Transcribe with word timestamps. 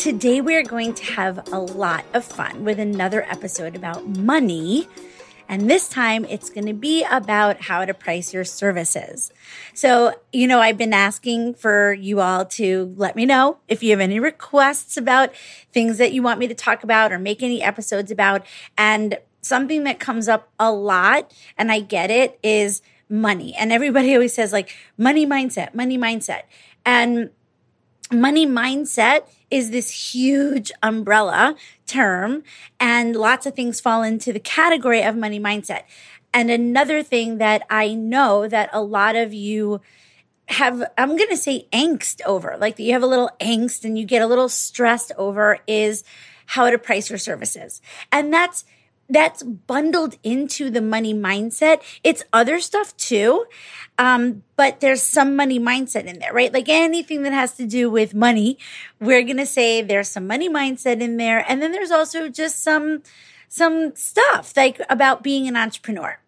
Today, 0.00 0.40
we 0.40 0.56
are 0.56 0.62
going 0.62 0.94
to 0.94 1.04
have 1.12 1.52
a 1.52 1.58
lot 1.58 2.06
of 2.14 2.24
fun 2.24 2.64
with 2.64 2.80
another 2.80 3.22
episode 3.24 3.76
about 3.76 4.06
money. 4.06 4.88
And 5.46 5.68
this 5.68 5.90
time 5.90 6.24
it's 6.24 6.48
going 6.48 6.64
to 6.68 6.72
be 6.72 7.04
about 7.04 7.60
how 7.60 7.84
to 7.84 7.92
price 7.92 8.32
your 8.32 8.46
services. 8.46 9.30
So, 9.74 10.14
you 10.32 10.48
know, 10.48 10.58
I've 10.58 10.78
been 10.78 10.94
asking 10.94 11.52
for 11.52 11.92
you 11.92 12.22
all 12.22 12.46
to 12.46 12.94
let 12.96 13.14
me 13.14 13.26
know 13.26 13.58
if 13.68 13.82
you 13.82 13.90
have 13.90 14.00
any 14.00 14.18
requests 14.18 14.96
about 14.96 15.34
things 15.70 15.98
that 15.98 16.14
you 16.14 16.22
want 16.22 16.40
me 16.40 16.48
to 16.48 16.54
talk 16.54 16.82
about 16.82 17.12
or 17.12 17.18
make 17.18 17.42
any 17.42 17.62
episodes 17.62 18.10
about. 18.10 18.46
And 18.78 19.18
something 19.42 19.84
that 19.84 20.00
comes 20.00 20.28
up 20.28 20.48
a 20.58 20.72
lot, 20.72 21.30
and 21.58 21.70
I 21.70 21.80
get 21.80 22.10
it, 22.10 22.38
is 22.42 22.80
money. 23.10 23.54
And 23.54 23.70
everybody 23.70 24.14
always 24.14 24.32
says 24.32 24.50
like 24.50 24.74
money 24.96 25.26
mindset, 25.26 25.74
money 25.74 25.98
mindset. 25.98 26.44
And 26.86 27.28
money 28.10 28.46
mindset 28.46 29.22
is 29.50 29.70
this 29.70 30.14
huge 30.14 30.70
umbrella 30.82 31.56
term 31.86 32.42
and 32.78 33.16
lots 33.16 33.46
of 33.46 33.54
things 33.54 33.80
fall 33.80 34.02
into 34.02 34.32
the 34.32 34.40
category 34.40 35.02
of 35.02 35.16
money 35.16 35.40
mindset. 35.40 35.82
And 36.32 36.50
another 36.50 37.02
thing 37.02 37.38
that 37.38 37.62
I 37.68 37.94
know 37.94 38.46
that 38.46 38.70
a 38.72 38.82
lot 38.82 39.16
of 39.16 39.34
you 39.34 39.80
have, 40.48 40.82
I'm 40.96 41.16
going 41.16 41.30
to 41.30 41.36
say 41.36 41.66
angst 41.72 42.20
over, 42.24 42.56
like 42.58 42.78
you 42.78 42.92
have 42.92 43.02
a 43.02 43.06
little 43.06 43.30
angst 43.40 43.84
and 43.84 43.98
you 43.98 44.04
get 44.04 44.22
a 44.22 44.26
little 44.26 44.48
stressed 44.48 45.12
over 45.16 45.58
is 45.66 46.04
how 46.46 46.70
to 46.70 46.78
price 46.78 47.10
your 47.10 47.18
services. 47.18 47.80
And 48.10 48.32
that's, 48.32 48.64
that's 49.10 49.42
bundled 49.42 50.16
into 50.22 50.70
the 50.70 50.80
money 50.80 51.12
mindset. 51.12 51.82
It's 52.02 52.22
other 52.32 52.60
stuff 52.60 52.96
too. 52.96 53.46
Um, 53.98 54.44
but 54.56 54.80
there's 54.80 55.02
some 55.02 55.36
money 55.36 55.60
mindset 55.60 56.04
in 56.04 56.20
there, 56.20 56.32
right? 56.32 56.52
Like 56.52 56.68
anything 56.68 57.22
that 57.24 57.34
has 57.34 57.54
to 57.56 57.66
do 57.66 57.90
with 57.90 58.14
money, 58.14 58.56
we're 58.98 59.22
going 59.22 59.36
to 59.36 59.46
say 59.46 59.82
there's 59.82 60.08
some 60.08 60.26
money 60.26 60.48
mindset 60.48 61.02
in 61.02 61.18
there. 61.18 61.44
And 61.46 61.60
then 61.60 61.72
there's 61.72 61.90
also 61.90 62.28
just 62.28 62.62
some, 62.62 63.02
some 63.48 63.94
stuff 63.94 64.56
like 64.56 64.80
about 64.88 65.22
being 65.22 65.48
an 65.48 65.56
entrepreneur. 65.56 66.18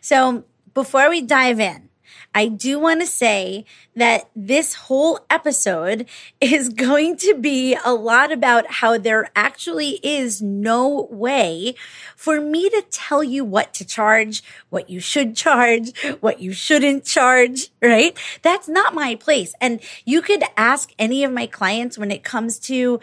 So 0.00 0.44
before 0.72 1.10
we 1.10 1.20
dive 1.20 1.58
in, 1.58 1.85
I 2.34 2.48
do 2.48 2.78
want 2.78 3.00
to 3.00 3.06
say 3.06 3.64
that 3.94 4.28
this 4.34 4.74
whole 4.74 5.20
episode 5.30 6.06
is 6.40 6.68
going 6.68 7.16
to 7.18 7.34
be 7.34 7.76
a 7.84 7.94
lot 7.94 8.32
about 8.32 8.70
how 8.70 8.98
there 8.98 9.30
actually 9.34 10.00
is 10.02 10.42
no 10.42 11.08
way 11.10 11.74
for 12.14 12.40
me 12.40 12.68
to 12.70 12.84
tell 12.90 13.22
you 13.22 13.44
what 13.44 13.72
to 13.74 13.84
charge, 13.84 14.42
what 14.70 14.90
you 14.90 15.00
should 15.00 15.36
charge, 15.36 15.92
what 16.20 16.40
you 16.40 16.52
shouldn't 16.52 17.04
charge, 17.04 17.68
right? 17.82 18.16
That's 18.42 18.68
not 18.68 18.94
my 18.94 19.14
place. 19.14 19.54
And 19.60 19.80
you 20.04 20.22
could 20.22 20.42
ask 20.56 20.92
any 20.98 21.24
of 21.24 21.32
my 21.32 21.46
clients 21.46 21.98
when 21.98 22.10
it 22.10 22.24
comes 22.24 22.58
to 22.60 23.00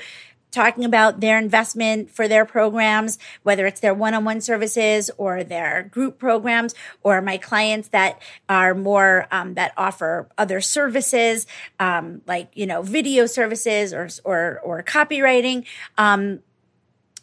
talking 0.53 0.85
about 0.85 1.19
their 1.19 1.37
investment 1.37 2.11
for 2.11 2.27
their 2.27 2.45
programs, 2.45 3.17
whether 3.41 3.65
it's 3.65 3.81
their 3.81 3.93
one-on-one 3.93 4.39
services 4.39 5.11
or 5.17 5.43
their 5.43 5.89
group 5.91 6.19
programs, 6.19 6.73
or 7.01 7.21
my 7.21 7.37
clients 7.37 7.89
that 7.89 8.21
are 8.47 8.73
more 8.73 9.27
um, 9.31 9.55
that 9.55 9.73
offer 9.75 10.29
other 10.37 10.61
services, 10.61 11.45
um, 11.79 12.21
like 12.27 12.49
you 12.53 12.65
know 12.65 12.81
video 12.81 13.25
services 13.25 13.93
or 13.93 14.07
or 14.23 14.59
or 14.63 14.83
copywriting. 14.83 15.65
Um, 15.97 16.39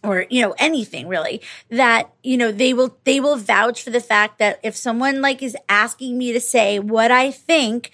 or 0.02 0.26
you 0.30 0.41
know 0.41 0.54
anything 0.58 1.08
really 1.08 1.42
that 1.68 2.10
you 2.22 2.36
know 2.36 2.50
they 2.50 2.72
will 2.72 2.97
they 3.04 3.20
will 3.20 3.36
vouch 3.36 3.82
for 3.82 3.91
the 3.91 4.00
fact 4.00 4.38
that 4.38 4.58
if 4.62 4.74
someone 4.74 5.20
like 5.20 5.42
is 5.42 5.56
asking 5.68 6.16
me 6.16 6.32
to 6.32 6.41
say 6.41 6.78
what 6.78 7.10
i 7.10 7.30
think 7.30 7.91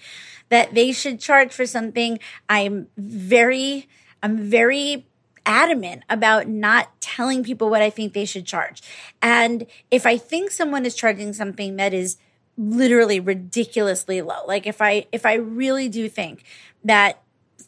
that 0.49 0.73
they 0.73 0.93
should 0.93 1.19
charge 1.19 1.51
for 1.51 1.65
something 1.65 2.17
i'm 2.47 2.87
very 2.95 3.89
i'm 4.23 4.37
very 4.37 5.05
adamant 5.47 6.03
about 6.09 6.47
not 6.47 6.99
telling 7.01 7.43
people 7.43 7.69
what 7.69 7.81
I 7.81 7.89
think 7.89 8.13
they 8.13 8.25
should 8.25 8.45
charge. 8.45 8.83
And 9.21 9.65
if 9.89 10.05
I 10.05 10.17
think 10.17 10.51
someone 10.51 10.85
is 10.85 10.93
charging 10.93 11.33
something 11.33 11.77
that 11.77 11.93
is 11.93 12.17
literally 12.57 13.19
ridiculously 13.19 14.21
low, 14.21 14.45
like 14.45 14.67
if 14.67 14.81
I 14.81 15.07
if 15.11 15.25
I 15.25 15.35
really 15.35 15.87
do 15.87 16.09
think 16.09 16.43
that 16.83 17.21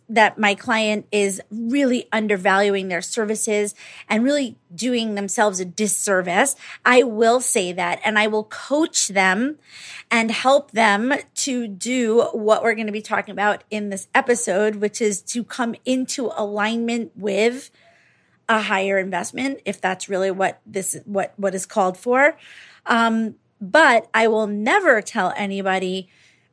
that 0.10 0.40
my 0.40 0.56
client 0.56 1.06
is 1.12 1.40
really 1.52 2.08
undervaluing 2.12 2.88
their 2.88 3.02
services 3.02 3.76
and 4.10 4.24
really 4.24 4.58
doing 4.74 5.16
themselves 5.16 5.60
a 5.60 5.66
disservice, 5.66 6.56
I 6.84 7.04
will 7.04 7.40
say 7.40 7.72
that 7.74 8.00
and 8.04 8.18
I 8.18 8.28
will 8.28 8.46
coach 8.46 9.10
them 9.10 9.60
and 10.10 10.32
help 10.32 10.72
them 10.72 11.14
to 11.36 11.68
do 11.68 12.24
what 12.34 12.64
we're 12.64 12.74
going 12.74 12.88
to 12.88 12.94
be 12.94 13.02
talking 13.02 13.32
about 13.32 13.64
in 13.70 13.90
this 13.90 14.08
episode, 14.16 14.78
which 14.78 15.00
is 15.00 15.22
to 15.22 15.44
come 15.44 15.76
into 15.86 16.32
alignment 16.36 17.12
with 17.16 17.70
a 18.50 18.62
higher 18.62 18.98
investment 18.98 19.62
if 19.64 19.80
that's 19.80 20.10
really 20.10 20.32
what 20.32 20.60
this 20.66 20.98
what 21.06 21.34
what 21.38 21.54
is 21.54 21.68
called 21.68 21.98
for. 21.98 22.36
Um, 22.88 23.36
but 23.62 24.10
I 24.14 24.28
will 24.28 24.48
never 24.48 25.02
tell 25.02 25.34
anybody 25.38 26.10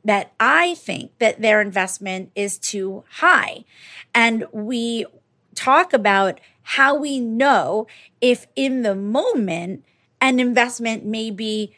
that 0.07 0.33
I 0.39 0.77
think 0.77 1.11
that 1.19 1.43
their 1.43 1.61
investment 1.61 2.31
is 2.37 2.59
too 2.59 3.03
high. 3.11 3.65
And 4.15 4.47
we 4.53 5.05
talk 5.55 5.93
about 5.93 6.41
how 6.63 6.95
we 6.95 7.19
know 7.19 7.89
if 8.21 8.47
in 8.55 8.83
the 8.83 8.95
moment 8.95 9.85
an 10.21 10.39
investment 10.39 11.05
may 11.05 11.31
be 11.31 11.75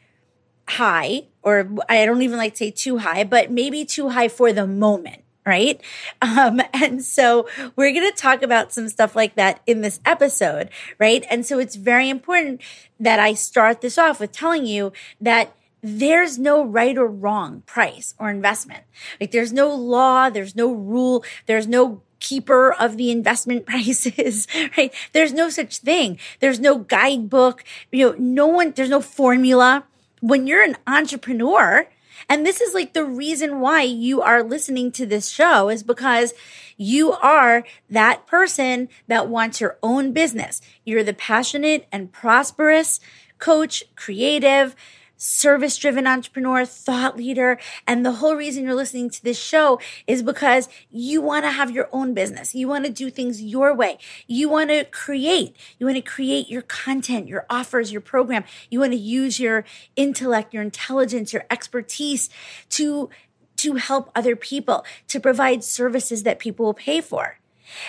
high, 0.69 1.25
or 1.43 1.69
I 1.89 2.05
don't 2.05 2.21
even 2.21 2.37
like 2.37 2.53
to 2.53 2.59
say 2.59 2.71
too 2.71 2.99
high, 2.99 3.25
but 3.25 3.51
maybe 3.51 3.85
too 3.87 4.11
high 4.11 4.29
for 4.29 4.53
the 4.53 4.67
moment 4.67 5.25
right? 5.49 5.81
Um, 6.21 6.61
and 6.75 7.03
so 7.03 7.49
we're 7.75 7.93
going 7.93 8.11
to 8.11 8.17
talk 8.17 8.43
about 8.43 8.73
some 8.73 8.89
stuff 8.89 9.17
like 9.17 9.37
that 9.37 9.63
in 9.67 9.81
this 9.81 9.99
episode, 10.05 10.69
right? 10.99 11.25
And 11.31 11.47
so 11.47 11.59
it's 11.59 11.77
very 11.77 12.11
important 12.11 12.61
that 13.01 13.19
I 13.19 13.33
start 13.33 13.81
this 13.81 13.97
off 13.97 14.21
with 14.21 14.33
telling 14.33 14.67
you 14.67 14.93
that 15.21 15.57
there's 15.83 16.39
no 16.39 16.65
right 16.65 16.97
or 16.97 17.07
wrong 17.07 17.63
price 17.67 18.15
or 18.19 18.31
investment. 18.31 18.85
Like 19.21 19.31
there's 19.31 19.53
no 19.53 19.75
law, 19.75 20.31
there's 20.31 20.57
no 20.57 20.73
rule, 20.73 21.25
there's 21.47 21.67
no 21.67 22.03
keeper 22.21 22.73
of 22.73 22.97
the 22.97 23.11
investment 23.11 23.67
prices, 23.67 24.47
right? 24.77 24.93
There's 25.13 25.33
no 25.33 25.51
such 25.51 25.79
thing. 25.79 26.19
There's 26.41 26.61
no 26.61 26.79
guidebook, 26.79 27.65
you 27.93 28.11
know, 28.11 28.17
no 28.19 28.47
one, 28.47 28.73
there's 28.73 28.91
no 28.91 29.01
formula. 29.01 29.85
When 30.21 30.47
you're 30.47 30.65
an 30.65 30.77
entrepreneur, 30.87 31.89
and 32.29 32.45
this 32.45 32.61
is 32.61 32.75
like 32.75 32.93
the 32.93 33.05
reason 33.05 33.61
why 33.61 33.83
you 33.83 34.21
are 34.21 34.43
listening 34.43 34.91
to 34.93 35.07
this 35.07 35.29
show 35.29 35.69
is 35.69 35.83
because 35.83 36.35
you 36.77 37.13
are 37.13 37.65
that 37.89 38.27
person 38.27 38.89
that 39.07 39.29
wants 39.29 39.61
your 39.61 39.79
own 39.83 40.13
business. 40.13 40.61
You're 40.85 41.05
the 41.05 41.15
passionate 41.15 41.87
and 41.93 42.13
prosperous 42.13 43.01
coach, 43.39 43.85
creative, 43.95 44.75
service 45.19 45.77
driven 45.77 46.07
entrepreneur, 46.07 46.65
thought 46.65 47.17
leader. 47.17 47.59
And 47.87 48.07
the 48.07 48.13
whole 48.13 48.35
reason 48.35 48.65
you're 48.65 48.75
listening 48.75 49.11
to 49.11 49.23
this 49.23 49.39
show 49.39 49.79
is 50.07 50.23
because 50.23 50.69
you 50.91 51.21
want 51.21 51.45
to 51.45 51.51
have 51.51 51.71
your 51.71 51.89
own 51.93 52.15
business. 52.15 52.55
You 52.55 52.69
want 52.69 52.87
to 52.87 52.91
do 52.91 53.11
things 53.11 53.43
your 53.43 53.75
way. 53.75 53.99
You 54.27 54.49
want 54.49 54.71
to 54.71 54.85
create. 54.85 55.55
You 55.79 55.87
want 55.87 55.97
to 55.97 56.03
create 56.03 56.49
your 56.49 56.63
content, 56.63 57.29
your 57.29 57.45
offers, 57.51 57.93
your 57.93 58.01
program. 58.01 58.45
You 58.71 58.81
want 58.81 58.93
to 58.93 58.99
use 58.99 59.39
your 59.39 59.65
intellect, 59.97 60.55
your 60.55 60.63
intelligence, 60.63 61.33
your 61.33 61.45
expertise 61.51 62.31
to, 62.71 63.11
to 63.57 63.75
help 63.75 64.11
other 64.15 64.37
people, 64.37 64.87
to 65.09 65.21
provide 65.21 65.65
services 65.65 66.23
that 66.23 66.39
people 66.39 66.65
will 66.65 66.75
pay 66.75 67.01
for. 67.01 67.39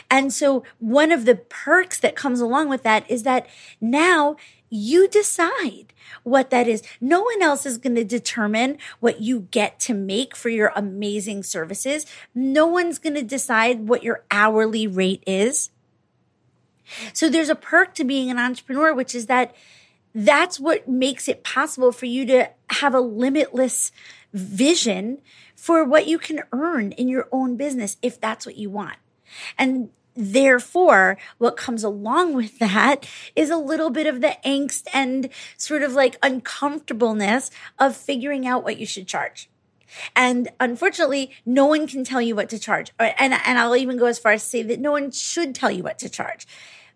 And 0.10 0.34
so 0.34 0.64
one 0.80 1.12
of 1.12 1.26
the 1.26 1.36
perks 1.36 2.00
that 2.00 2.16
comes 2.16 2.42
along 2.42 2.70
with 2.70 2.84
that 2.84 3.10
is 3.10 3.24
that 3.24 3.48
now 3.80 4.36
you 4.70 5.08
decide 5.08 5.94
what 6.24 6.50
that 6.50 6.68
is. 6.68 6.84
No 7.02 7.22
one 7.22 7.42
else 7.42 7.66
is 7.66 7.78
going 7.78 7.96
to 7.96 8.04
determine 8.04 8.78
what 9.00 9.22
you 9.22 9.48
get 9.52 9.80
to 9.82 9.94
make 9.94 10.36
for 10.36 10.50
your 10.50 10.72
amazing 10.76 11.44
services. 11.44 12.06
No 12.36 12.68
one's 12.68 13.00
going 13.00 13.16
to 13.16 13.24
decide 13.24 13.88
what 13.88 14.04
your 14.04 14.24
hourly 14.32 14.88
rate 14.88 15.24
is. 15.26 15.72
So 17.14 17.30
there's 17.30 17.50
a 17.50 17.56
perk 17.56 17.94
to 17.96 18.04
being 18.04 18.30
an 18.30 18.40
entrepreneur, 18.40 18.94
which 18.94 19.14
is 19.14 19.28
that 19.28 19.56
that's 20.14 20.60
what 20.60 20.88
makes 20.88 21.28
it 21.28 21.44
possible 21.44 21.92
for 21.92 22.08
you 22.08 22.26
to 22.28 22.50
have 22.72 22.96
a 22.96 23.00
limitless 23.00 23.92
vision 24.34 25.20
for 25.56 25.84
what 25.84 26.08
you 26.08 26.18
can 26.18 26.42
earn 26.52 26.92
in 26.94 27.08
your 27.08 27.28
own 27.32 27.58
business 27.58 27.98
if 28.02 28.20
that's 28.20 28.46
what 28.46 28.58
you 28.58 28.70
want. 28.70 28.98
And 29.58 29.90
therefore, 30.20 31.18
what 31.38 31.56
comes 31.56 31.84
along 31.84 32.34
with 32.34 32.60
that 32.60 33.08
is 33.36 33.50
a 33.50 33.58
little 33.58 33.90
bit 33.90 34.06
of 34.06 34.20
the 34.20 34.38
angst 34.46 34.84
and 34.94 35.30
sort 35.56 35.82
of 35.82 35.94
like 35.94 36.18
uncomfortableness 36.22 37.50
of 37.80 37.96
figuring 37.96 38.46
out 38.46 38.64
what 38.64 38.78
you 38.78 38.86
should 38.86 39.08
charge. 39.08 39.50
And 40.16 40.50
unfortunately, 40.60 41.32
no 41.46 41.66
one 41.66 41.88
can 41.88 42.04
tell 42.04 42.22
you 42.22 42.36
what 42.36 42.50
to 42.50 42.60
charge. 42.60 42.92
Uh, 43.00 43.12
and, 43.18 43.34
and 43.34 43.58
I'll 43.58 43.76
even 43.76 43.98
go 43.98 44.06
as 44.06 44.20
far 44.20 44.34
as 44.34 44.44
to 44.44 44.50
say 44.50 44.64
that 44.64 44.80
no 44.80 44.92
one 44.92 45.12
should 45.12 45.56
tell 45.56 45.72
you 45.72 45.84
what 45.84 45.98
to 46.00 46.10
charge. 46.10 46.46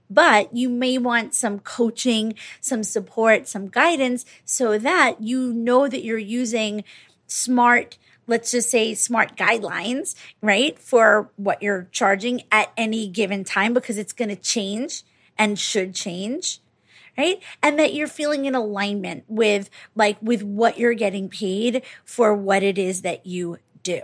But 0.10 0.56
you 0.56 0.70
may 0.70 0.98
want 0.98 1.34
some 1.34 1.60
coaching, 1.60 2.36
some 2.62 2.84
support, 2.84 3.48
some 3.48 3.70
guidance 3.70 4.26
so 4.46 4.78
that 4.78 5.22
you 5.22 5.54
know 5.54 5.88
that 5.88 6.04
you're 6.04 6.18
using 6.18 6.84
smart 7.26 7.98
let's 8.28 8.52
just 8.52 8.70
say 8.70 8.94
smart 8.94 9.36
guidelines, 9.36 10.16
right? 10.42 10.78
For 10.80 11.30
what 11.36 11.62
you're 11.62 11.88
charging 11.92 12.42
at 12.52 12.72
any 12.78 13.08
given 13.08 13.44
time 13.44 13.74
because 13.74 13.98
it's 13.98 14.14
going 14.14 14.30
to 14.30 14.36
change 14.36 15.04
and 15.38 15.58
should 15.58 15.94
change. 15.94 16.60
Right. 17.16 17.44
And 17.62 17.78
that 17.78 17.94
you're 17.94 18.08
feeling 18.08 18.46
in 18.46 18.56
alignment 18.56 19.26
with 19.28 19.70
like 19.94 20.18
with 20.20 20.42
what 20.42 20.80
you're 20.80 20.96
getting 20.96 21.30
paid 21.30 21.84
for 22.04 22.34
what 22.34 22.64
it 22.64 22.80
is 22.80 23.04
that 23.04 23.28
you 23.28 23.60
do. 23.84 24.02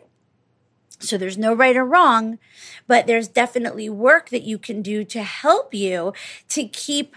So 1.00 1.18
there's 1.18 1.38
no 1.38 1.54
right 1.54 1.76
or 1.76 1.86
wrong, 1.86 2.38
but 2.86 3.08
there's 3.08 3.28
definitely 3.28 3.90
work 3.90 4.30
that 4.30 4.44
you 4.44 4.60
can 4.60 4.84
do 4.84 5.04
to 5.06 5.24
help 5.24 5.74
you 5.74 6.14
to 6.50 6.68
keep 6.68 7.16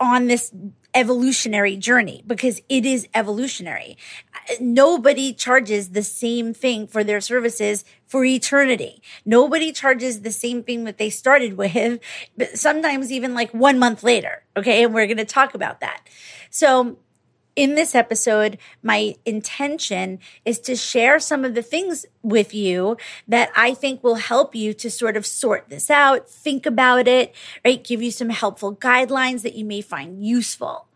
on 0.00 0.26
this 0.26 0.52
evolutionary 0.94 1.76
journey 1.76 2.22
because 2.26 2.60
it 2.68 2.84
is 2.86 3.08
evolutionary. 3.14 3.96
Nobody 4.60 5.32
charges 5.32 5.90
the 5.90 6.02
same 6.02 6.54
thing 6.54 6.86
for 6.86 7.04
their 7.04 7.20
services 7.20 7.84
for 8.06 8.24
eternity. 8.24 9.02
Nobody 9.24 9.72
charges 9.72 10.22
the 10.22 10.32
same 10.32 10.62
thing 10.62 10.84
that 10.84 10.98
they 10.98 11.10
started 11.10 11.52
with, 11.56 12.00
but 12.36 12.58
sometimes 12.58 13.12
even 13.12 13.34
like 13.34 13.52
one 13.52 13.78
month 13.78 14.02
later. 14.02 14.42
Okay. 14.56 14.82
And 14.82 14.94
we're 14.94 15.06
going 15.06 15.18
to 15.18 15.24
talk 15.24 15.54
about 15.54 15.80
that. 15.80 16.00
So 16.50 16.98
in 17.58 17.74
this 17.74 17.96
episode, 17.96 18.56
my 18.84 19.16
intention 19.26 20.20
is 20.44 20.60
to 20.60 20.76
share 20.76 21.18
some 21.18 21.44
of 21.44 21.56
the 21.56 21.62
things 21.62 22.06
with 22.22 22.54
you 22.54 22.96
that 23.26 23.50
I 23.56 23.74
think 23.74 24.04
will 24.04 24.14
help 24.14 24.54
you 24.54 24.72
to 24.74 24.88
sort 24.88 25.16
of 25.16 25.26
sort 25.26 25.68
this 25.68 25.90
out, 25.90 26.30
think 26.30 26.66
about 26.66 27.08
it, 27.08 27.34
right? 27.64 27.82
Give 27.82 28.00
you 28.00 28.12
some 28.12 28.30
helpful 28.30 28.76
guidelines 28.76 29.42
that 29.42 29.56
you 29.56 29.64
may 29.64 29.80
find 29.80 30.24
useful. 30.24 30.86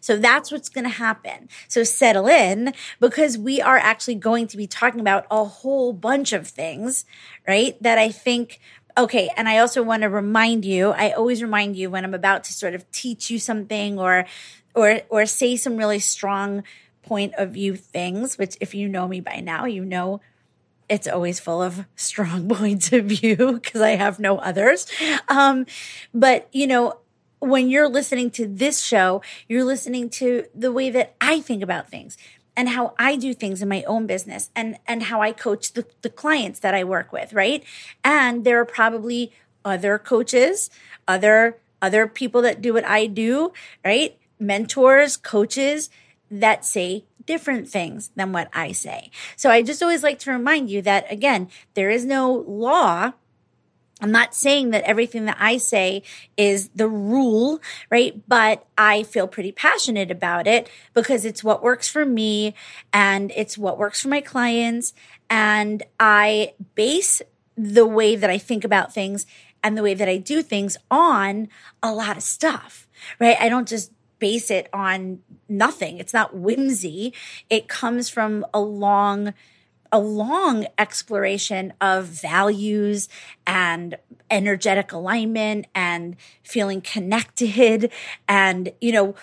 So 0.00 0.18
that's 0.18 0.52
what's 0.52 0.68
going 0.68 0.84
to 0.84 0.90
happen. 0.90 1.48
So 1.68 1.84
settle 1.84 2.26
in 2.26 2.74
because 3.00 3.38
we 3.38 3.62
are 3.62 3.78
actually 3.78 4.16
going 4.16 4.46
to 4.48 4.58
be 4.58 4.66
talking 4.66 5.00
about 5.00 5.26
a 5.30 5.44
whole 5.44 5.94
bunch 5.94 6.34
of 6.34 6.46
things, 6.46 7.06
right? 7.48 7.82
That 7.82 7.96
I 7.96 8.10
think 8.10 8.60
Okay. 8.96 9.30
And 9.36 9.48
I 9.48 9.58
also 9.58 9.82
want 9.82 10.02
to 10.02 10.08
remind 10.08 10.64
you, 10.64 10.90
I 10.90 11.12
always 11.12 11.42
remind 11.42 11.76
you 11.76 11.90
when 11.90 12.04
I'm 12.04 12.14
about 12.14 12.44
to 12.44 12.52
sort 12.52 12.74
of 12.74 12.90
teach 12.90 13.30
you 13.30 13.38
something 13.38 13.98
or 13.98 14.26
or 14.74 15.00
or 15.08 15.26
say 15.26 15.56
some 15.56 15.76
really 15.76 15.98
strong 15.98 16.62
point 17.02 17.34
of 17.36 17.50
view 17.50 17.76
things 17.76 18.38
which 18.38 18.56
if 18.60 18.74
you 18.74 18.88
know 18.88 19.08
me 19.08 19.20
by 19.20 19.40
now 19.40 19.64
you 19.64 19.84
know 19.84 20.20
it's 20.88 21.08
always 21.08 21.40
full 21.40 21.62
of 21.62 21.84
strong 21.96 22.48
points 22.48 22.92
of 22.92 23.06
view 23.06 23.52
because 23.54 23.80
i 23.80 23.90
have 23.90 24.18
no 24.18 24.38
others 24.38 24.86
um, 25.28 25.66
but 26.14 26.48
you 26.52 26.66
know 26.66 26.98
when 27.40 27.70
you're 27.70 27.88
listening 27.88 28.30
to 28.30 28.46
this 28.46 28.82
show 28.82 29.22
you're 29.48 29.64
listening 29.64 30.10
to 30.10 30.44
the 30.54 30.70
way 30.70 30.90
that 30.90 31.14
i 31.20 31.40
think 31.40 31.62
about 31.62 31.88
things 31.88 32.16
and 32.56 32.70
how 32.70 32.94
I 32.98 33.16
do 33.16 33.32
things 33.34 33.62
in 33.62 33.68
my 33.68 33.82
own 33.84 34.06
business 34.06 34.50
and 34.54 34.76
and 34.86 35.04
how 35.04 35.20
I 35.22 35.32
coach 35.32 35.72
the, 35.72 35.86
the 36.02 36.10
clients 36.10 36.60
that 36.60 36.74
I 36.74 36.84
work 36.84 37.12
with, 37.12 37.32
right? 37.32 37.64
And 38.04 38.44
there 38.44 38.60
are 38.60 38.64
probably 38.64 39.32
other 39.64 39.98
coaches, 39.98 40.70
other 41.06 41.58
other 41.82 42.06
people 42.06 42.42
that 42.42 42.60
do 42.60 42.74
what 42.74 42.84
I 42.84 43.06
do, 43.06 43.52
right? 43.84 44.16
mentors, 44.40 45.16
coaches 45.16 45.90
that 46.30 46.64
say 46.64 47.04
different 47.26 47.68
things 47.68 48.10
than 48.16 48.32
what 48.32 48.48
I 48.52 48.72
say. 48.72 49.10
So 49.36 49.50
I 49.50 49.62
just 49.62 49.82
always 49.82 50.02
like 50.02 50.18
to 50.20 50.32
remind 50.32 50.70
you 50.70 50.82
that 50.82 51.10
again, 51.12 51.48
there 51.74 51.90
is 51.90 52.04
no 52.04 52.32
law 52.32 53.12
I'm 54.00 54.12
not 54.12 54.34
saying 54.34 54.70
that 54.70 54.84
everything 54.84 55.26
that 55.26 55.36
I 55.38 55.56
say 55.58 56.02
is 56.36 56.68
the 56.74 56.88
rule, 56.88 57.60
right? 57.90 58.20
But 58.28 58.66
I 58.78 59.02
feel 59.02 59.28
pretty 59.28 59.52
passionate 59.52 60.10
about 60.10 60.46
it 60.46 60.68
because 60.94 61.24
it's 61.24 61.44
what 61.44 61.62
works 61.62 61.88
for 61.88 62.04
me 62.04 62.54
and 62.92 63.32
it's 63.36 63.58
what 63.58 63.78
works 63.78 64.02
for 64.02 64.08
my 64.08 64.20
clients. 64.20 64.94
And 65.28 65.82
I 65.98 66.54
base 66.74 67.22
the 67.56 67.86
way 67.86 68.16
that 68.16 68.30
I 68.30 68.38
think 68.38 68.64
about 68.64 68.92
things 68.92 69.26
and 69.62 69.76
the 69.76 69.82
way 69.82 69.94
that 69.94 70.08
I 70.08 70.16
do 70.16 70.42
things 70.42 70.76
on 70.90 71.48
a 71.82 71.92
lot 71.92 72.16
of 72.16 72.22
stuff, 72.22 72.88
right? 73.18 73.36
I 73.38 73.48
don't 73.48 73.68
just 73.68 73.92
base 74.18 74.50
it 74.50 74.68
on 74.72 75.20
nothing. 75.48 75.98
It's 75.98 76.14
not 76.14 76.34
whimsy. 76.36 77.12
It 77.48 77.68
comes 77.68 78.08
from 78.08 78.46
a 78.54 78.60
long, 78.60 79.34
a 79.92 79.98
long 79.98 80.66
exploration 80.78 81.72
of 81.80 82.06
values 82.06 83.08
and 83.46 83.96
energetic 84.30 84.92
alignment 84.92 85.66
and 85.74 86.16
feeling 86.42 86.80
connected 86.80 87.90
and, 88.28 88.72
you 88.80 88.92
know, 88.92 89.14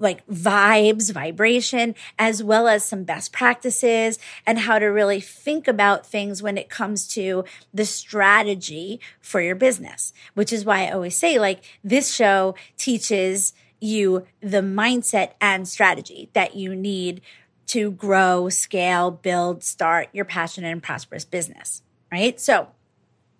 like 0.00 0.26
vibes, 0.26 1.12
vibration, 1.12 1.94
as 2.18 2.42
well 2.42 2.66
as 2.66 2.84
some 2.84 3.04
best 3.04 3.32
practices 3.32 4.18
and 4.44 4.58
how 4.58 4.78
to 4.78 4.86
really 4.86 5.20
think 5.20 5.68
about 5.68 6.04
things 6.04 6.42
when 6.42 6.58
it 6.58 6.68
comes 6.68 7.06
to 7.06 7.44
the 7.72 7.84
strategy 7.84 9.00
for 9.20 9.40
your 9.40 9.54
business, 9.54 10.12
which 10.34 10.52
is 10.52 10.64
why 10.64 10.86
I 10.86 10.90
always 10.90 11.16
say, 11.16 11.38
like, 11.38 11.62
this 11.84 12.12
show 12.12 12.56
teaches 12.76 13.52
you 13.78 14.26
the 14.40 14.62
mindset 14.62 15.32
and 15.40 15.68
strategy 15.68 16.30
that 16.32 16.56
you 16.56 16.74
need 16.74 17.20
to 17.68 17.90
grow, 17.92 18.48
scale, 18.48 19.10
build, 19.10 19.64
start 19.64 20.08
your 20.12 20.24
passionate 20.24 20.70
and 20.70 20.82
prosperous 20.82 21.24
business, 21.24 21.82
right? 22.10 22.40
So, 22.40 22.68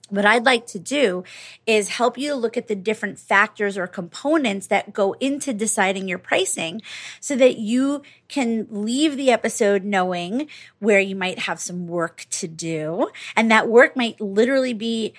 what 0.09 0.25
I'd 0.25 0.47
like 0.47 0.67
to 0.69 0.79
do 0.79 1.25
is 1.67 1.89
help 1.89 2.17
you 2.17 2.35
look 2.35 2.57
at 2.57 2.69
the 2.69 2.77
different 2.77 3.19
factors 3.19 3.77
or 3.77 3.89
components 3.89 4.69
that 4.69 4.93
go 4.93 5.15
into 5.15 5.53
deciding 5.53 6.07
your 6.07 6.19
pricing 6.19 6.81
so 7.21 7.35
that 7.37 7.59
you 7.59 8.03
can 8.29 8.69
leave 8.71 9.17
the 9.17 9.33
episode 9.33 9.85
knowing 9.85 10.49
where 10.79 11.01
you 11.01 11.17
might 11.17 11.41
have 11.41 11.59
some 11.59 11.89
work 11.89 12.27
to 12.31 12.47
do. 12.47 13.09
And 13.35 13.51
that 13.51 13.69
work 13.69 13.97
might 13.97 14.21
literally 14.21 14.75
be 14.75 15.13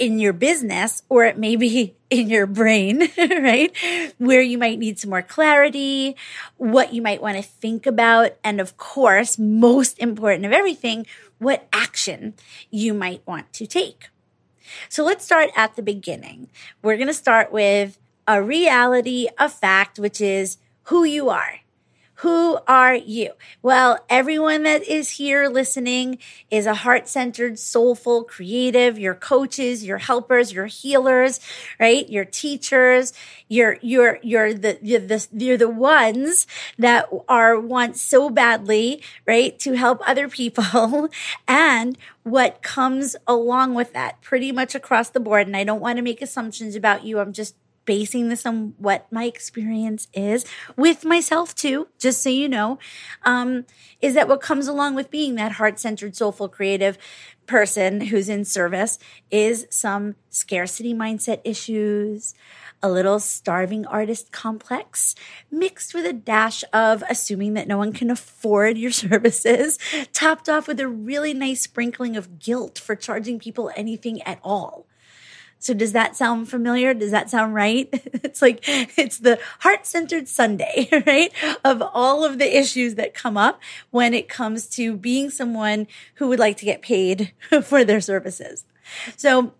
in 0.00 0.18
your 0.18 0.32
business 0.32 1.02
or 1.08 1.24
it 1.26 1.38
may 1.38 1.54
be 1.54 1.94
in 2.10 2.28
your 2.28 2.46
brain, 2.46 3.08
right? 3.18 3.72
Where 4.18 4.40
you 4.40 4.58
might 4.58 4.80
need 4.80 4.98
some 4.98 5.10
more 5.10 5.22
clarity, 5.22 6.16
what 6.56 6.92
you 6.92 7.00
might 7.02 7.22
want 7.22 7.36
to 7.36 7.42
think 7.42 7.86
about. 7.86 8.32
And 8.42 8.60
of 8.60 8.76
course, 8.76 9.38
most 9.38 9.98
important 10.00 10.46
of 10.46 10.52
everything, 10.52 11.06
what 11.38 11.68
action 11.72 12.34
you 12.70 12.94
might 12.94 13.24
want 13.26 13.52
to 13.52 13.66
take. 13.66 14.08
So 14.88 15.04
let's 15.04 15.24
start 15.24 15.50
at 15.54 15.76
the 15.76 15.82
beginning. 15.82 16.48
We're 16.82 16.96
going 16.96 17.08
to 17.08 17.14
start 17.14 17.52
with 17.52 17.98
a 18.26 18.42
reality, 18.42 19.28
a 19.38 19.48
fact, 19.48 19.98
which 19.98 20.20
is 20.20 20.58
who 20.84 21.04
you 21.04 21.28
are. 21.28 21.60
Who 22.20 22.58
are 22.68 22.94
you? 22.94 23.32
Well, 23.62 23.98
everyone 24.10 24.64
that 24.64 24.82
is 24.82 25.08
here 25.08 25.48
listening 25.48 26.18
is 26.50 26.66
a 26.66 26.74
heart 26.74 27.08
centered, 27.08 27.58
soulful, 27.58 28.24
creative. 28.24 28.98
Your 28.98 29.14
coaches, 29.14 29.86
your 29.86 29.96
helpers, 29.96 30.52
your 30.52 30.66
healers, 30.66 31.40
right? 31.78 32.06
Your 32.10 32.26
teachers. 32.26 33.14
You're, 33.48 33.78
you're, 33.80 34.18
you're 34.22 34.52
the, 34.52 34.78
you're 34.82 35.00
the, 35.00 35.26
you're 35.32 35.56
the 35.56 35.70
ones 35.70 36.46
that 36.78 37.08
are 37.26 37.58
want 37.58 37.96
so 37.96 38.28
badly, 38.28 39.02
right? 39.26 39.58
To 39.60 39.72
help 39.72 40.06
other 40.06 40.28
people 40.28 41.08
and 41.48 41.96
what 42.22 42.60
comes 42.60 43.16
along 43.26 43.74
with 43.74 43.94
that 43.94 44.20
pretty 44.20 44.52
much 44.52 44.74
across 44.74 45.08
the 45.08 45.20
board. 45.20 45.46
And 45.46 45.56
I 45.56 45.64
don't 45.64 45.80
want 45.80 45.96
to 45.96 46.02
make 46.02 46.20
assumptions 46.20 46.76
about 46.76 47.02
you. 47.02 47.18
I'm 47.18 47.32
just 47.32 47.54
basing 47.84 48.28
this 48.28 48.46
on 48.46 48.74
what 48.78 49.10
my 49.10 49.24
experience 49.24 50.08
is 50.12 50.44
with 50.76 51.04
myself 51.04 51.54
too, 51.54 51.88
just 51.98 52.22
so 52.22 52.30
you 52.30 52.48
know, 52.48 52.78
um, 53.24 53.64
is 54.00 54.14
that 54.14 54.28
what 54.28 54.40
comes 54.40 54.68
along 54.68 54.94
with 54.94 55.10
being 55.10 55.34
that 55.34 55.52
heart 55.52 55.78
centered, 55.80 56.14
soulful, 56.14 56.48
creative 56.48 56.98
person 57.46 58.00
who's 58.00 58.28
in 58.28 58.44
service 58.44 58.98
is 59.30 59.66
some 59.70 60.14
scarcity 60.28 60.94
mindset 60.94 61.40
issues, 61.42 62.32
a 62.82 62.90
little 62.90 63.18
starving 63.18 63.84
artist 63.86 64.30
complex 64.30 65.14
mixed 65.50 65.92
with 65.92 66.06
a 66.06 66.12
dash 66.12 66.62
of 66.72 67.02
assuming 67.08 67.54
that 67.54 67.66
no 67.66 67.76
one 67.76 67.92
can 67.92 68.10
afford 68.10 68.78
your 68.78 68.90
services, 69.04 69.78
topped 70.12 70.48
off 70.48 70.68
with 70.68 70.80
a 70.80 70.88
really 70.88 71.34
nice 71.34 71.62
sprinkling 71.62 72.16
of 72.16 72.38
guilt 72.38 72.78
for 72.78 72.94
charging 72.94 73.38
people 73.38 73.70
anything 73.76 74.22
at 74.22 74.38
all. 74.42 74.86
So 75.60 75.74
does 75.74 75.92
that 75.92 76.16
sound 76.16 76.48
familiar? 76.48 76.94
Does 76.94 77.10
that 77.12 77.30
sound 77.30 77.54
right? 77.54 77.88
It's 78.30 78.42
like, 78.42 78.60
it's 78.66 79.18
the 79.18 79.40
heart 79.60 79.86
centered 79.86 80.28
sundae, 80.28 80.88
right? 81.06 81.32
Of 81.64 81.82
all 81.82 82.24
of 82.24 82.38
the 82.38 82.58
issues 82.58 82.94
that 82.94 83.12
come 83.12 83.36
up 83.36 83.60
when 83.90 84.14
it 84.14 84.28
comes 84.28 84.66
to 84.70 84.96
being 84.96 85.30
someone 85.30 85.86
who 86.14 86.28
would 86.28 86.38
like 86.38 86.56
to 86.58 86.64
get 86.64 86.80
paid 86.80 87.32
for 87.62 87.84
their 87.84 88.00
services. 88.00 88.64
So 89.16 89.52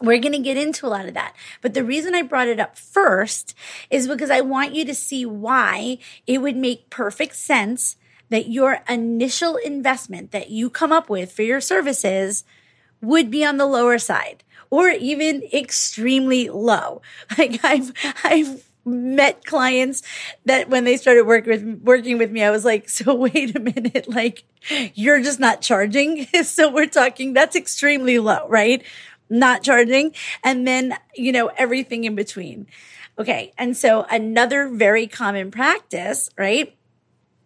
we're 0.00 0.18
going 0.18 0.32
to 0.32 0.38
get 0.38 0.56
into 0.56 0.86
a 0.86 0.88
lot 0.88 1.06
of 1.06 1.14
that. 1.14 1.34
But 1.62 1.74
the 1.74 1.84
reason 1.84 2.14
I 2.14 2.22
brought 2.22 2.48
it 2.48 2.60
up 2.60 2.76
first 2.76 3.54
is 3.90 4.08
because 4.08 4.30
I 4.30 4.40
want 4.40 4.74
you 4.74 4.84
to 4.84 4.94
see 4.94 5.24
why 5.24 5.98
it 6.26 6.38
would 6.38 6.56
make 6.56 6.90
perfect 6.90 7.36
sense 7.36 7.96
that 8.28 8.48
your 8.48 8.80
initial 8.88 9.56
investment 9.56 10.32
that 10.32 10.50
you 10.50 10.68
come 10.68 10.92
up 10.92 11.08
with 11.08 11.32
for 11.32 11.42
your 11.42 11.60
services 11.60 12.44
would 13.00 13.30
be 13.30 13.44
on 13.44 13.56
the 13.56 13.66
lower 13.66 13.98
side 13.98 14.43
or 14.74 14.88
even 14.88 15.42
extremely 15.52 16.48
low. 16.48 17.00
Like 17.38 17.64
I've, 17.64 17.92
I've 18.24 18.64
met 18.84 19.44
clients 19.44 20.02
that 20.46 20.68
when 20.68 20.84
they 20.84 20.96
started 20.96 21.26
working 21.26 21.50
with 21.50 21.82
working 21.82 22.18
with 22.18 22.30
me, 22.32 22.42
I 22.42 22.50
was 22.50 22.64
like, 22.64 22.88
so 22.88 23.14
wait 23.26 23.54
a 23.54 23.60
minute, 23.60 24.08
like 24.08 24.44
you're 24.94 25.22
just 25.22 25.38
not 25.38 25.60
charging. 25.60 26.26
so 26.42 26.70
we're 26.70 26.86
talking 26.86 27.34
that's 27.34 27.54
extremely 27.54 28.18
low, 28.18 28.48
right? 28.48 28.82
Not 29.30 29.62
charging. 29.62 30.12
And 30.42 30.66
then, 30.66 30.96
you 31.14 31.30
know, 31.30 31.50
everything 31.56 32.02
in 32.04 32.16
between. 32.16 32.66
Okay. 33.16 33.52
And 33.56 33.76
so 33.76 34.06
another 34.10 34.68
very 34.68 35.06
common 35.06 35.52
practice, 35.52 36.30
right? 36.36 36.76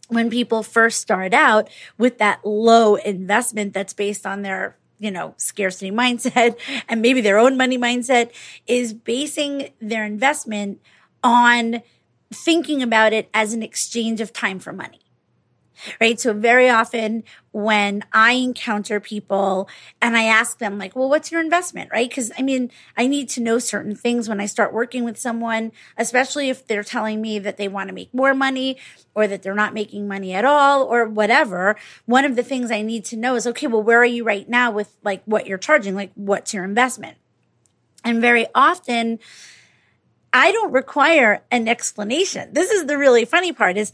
When 0.09 0.31
people 0.31 0.63
first 0.63 1.03
start 1.03 1.35
out 1.35 1.69
with 1.99 2.17
that 2.19 2.41
low 2.43 2.95
investment 2.95 3.75
that's 3.75 3.93
based 3.93 4.27
on 4.27 4.41
their 4.41 4.78
you 4.99 5.11
know, 5.11 5.35
scarcity 5.37 5.91
mindset 5.91 6.59
and 6.89 7.03
maybe 7.03 7.21
their 7.21 7.39
own 7.39 7.57
money 7.57 7.79
mindset 7.79 8.31
is 8.67 8.93
basing 8.93 9.71
their 9.81 10.05
investment 10.05 10.81
on 11.23 11.83
thinking 12.33 12.83
about 12.83 13.13
it 13.13 13.29
as 13.33 13.53
an 13.53 13.63
exchange 13.63 14.21
of 14.21 14.33
time 14.33 14.59
for 14.59 14.73
money 14.73 15.01
right? 16.01 16.19
So 16.19 16.33
very 16.33 16.69
often 16.69 17.25
when 17.53 18.05
I 18.13 18.33
encounter 18.33 19.01
people 19.01 19.69
and 20.01 20.17
I 20.17 20.25
ask 20.25 20.59
them 20.59 20.79
like, 20.79 20.95
well, 20.95 21.09
what's 21.09 21.33
your 21.33 21.41
investment? 21.41 21.91
Right. 21.93 22.13
Cause 22.13 22.31
I 22.39 22.43
mean, 22.43 22.71
I 22.97 23.07
need 23.07 23.29
to 23.31 23.41
know 23.41 23.59
certain 23.59 23.95
things 23.95 24.29
when 24.29 24.41
I 24.41 24.47
start 24.47 24.73
working 24.73 25.05
with 25.05 25.19
someone, 25.19 25.73
especially 25.97 26.51
if 26.51 26.67
they're 26.67 26.85
telling 26.85 27.21
me 27.21 27.39
that 27.39 27.57
they 27.57 27.69
want 27.69 27.89
to 27.89 27.95
make 27.95 28.13
more 28.15 28.35
money 28.35 28.77
or 29.15 29.27
that 29.27 29.43
they're 29.43 29.55
not 29.55 29.75
making 29.75 30.07
money 30.07 30.35
at 30.35 30.45
all 30.45 30.85
or 30.85 31.07
whatever. 31.07 31.77
One 32.07 32.25
of 32.25 32.37
the 32.37 32.43
things 32.43 32.71
I 32.71 32.83
need 32.83 33.05
to 33.07 33.17
know 33.17 33.35
is, 33.35 33.47
okay, 33.47 33.67
well, 33.67 33.83
where 33.83 34.01
are 34.01 34.05
you 34.05 34.25
right 34.25 34.49
now 34.49 34.71
with 34.71 34.97
like 35.03 35.23
what 35.25 35.47
you're 35.47 35.59
charging? 35.59 35.95
Like 35.95 36.13
what's 36.15 36.55
your 36.55 36.65
investment? 36.65 37.17
And 38.05 38.21
very 38.21 38.47
often 38.55 39.19
I 40.33 40.53
don't 40.53 40.73
require 40.73 41.43
an 41.51 41.69
explanation. 41.69 42.53
This 42.53 42.71
is 42.71 42.87
the 42.87 42.99
really 42.99 43.25
funny 43.25 43.53
part 43.53 43.77
is 43.77 43.93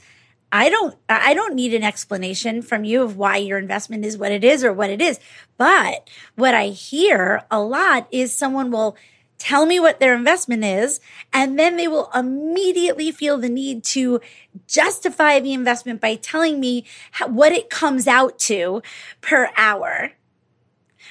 I 0.55 0.69
don't 0.69 0.97
I 1.09 1.35
don't 1.35 1.57
need 1.57 1.75
an 1.75 1.83
explanation 1.83 2.63
from 2.63 2.85
you 2.85 3.03
of 3.03 3.17
why 3.17 3.39
your 3.39 3.59
investment 3.59 4.05
is 4.05 4.17
what 4.17 4.31
it 4.31 4.45
is 4.45 4.63
or 4.63 4.73
what 4.73 4.89
it 4.89 5.03
is. 5.03 5.19
But 5.59 6.09
what 6.37 6.55
I 6.55 6.69
hear 6.69 7.43
a 7.51 7.61
lot 7.61 8.07
is 8.13 8.33
someone 8.33 8.71
will 8.71 8.97
tell 9.37 9.67
me 9.67 9.81
what 9.81 9.99
their 9.99 10.15
investment 10.15 10.65
is 10.65 11.01
and 11.33 11.59
then 11.59 11.77
they 11.77 11.89
will 11.89 12.09
immediately 12.15 13.11
feel 13.11 13.37
the 13.37 13.49
need 13.49 13.83
to 13.83 14.21
justify 14.69 15.41
the 15.41 15.53
investment 15.53 16.01
by 16.01 16.15
telling 16.15 16.61
me 16.61 16.85
how, 17.11 17.27
what 17.27 17.51
it 17.51 17.69
comes 17.69 18.07
out 18.07 18.39
to 18.39 18.81
per 19.23 19.51
hour 19.57 20.13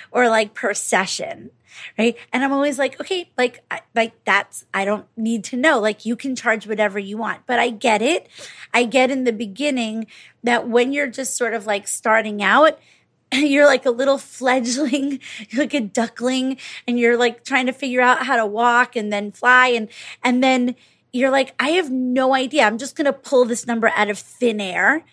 or 0.10 0.30
like 0.30 0.54
per 0.54 0.74
session 0.74 1.52
right? 1.98 2.15
And 2.32 2.44
I'm 2.44 2.53
always 2.53 2.80
like, 2.80 3.00
okay, 3.00 3.30
like, 3.38 3.63
like 3.96 4.13
that's, 4.25 4.65
I 4.74 4.86
don't 4.86 5.06
need 5.15 5.44
to 5.46 5.58
know. 5.58 5.80
Like, 5.80 6.06
you 6.06 6.15
can 6.15 6.36
charge 6.36 6.68
whatever 6.68 7.00
you 7.00 7.18
want, 7.18 7.42
but 7.46 7.60
I 7.60 7.70
get 7.70 8.01
it. 8.01 8.27
I 8.74 8.86
get 8.86 9.12
in 9.12 9.24
the 9.24 9.34
beginning 9.34 10.08
that 10.44 10.68
when 10.68 10.94
you're 10.94 11.08
just 11.08 11.38
sort 11.38 11.53
of 11.53 11.65
like 11.65 11.88
starting 11.88 12.42
out, 12.42 12.80
you're 13.34 13.65
like 13.65 13.86
a 13.86 13.92
little 13.92 14.18
fledgling, 14.20 15.20
you're 15.50 15.63
like 15.63 15.74
a 15.74 15.82
duckling, 15.82 16.58
and 16.88 17.00
you're 17.00 17.18
like 17.18 17.44
trying 17.44 17.65
to 17.65 17.74
figure 17.74 18.01
out 18.01 18.25
how 18.25 18.36
to 18.36 18.46
walk 18.46 18.96
and 18.96 19.12
then 19.12 19.32
fly, 19.32 19.68
and 19.68 19.89
and 20.24 20.44
then 20.44 20.75
you're 21.12 21.32
like, 21.32 21.53
I 21.60 21.70
have 21.72 21.92
no 21.92 22.34
idea. 22.34 22.63
I'm 22.63 22.77
just 22.77 22.96
gonna 22.96 23.13
pull 23.13 23.46
this 23.46 23.68
number 23.68 23.92
out 23.96 24.10
of 24.10 24.18
thin 24.18 24.60
air 24.60 25.06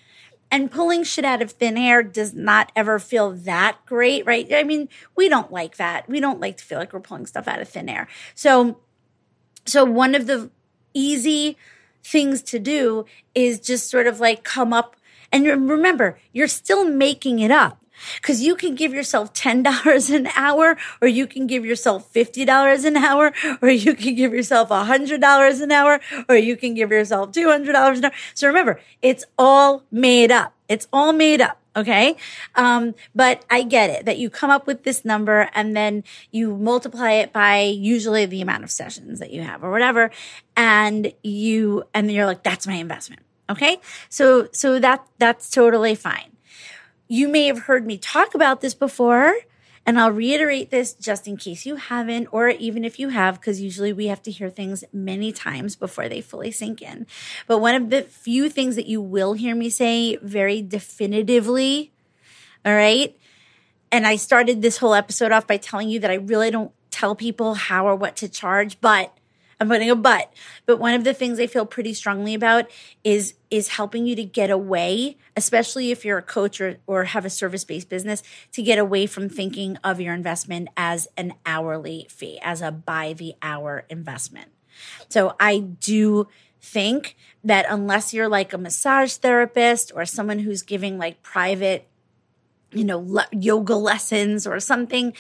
and 0.50 0.71
pulling 0.71 1.04
shit 1.04 1.25
out 1.25 1.42
of 1.42 1.52
thin 1.52 1.76
air 1.76 2.02
does 2.02 2.35
not 2.35 2.73
ever 2.75 2.99
feel 2.99 3.30
that 3.30 3.78
great, 3.87 4.26
right? 4.26 4.52
I 4.52 4.64
mean, 4.64 4.88
we 5.16 5.28
don't 5.28 5.52
like 5.52 5.76
that. 5.76 6.09
We 6.09 6.21
don't 6.21 6.40
like 6.40 6.57
to 6.57 6.64
feel 6.64 6.78
like 6.78 6.92
we're 6.92 7.00
pulling 7.00 7.26
stuff 7.26 7.47
out 7.47 7.61
of 7.61 7.69
thin 7.69 7.88
air. 7.88 8.09
So, 8.35 8.78
so 9.64 9.85
one 9.85 10.14
of 10.14 10.26
the 10.26 10.50
easy 10.92 11.57
things 12.02 12.42
to 12.42 12.59
do 12.59 13.04
is 13.35 13.61
just 13.61 13.88
sort 13.88 14.07
of 14.07 14.21
like 14.21 14.42
come 14.42 14.73
up 14.73 14.97
and 15.33 15.47
remember, 15.47 16.19
you're 16.33 16.49
still 16.49 16.85
making 16.85 17.38
it 17.38 17.50
up. 17.50 17.80
Cause 18.23 18.40
you 18.40 18.54
can 18.54 18.75
give 18.75 18.92
yourself 18.92 19.33
$10 19.35 20.14
an 20.14 20.28
hour, 20.37 20.76
or 21.00 21.09
you 21.09 21.26
can 21.26 21.47
give 21.47 21.64
yourself 21.64 22.12
$50 22.12 22.85
an 22.85 22.97
hour, 22.97 23.33
or 23.62 23.69
you 23.71 23.95
can 23.95 24.14
give 24.14 24.33
yourself 24.33 24.69
$100 24.69 25.62
an 25.62 25.73
hour, 25.73 26.00
or 26.28 26.37
you 26.37 26.57
can 26.57 26.75
give 26.75 26.90
yourself 26.90 27.33
$200 27.33 27.69
an 27.99 28.04
hour. 28.04 28.12
So 28.35 28.47
remember, 28.47 28.80
it's 29.02 29.25
all 29.38 29.85
made 29.90 30.30
up. 30.30 30.54
It's 30.69 30.87
all 30.92 31.12
made 31.12 31.40
up. 31.40 31.61
Okay. 31.76 32.16
Um, 32.57 32.95
but 33.14 33.45
I 33.49 33.62
get 33.62 33.90
it 33.90 34.07
that 34.07 34.19
you 34.19 34.28
come 34.28 34.50
up 34.50 34.66
with 34.66 34.83
this 34.83 35.04
number 35.04 35.49
and 35.54 35.76
then 35.76 36.02
you 36.33 36.57
multiply 36.57 37.12
it 37.12 37.33
by 37.33 37.61
usually 37.62 38.26
the 38.26 38.42
amount 38.42 38.64
of 38.64 38.71
sessions 38.71 39.21
that 39.21 39.30
you 39.30 39.42
have 39.42 39.62
or 39.62 39.71
whatever. 39.71 40.11
And 40.57 41.12
you, 41.23 41.85
and 41.95 42.11
you're 42.11 42.26
like, 42.26 42.42
that's 42.42 42.66
my 42.66 42.75
investment. 42.75 43.23
Okay. 43.49 43.78
So, 44.09 44.49
so 44.52 44.80
that, 44.80 45.07
that's 45.19 45.49
totally 45.50 45.95
fine. 45.95 46.37
You 47.12 47.26
may 47.26 47.47
have 47.47 47.62
heard 47.62 47.88
me 47.88 47.99
talk 47.99 48.37
about 48.37 48.61
this 48.61 48.73
before, 48.73 49.35
and 49.85 49.99
I'll 49.99 50.12
reiterate 50.12 50.71
this 50.71 50.95
just 50.95 51.26
in 51.26 51.37
case 51.37 51.67
you 51.67 51.75
haven't, 51.75 52.29
or 52.31 52.50
even 52.50 52.85
if 52.85 53.00
you 53.00 53.09
have, 53.09 53.40
because 53.40 53.61
usually 53.61 53.93
we 53.93 54.07
have 54.07 54.23
to 54.23 54.31
hear 54.31 54.49
things 54.49 54.85
many 54.93 55.33
times 55.33 55.75
before 55.75 56.09
they 56.09 56.21
fully 56.21 56.52
sink 56.52 56.81
in. 56.81 57.09
But 57.49 57.59
one 57.59 57.75
of 57.75 57.90
the 57.90 58.02
few 58.02 58.49
things 58.49 58.76
that 58.76 58.87
you 58.87 59.00
will 59.00 59.33
hear 59.33 59.57
me 59.57 59.71
say 59.71 60.19
very 60.23 60.62
definitively, 60.62 61.90
all 62.64 62.76
right? 62.76 63.19
And 63.90 64.07
I 64.07 64.14
started 64.14 64.62
this 64.62 64.76
whole 64.76 64.95
episode 64.95 65.33
off 65.33 65.49
by 65.49 65.57
telling 65.57 65.88
you 65.88 65.99
that 65.99 66.12
I 66.12 66.14
really 66.14 66.52
don't 66.52 66.71
tell 66.93 67.17
people 67.17 67.55
how 67.55 67.88
or 67.88 67.97
what 67.97 68.14
to 68.19 68.29
charge, 68.29 68.81
but 68.81 69.12
I'm 69.61 69.69
putting 69.69 69.90
a 69.90 69.95
but. 69.95 70.33
But 70.64 70.79
one 70.79 70.95
of 70.95 71.05
the 71.05 71.12
things 71.12 71.38
I 71.38 71.47
feel 71.47 71.67
pretty 71.67 71.93
strongly 71.93 72.35
about 72.35 72.71
is 73.05 73.35
is 73.50 73.69
helping 73.69 74.07
you 74.07 74.17
to 74.17 74.25
get 74.25 74.49
away, 74.50 75.19
especially 75.37 75.90
if 75.90 76.05
you're 76.05 76.19
a 76.19 76.23
coach 76.23 76.61
or, 76.61 76.79
or 76.87 77.05
have 77.05 77.25
a 77.25 77.31
service-based 77.31 77.88
business, 77.88 78.23
to 78.52 78.62
get 78.62 78.79
away 78.79 79.07
from 79.07 79.29
thinking 79.29 79.76
of 79.85 80.00
your 80.00 80.14
investment 80.14 80.69
as 80.76 81.09
an 81.17 81.35
hourly 81.45 82.07
fee, 82.09 82.38
as 82.43 82.62
a 82.62 82.71
by 82.71 83.12
the 83.12 83.35
hour 83.43 83.85
investment. 83.90 84.50
So 85.09 85.35
I 85.38 85.59
do 85.59 86.29
think 86.62 87.17
that 87.43 87.67
unless 87.69 88.14
you're 88.14 88.29
like 88.29 88.52
a 88.52 88.59
massage 88.59 89.14
therapist 89.14 89.93
or 89.95 90.07
someone 90.07 90.38
who's 90.40 90.62
giving 90.62 90.99
like 90.99 91.23
private 91.23 91.88
you 92.73 92.85
know 92.85 92.99
le- 92.99 93.29
yoga 93.33 93.75
lessons 93.75 94.47
or 94.47 94.61
something. 94.61 95.12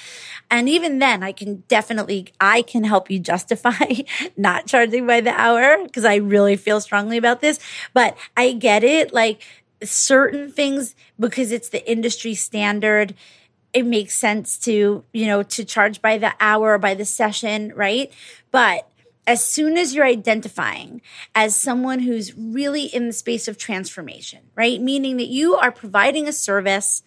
And 0.50 0.68
even 0.68 0.98
then 0.98 1.22
i 1.22 1.32
can 1.32 1.64
definitely 1.68 2.28
i 2.40 2.62
can 2.62 2.84
help 2.84 3.10
you 3.10 3.18
justify 3.18 3.86
not 4.36 4.66
charging 4.66 5.06
by 5.06 5.20
the 5.20 5.30
hour 5.30 5.84
because 5.84 6.04
i 6.04 6.16
really 6.16 6.56
feel 6.56 6.80
strongly 6.80 7.16
about 7.16 7.40
this. 7.40 7.58
But 7.94 8.16
i 8.36 8.52
get 8.52 8.84
it 8.84 9.12
like 9.12 9.42
certain 9.82 10.50
things 10.52 10.94
because 11.18 11.52
it's 11.52 11.70
the 11.70 11.90
industry 11.90 12.34
standard 12.34 13.14
it 13.72 13.86
makes 13.86 14.14
sense 14.14 14.58
to 14.58 15.04
you 15.12 15.26
know 15.26 15.42
to 15.42 15.64
charge 15.64 16.02
by 16.02 16.18
the 16.18 16.32
hour 16.40 16.74
or 16.74 16.78
by 16.78 16.94
the 16.94 17.04
session 17.04 17.72
right? 17.74 18.12
But 18.50 18.86
as 19.26 19.44
soon 19.44 19.76
as 19.76 19.94
you're 19.94 20.04
identifying 20.04 21.00
as 21.34 21.54
someone 21.54 22.00
who's 22.00 22.36
really 22.36 22.86
in 22.86 23.06
the 23.06 23.12
space 23.12 23.46
of 23.46 23.56
transformation, 23.56 24.40
right? 24.56 24.80
Meaning 24.80 25.18
that 25.18 25.28
you 25.28 25.54
are 25.54 25.70
providing 25.70 26.26
a 26.26 26.32
service 26.32 27.02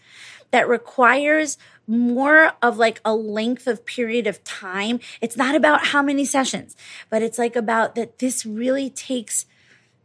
that 0.54 0.70
requires 0.70 1.58
more 1.88 2.54
of 2.62 2.78
like 2.78 3.02
a 3.04 3.16
length 3.16 3.66
of 3.66 3.84
period 3.86 4.28
of 4.28 4.44
time. 4.44 5.00
It's 5.20 5.36
not 5.36 5.56
about 5.56 5.88
how 5.88 6.04
many 6.04 6.26
sessions, 6.26 6.78
but 7.10 7.24
it's 7.24 7.40
like 7.40 7.56
about 7.56 7.96
that 7.96 8.20
this 8.20 8.46
really 8.46 8.92
takes 8.92 9.48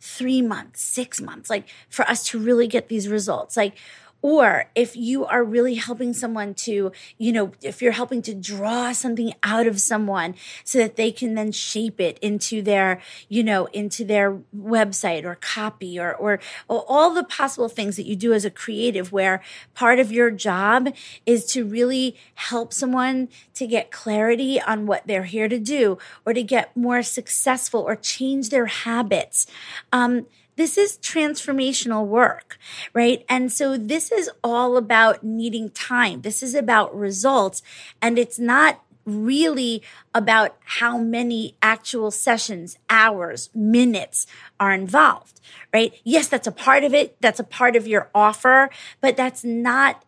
three 0.01 0.41
months, 0.41 0.81
six 0.81 1.21
months, 1.21 1.51
like 1.51 1.69
for 1.91 2.09
us 2.09 2.25
to 2.29 2.39
really 2.39 2.67
get 2.67 2.89
these 2.89 3.09
results. 3.09 3.59
Like, 3.59 3.77
or 4.21 4.67
if 4.75 4.97
you 4.97 5.25
are 5.25 5.45
really 5.45 5.75
helping 5.75 6.13
someone 6.13 6.53
to, 6.53 6.91
you 7.19 7.33
know, 7.33 7.53
if 7.63 7.81
you're 7.81 7.93
helping 7.93 8.21
to 8.23 8.35
draw 8.35 8.93
something 8.93 9.33
out 9.43 9.67
of 9.67 9.81
someone 9.81 10.35
so 10.65 10.79
that 10.79 10.97
they 10.97 11.13
can 11.13 11.35
then 11.35 11.53
shape 11.53 12.01
it 12.01 12.19
into 12.19 12.61
their, 12.61 13.01
you 13.29 13.45
know, 13.45 13.67
into 13.67 14.05
their 14.05 14.41
website 14.57 15.25
or 15.25 15.37
copy 15.37 15.99
or, 15.99 16.15
or, 16.15 16.41
or 16.67 16.85
all 16.89 17.15
the 17.15 17.25
possible 17.25 17.69
things 17.69 17.97
that 17.97 18.07
you 18.07 18.17
do 18.17 18.33
as 18.33 18.45
a 18.45 18.51
creative 18.51 19.13
where 19.13 19.41
part 19.75 20.01
of 20.01 20.11
your 20.11 20.31
job 20.31 20.93
is 21.25 21.47
to 21.47 21.65
really 21.65 22.17
help 22.35 22.73
someone 22.73 23.29
to 23.55 23.67
get 23.67 23.91
clarity 23.91 24.61
on 24.61 24.87
what 24.87 25.07
they're 25.07 25.25
here 25.25 25.49
to 25.49 25.59
do 25.59 25.97
or 26.27 26.33
to 26.33 26.43
get 26.43 26.77
more 26.77 27.03
successful 27.03 27.81
or 27.81 27.95
change 27.95 28.51
their 28.51 28.67
habits. 28.67 29.47
Um, 29.93 30.27
this 30.59 30.77
is 30.77 30.99
transformational 30.99 32.05
work, 32.05 32.59
right? 32.93 33.25
And 33.29 33.51
so 33.53 33.79
this 33.79 34.11
is 34.11 34.29
all 34.43 34.77
about 34.77 35.23
needing 35.23 35.71
time. 35.71 36.23
This 36.23 36.43
is 36.43 36.53
about 36.57 36.93
results. 36.95 37.63
And 38.03 38.19
it's 38.19 38.41
not 38.41 38.83
really 39.05 39.85
about 40.13 40.57
how 40.65 40.99
many 40.99 41.55
actual 41.63 42.11
sessions, 42.11 42.77
hours, 42.91 43.51
minutes 43.55 44.27
are 44.59 44.73
involved, 44.73 45.41
right? 45.73 45.95
Yes, 46.03 46.27
that's 46.27 46.49
a 46.49 46.53
part 46.53 46.83
of 46.83 46.93
it. 46.93 47.17
That's 47.21 47.39
a 47.39 47.45
part 47.45 47.77
of 47.77 47.87
your 47.87 48.11
offer, 48.13 48.69
but 49.01 49.17
that's 49.17 49.45
not, 49.45 50.05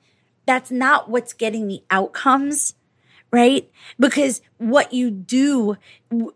that's 0.47 0.73
not 0.73 1.09
what's 1.09 1.33
getting 1.33 1.69
the 1.69 1.83
outcomes 1.91 2.75
right? 3.33 3.71
Because 3.97 4.43
what 4.59 4.93
you 4.93 5.09
do, 5.09 5.77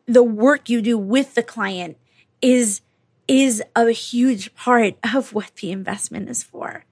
the 0.06 0.23
work 0.23 0.68
you 0.68 0.80
do 0.80 0.97
with 0.97 1.35
the 1.35 1.42
client 1.42 1.97
is 2.40 2.83
is 3.26 3.62
a 3.75 3.90
huge 3.90 4.54
part 4.54 4.97
of 5.14 5.33
what 5.33 5.52
the 5.57 5.71
investment 5.71 6.28
is 6.28 6.43
for. 6.43 6.85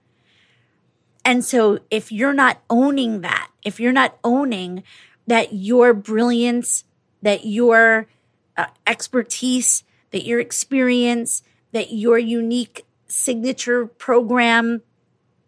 And 1.24 1.44
so 1.44 1.78
if 1.90 2.10
you're 2.10 2.32
not 2.32 2.62
owning 2.68 3.20
that, 3.20 3.50
if 3.62 3.78
you're 3.78 3.92
not 3.92 4.18
owning 4.24 4.82
that 5.26 5.52
your 5.52 5.94
brilliance, 5.94 6.84
that 7.22 7.46
your 7.46 8.08
uh, 8.56 8.66
expertise, 8.86 9.84
that 10.10 10.24
your 10.24 10.40
experience, 10.40 11.42
that 11.70 11.92
your 11.92 12.18
unique 12.18 12.84
signature 13.06 13.86
program, 13.86 14.82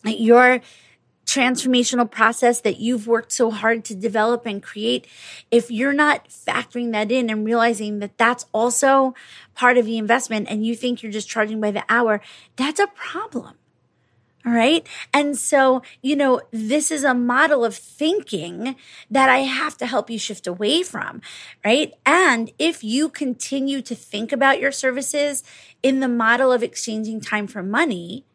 that 0.04 0.20
your 0.20 0.60
transformational 1.34 2.08
process 2.08 2.60
that 2.60 2.78
you've 2.78 3.08
worked 3.08 3.32
so 3.32 3.50
hard 3.50 3.84
to 3.84 3.94
develop 3.94 4.46
and 4.46 4.62
create, 4.62 5.06
if 5.50 5.70
you're 5.70 5.92
not 5.92 6.28
factoring 6.28 6.92
that 6.92 7.10
in 7.10 7.28
and 7.28 7.44
realizing 7.44 7.98
that 7.98 8.16
that's 8.18 8.46
also 8.52 9.14
part 9.54 9.76
of 9.76 9.84
the 9.84 9.98
investment 9.98 10.46
and 10.48 10.64
you 10.64 10.76
think 10.76 11.02
you're 11.02 11.10
just 11.10 11.28
charging 11.28 11.60
by 11.60 11.72
the 11.72 11.84
hour, 11.88 12.20
that's 12.56 12.78
a 12.78 12.86
problem. 12.88 13.54
All 14.46 14.52
right. 14.52 14.86
And 15.14 15.38
so, 15.38 15.82
you 16.02 16.14
know, 16.14 16.42
this 16.50 16.90
is 16.90 17.02
a 17.02 17.14
model 17.14 17.64
of 17.64 17.74
thinking 17.74 18.76
that 19.10 19.30
I 19.30 19.38
have 19.38 19.78
to 19.78 19.86
help 19.86 20.10
you 20.10 20.18
shift 20.18 20.46
away 20.46 20.82
from. 20.82 21.22
Right. 21.64 21.94
And 22.04 22.52
if 22.58 22.84
you 22.84 23.08
continue 23.08 23.80
to 23.80 23.94
think 23.94 24.32
about 24.32 24.60
your 24.60 24.72
services 24.72 25.42
in 25.82 26.00
the 26.00 26.08
model 26.08 26.52
of 26.52 26.62
exchanging 26.62 27.22
time 27.22 27.46
for 27.46 27.62
money, 27.62 28.26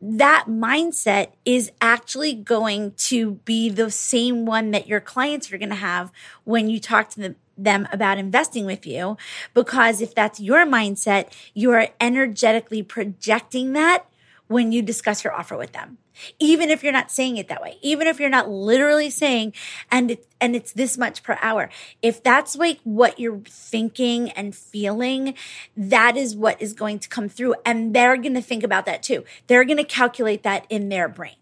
that 0.00 0.46
mindset 0.48 1.28
is 1.44 1.72
actually 1.80 2.34
going 2.34 2.92
to 2.92 3.32
be 3.44 3.70
the 3.70 3.90
same 3.90 4.44
one 4.44 4.70
that 4.72 4.86
your 4.86 5.00
clients 5.00 5.52
are 5.52 5.58
going 5.58 5.70
to 5.70 5.74
have 5.74 6.12
when 6.44 6.68
you 6.68 6.78
talk 6.78 7.10
to 7.10 7.34
them 7.56 7.88
about 7.92 8.18
investing 8.18 8.66
with 8.66 8.86
you. 8.86 9.16
Because 9.54 10.00
if 10.00 10.14
that's 10.14 10.40
your 10.40 10.66
mindset 10.66 11.32
you 11.54 11.70
are 11.70 11.88
energetically 12.00 12.82
projecting 12.82 13.72
that 13.72 14.06
when 14.48 14.72
you 14.72 14.82
discuss 14.82 15.24
your 15.24 15.32
offer 15.32 15.56
with 15.56 15.72
them 15.72 15.98
even 16.38 16.70
if 16.70 16.82
you're 16.82 16.92
not 16.92 17.10
saying 17.10 17.36
it 17.36 17.48
that 17.48 17.62
way, 17.62 17.78
even 17.82 18.06
if 18.06 18.20
you're 18.20 18.28
not 18.28 18.48
literally 18.48 19.10
saying, 19.10 19.52
and 19.90 20.12
it, 20.12 20.26
and 20.40 20.54
it's 20.54 20.72
this 20.72 20.96
much 20.96 21.22
per 21.22 21.38
hour. 21.42 21.70
If 22.02 22.22
that's 22.22 22.56
like 22.56 22.80
what 22.84 23.18
you're 23.18 23.40
thinking 23.46 24.30
and 24.30 24.54
feeling, 24.54 25.34
that 25.76 26.16
is 26.16 26.36
what 26.36 26.60
is 26.60 26.72
going 26.72 27.00
to 27.00 27.08
come 27.08 27.28
through. 27.28 27.54
And 27.64 27.94
they're 27.94 28.16
going 28.16 28.34
to 28.34 28.42
think 28.42 28.62
about 28.62 28.86
that 28.86 29.02
too. 29.02 29.24
They're 29.46 29.64
going 29.64 29.78
to 29.78 29.84
calculate 29.84 30.42
that 30.44 30.66
in 30.68 30.88
their 30.88 31.08
brain. 31.08 31.36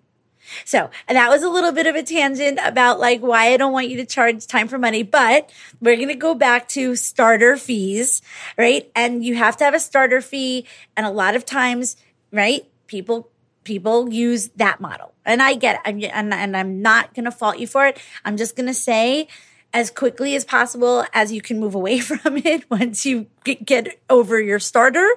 So 0.64 0.90
that 1.08 1.30
was 1.30 1.44
a 1.44 1.48
little 1.48 1.70
bit 1.70 1.86
of 1.86 1.94
a 1.94 2.02
tangent 2.02 2.58
about 2.62 2.98
like 2.98 3.20
why 3.20 3.52
I 3.52 3.56
don't 3.56 3.72
want 3.72 3.88
you 3.88 3.98
to 3.98 4.06
charge 4.06 4.44
time 4.46 4.66
for 4.66 4.76
money, 4.76 5.04
but 5.04 5.50
we're 5.80 5.94
going 5.94 6.08
to 6.08 6.14
go 6.14 6.34
back 6.34 6.68
to 6.70 6.96
starter 6.96 7.56
fees, 7.56 8.22
right? 8.58 8.90
And 8.96 9.24
you 9.24 9.36
have 9.36 9.56
to 9.58 9.64
have 9.64 9.74
a 9.74 9.80
starter 9.80 10.20
fee. 10.20 10.66
And 10.96 11.06
a 11.06 11.10
lot 11.10 11.36
of 11.36 11.46
times, 11.46 11.96
right? 12.32 12.66
People 12.92 13.30
people 13.64 14.12
use 14.12 14.48
that 14.56 14.82
model. 14.82 15.14
And 15.24 15.40
I 15.40 15.54
get 15.54 15.76
it. 15.76 15.80
I'm, 15.86 16.02
and, 16.12 16.34
and 16.34 16.54
I'm 16.54 16.82
not 16.82 17.14
going 17.14 17.24
to 17.24 17.30
fault 17.30 17.58
you 17.58 17.66
for 17.66 17.86
it. 17.86 17.98
I'm 18.22 18.36
just 18.36 18.54
going 18.54 18.66
to 18.66 18.74
say 18.74 19.28
as 19.72 19.90
quickly 19.90 20.34
as 20.34 20.44
possible 20.44 21.06
as 21.14 21.32
you 21.32 21.40
can 21.40 21.58
move 21.58 21.74
away 21.74 22.00
from 22.10 22.36
it 22.36 22.70
once 22.70 23.06
you 23.06 23.28
get 23.44 23.98
over 24.10 24.38
your 24.38 24.58
starter. 24.58 25.08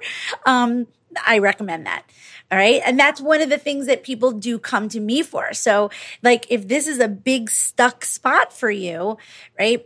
Um, 0.45 0.87
I 1.27 1.39
recommend 1.39 1.85
that. 1.85 2.03
All 2.49 2.57
right. 2.57 2.81
And 2.85 2.97
that's 2.97 3.19
one 3.19 3.41
of 3.41 3.49
the 3.49 3.57
things 3.57 3.87
that 3.87 4.03
people 4.03 4.31
do 4.31 4.57
come 4.57 4.87
to 4.89 5.01
me 5.01 5.21
for. 5.21 5.53
So 5.53 5.89
like 6.23 6.45
if 6.49 6.67
this 6.67 6.87
is 6.87 6.99
a 6.99 7.09
big 7.09 7.49
stuck 7.49 8.05
spot 8.05 8.53
for 8.53 8.69
you, 8.69 9.17
right? 9.59 9.85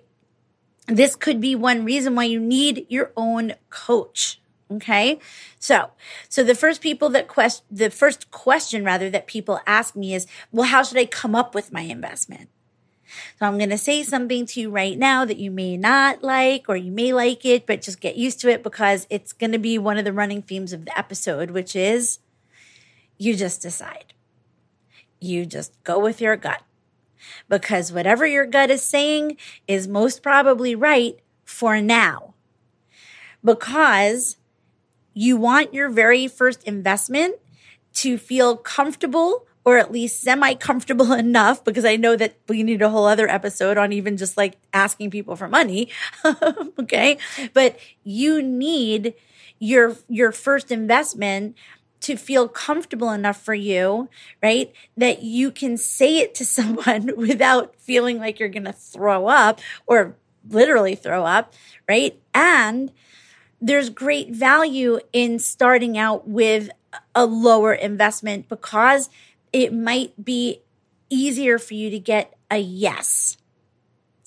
This 0.88 1.16
could 1.16 1.40
be 1.40 1.56
one 1.56 1.86
reason 1.86 2.14
why 2.14 2.26
you 2.26 2.40
need 2.40 2.86
your 2.90 3.14
own 3.18 3.54
coach. 3.72 4.40
Okay. 4.72 5.20
So, 5.58 5.92
so 6.28 6.44
the 6.44 6.54
first 6.54 6.82
people 6.82 7.10
that 7.10 7.28
quest, 7.28 7.64
the 7.72 7.90
first 7.90 8.30
question 8.30 8.84
rather 8.84 9.10
that 9.10 9.26
people 9.26 9.60
ask 9.66 9.96
me 9.96 10.14
is, 10.14 10.28
well, 10.52 10.68
how 10.68 10.84
should 10.84 10.98
I 10.98 11.06
come 11.06 11.34
up 11.36 11.56
with 11.56 11.72
my 11.72 11.82
investment? 11.82 12.50
So 13.40 13.48
I'm 13.48 13.58
going 13.58 13.72
to 13.72 13.78
say 13.78 14.04
something 14.04 14.46
to 14.48 14.62
you 14.62 14.70
right 14.70 14.98
now 14.98 15.26
that 15.26 15.38
you 15.38 15.50
may 15.50 15.78
not 15.78 16.24
like 16.24 16.66
or 16.70 16.76
you 16.76 16.92
may 16.92 17.14
like 17.14 17.46
it, 17.46 17.66
but 17.66 17.82
just 17.82 18.00
get 18.00 18.16
used 18.16 18.40
to 18.42 18.50
it 18.50 18.62
because 18.62 19.08
it's 19.10 19.34
going 19.34 19.52
to 19.52 19.58
be 19.58 19.80
one 19.80 19.98
of 19.98 20.06
the 20.06 20.14
running 20.14 20.44
themes 20.44 20.74
of 20.74 20.86
the 20.86 20.98
episode, 20.98 21.50
which 21.50 21.76
is 21.76 22.20
you 23.18 23.36
just 23.36 23.64
decide. 23.64 24.14
You 25.20 25.46
just 25.46 25.84
go 25.84 26.00
with 26.00 26.22
your 26.22 26.36
gut 26.38 26.62
because 27.50 27.92
whatever 27.92 28.26
your 28.26 28.46
gut 28.46 28.70
is 28.70 28.82
saying 28.82 29.38
is 29.68 29.88
most 29.88 30.24
probably 30.24 30.76
right 30.76 31.20
for 31.44 31.82
now. 31.82 32.36
Because 33.44 34.38
you 35.20 35.36
want 35.36 35.74
your 35.74 35.90
very 35.90 36.30
first 36.30 36.64
investment 36.64 37.36
to 37.94 38.18
feel 38.18 38.56
comfortable 38.56 39.46
or 39.66 39.78
at 39.78 39.92
least 39.92 40.22
semi 40.22 40.54
comfortable 40.54 41.12
enough 41.26 41.62
because 41.66 41.84
I 41.84 41.98
know 41.98 42.16
that 42.16 42.38
we 42.48 42.64
need 42.64 42.82
a 42.82 42.90
whole 42.90 43.06
other 43.06 43.28
episode 43.28 43.78
on 43.78 43.92
even 43.92 44.16
just 44.16 44.38
like 44.38 44.56
asking 44.72 45.12
people 45.12 45.36
for 45.36 45.50
money. 45.50 45.90
okay. 46.80 47.18
But 47.54 47.78
you 48.06 48.42
need 48.42 49.14
your, 49.60 49.98
your 50.08 50.32
first 50.32 50.72
investment 50.72 51.58
to 52.00 52.16
feel 52.16 52.48
comfortable 52.48 53.12
enough 53.12 53.42
for 53.42 53.54
you, 53.54 54.08
right? 54.42 54.72
That 54.96 55.22
you 55.22 55.52
can 55.52 55.76
say 55.76 56.20
it 56.20 56.34
to 56.36 56.46
someone 56.58 57.12
without 57.18 57.76
feeling 57.76 58.20
like 58.20 58.40
you're 58.40 58.48
going 58.48 58.64
to 58.64 58.72
throw 58.72 59.28
up 59.28 59.60
or 59.86 60.16
literally 60.50 60.96
throw 60.96 61.26
up, 61.26 61.54
right? 61.90 62.18
And 62.34 62.94
there's 63.62 63.90
great 63.90 64.30
value 64.30 65.00
in 65.12 65.40
starting 65.40 65.98
out 65.98 66.28
with 66.28 66.70
a 67.14 67.26
lower 67.26 67.74
investment 67.74 68.48
because 68.50 69.10
it 69.52 69.74
might 69.74 70.24
be 70.24 70.62
easier 71.10 71.58
for 71.58 71.74
you 71.74 71.90
to 71.90 72.00
get 72.00 72.36
a 72.50 72.58
yes. 72.58 73.38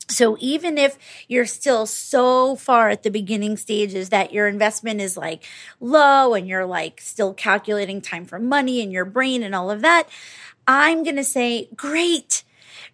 So 0.09 0.37
even 0.41 0.77
if 0.77 0.99
you're 1.27 1.47
still 1.47 1.87
so 1.87 2.55
far 2.57 2.91
at 2.91 3.03
the 3.03 3.11
beginning 3.11 3.57
stages 3.57 4.11
that 4.11 4.33
your 4.33 4.47
investment 4.47 5.01
is 5.01 5.17
like 5.17 5.45
low 5.81 6.35
and 6.35 6.47
you're 6.47 6.67
like 6.67 7.01
still 7.01 7.33
calculating 7.33 8.01
time 8.03 8.27
for 8.27 8.39
money 8.39 8.81
in 8.81 8.91
your 8.91 9.07
brain 9.07 9.43
and 9.43 9.55
all 9.55 9.71
of 9.71 9.81
that, 9.81 10.09
I'm 10.67 11.03
going 11.03 11.17
to 11.17 11.25
say, 11.25 11.69
great, 11.75 12.45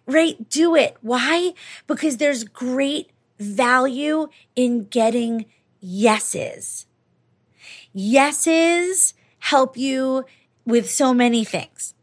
great, 0.07 0.49
do 0.49 0.75
it. 0.75 0.95
Why? 1.01 1.53
Because 1.87 2.17
there's 2.17 2.43
great 2.45 3.09
value 3.37 4.29
in 4.55 4.85
getting 4.85 5.45
yeses. 5.79 6.85
Yeses 7.95 9.13
help 9.39 9.77
you 9.77 10.25
with 10.65 10.89
so 10.89 11.13
many 11.13 11.43
things. 11.43 11.95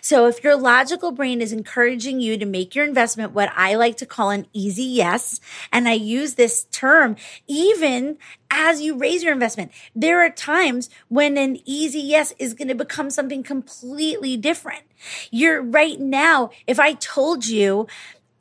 So 0.00 0.26
if 0.26 0.44
your 0.44 0.56
logical 0.56 1.10
brain 1.10 1.40
is 1.40 1.52
encouraging 1.52 2.20
you 2.20 2.38
to 2.38 2.46
make 2.46 2.74
your 2.74 2.84
investment 2.84 3.32
what 3.32 3.52
I 3.54 3.74
like 3.74 3.96
to 3.98 4.06
call 4.06 4.30
an 4.30 4.46
easy 4.52 4.84
yes, 4.84 5.40
and 5.72 5.88
I 5.88 5.94
use 5.94 6.34
this 6.34 6.66
term 6.70 7.16
even 7.46 8.18
as 8.50 8.80
you 8.80 8.96
raise 8.96 9.22
your 9.22 9.32
investment, 9.32 9.72
there 9.94 10.20
are 10.24 10.30
times 10.30 10.90
when 11.08 11.36
an 11.36 11.58
easy 11.64 12.00
yes 12.00 12.32
is 12.38 12.54
going 12.54 12.68
to 12.68 12.74
become 12.74 13.10
something 13.10 13.42
completely 13.42 14.36
different. 14.36 14.82
You're 15.30 15.62
right 15.62 15.98
now, 15.98 16.50
if 16.66 16.78
I 16.78 16.92
told 16.94 17.46
you 17.46 17.86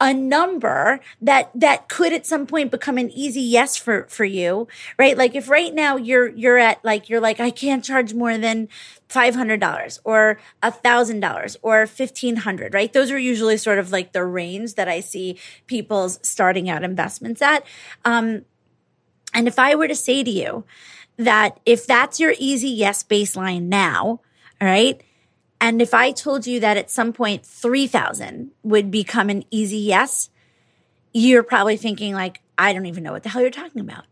a 0.02 0.16
number 0.16 1.00
that 1.22 1.52
that 1.54 1.88
could 1.88 2.12
at 2.12 2.26
some 2.26 2.48
point 2.48 2.72
become 2.72 2.98
an 2.98 3.12
easy 3.12 3.40
yes 3.40 3.78
for 3.78 4.08
for 4.10 4.26
you 4.26 4.68
right? 4.98 5.16
Like 5.16 5.36
if 5.36 5.48
right 5.48 5.74
now 5.74 5.96
you're 5.96 6.28
you're 6.30 6.58
at 6.58 6.84
like 6.84 7.08
you're 7.08 7.22
like 7.22 7.40
i 7.40 7.52
can't 7.52 7.84
charge 7.84 8.14
more 8.14 8.38
than 8.38 8.68
$500 9.10 10.00
or 10.04 10.40
$1000 10.64 11.58
or 11.62 11.80
1500 11.80 12.74
right? 12.74 12.92
Those 12.92 13.12
are 13.12 13.20
usually 13.20 13.58
sort 13.58 13.78
of 13.78 13.92
like 13.92 14.12
the 14.12 14.26
range 14.26 14.74
that 14.74 14.90
i 14.90 15.00
see 15.00 15.38
people's 15.68 16.20
starting 16.24 16.68
out 16.70 16.84
investments 16.84 17.42
at. 17.42 17.64
Um 18.04 18.44
and 19.36 19.48
if 19.48 19.60
i 19.60 19.76
were 19.76 19.88
to 19.88 19.96
say 19.96 20.24
to 20.24 20.32
you 20.32 20.66
that 21.18 21.60
if 21.66 21.86
that's 21.86 22.20
your 22.20 22.34
easy 22.40 22.70
yes 22.70 23.04
baseline 23.04 23.64
now 23.64 24.20
all 24.60 24.68
right 24.68 25.04
and 25.62 25.80
if 25.80 25.94
I 25.94 26.12
told 26.12 26.48
you 26.48 26.60
that 26.60 26.76
at 26.76 26.90
some 26.90 27.14
point 27.14 27.46
3000 27.46 28.50
would 28.64 28.90
become 28.90 29.30
an 29.30 29.46
easy 29.52 29.78
yes, 29.78 30.32
you're 31.14 31.44
probably 31.44 31.78
thinking 31.78 32.16
like, 32.16 32.42
I 32.58 32.74
don't 32.74 32.88
even 32.88 33.04
know 33.04 33.12
what 33.12 33.22
the 33.22 33.30
hell 33.30 33.42
you're 33.42 33.52
talking 33.52 33.80
about. 33.80 34.06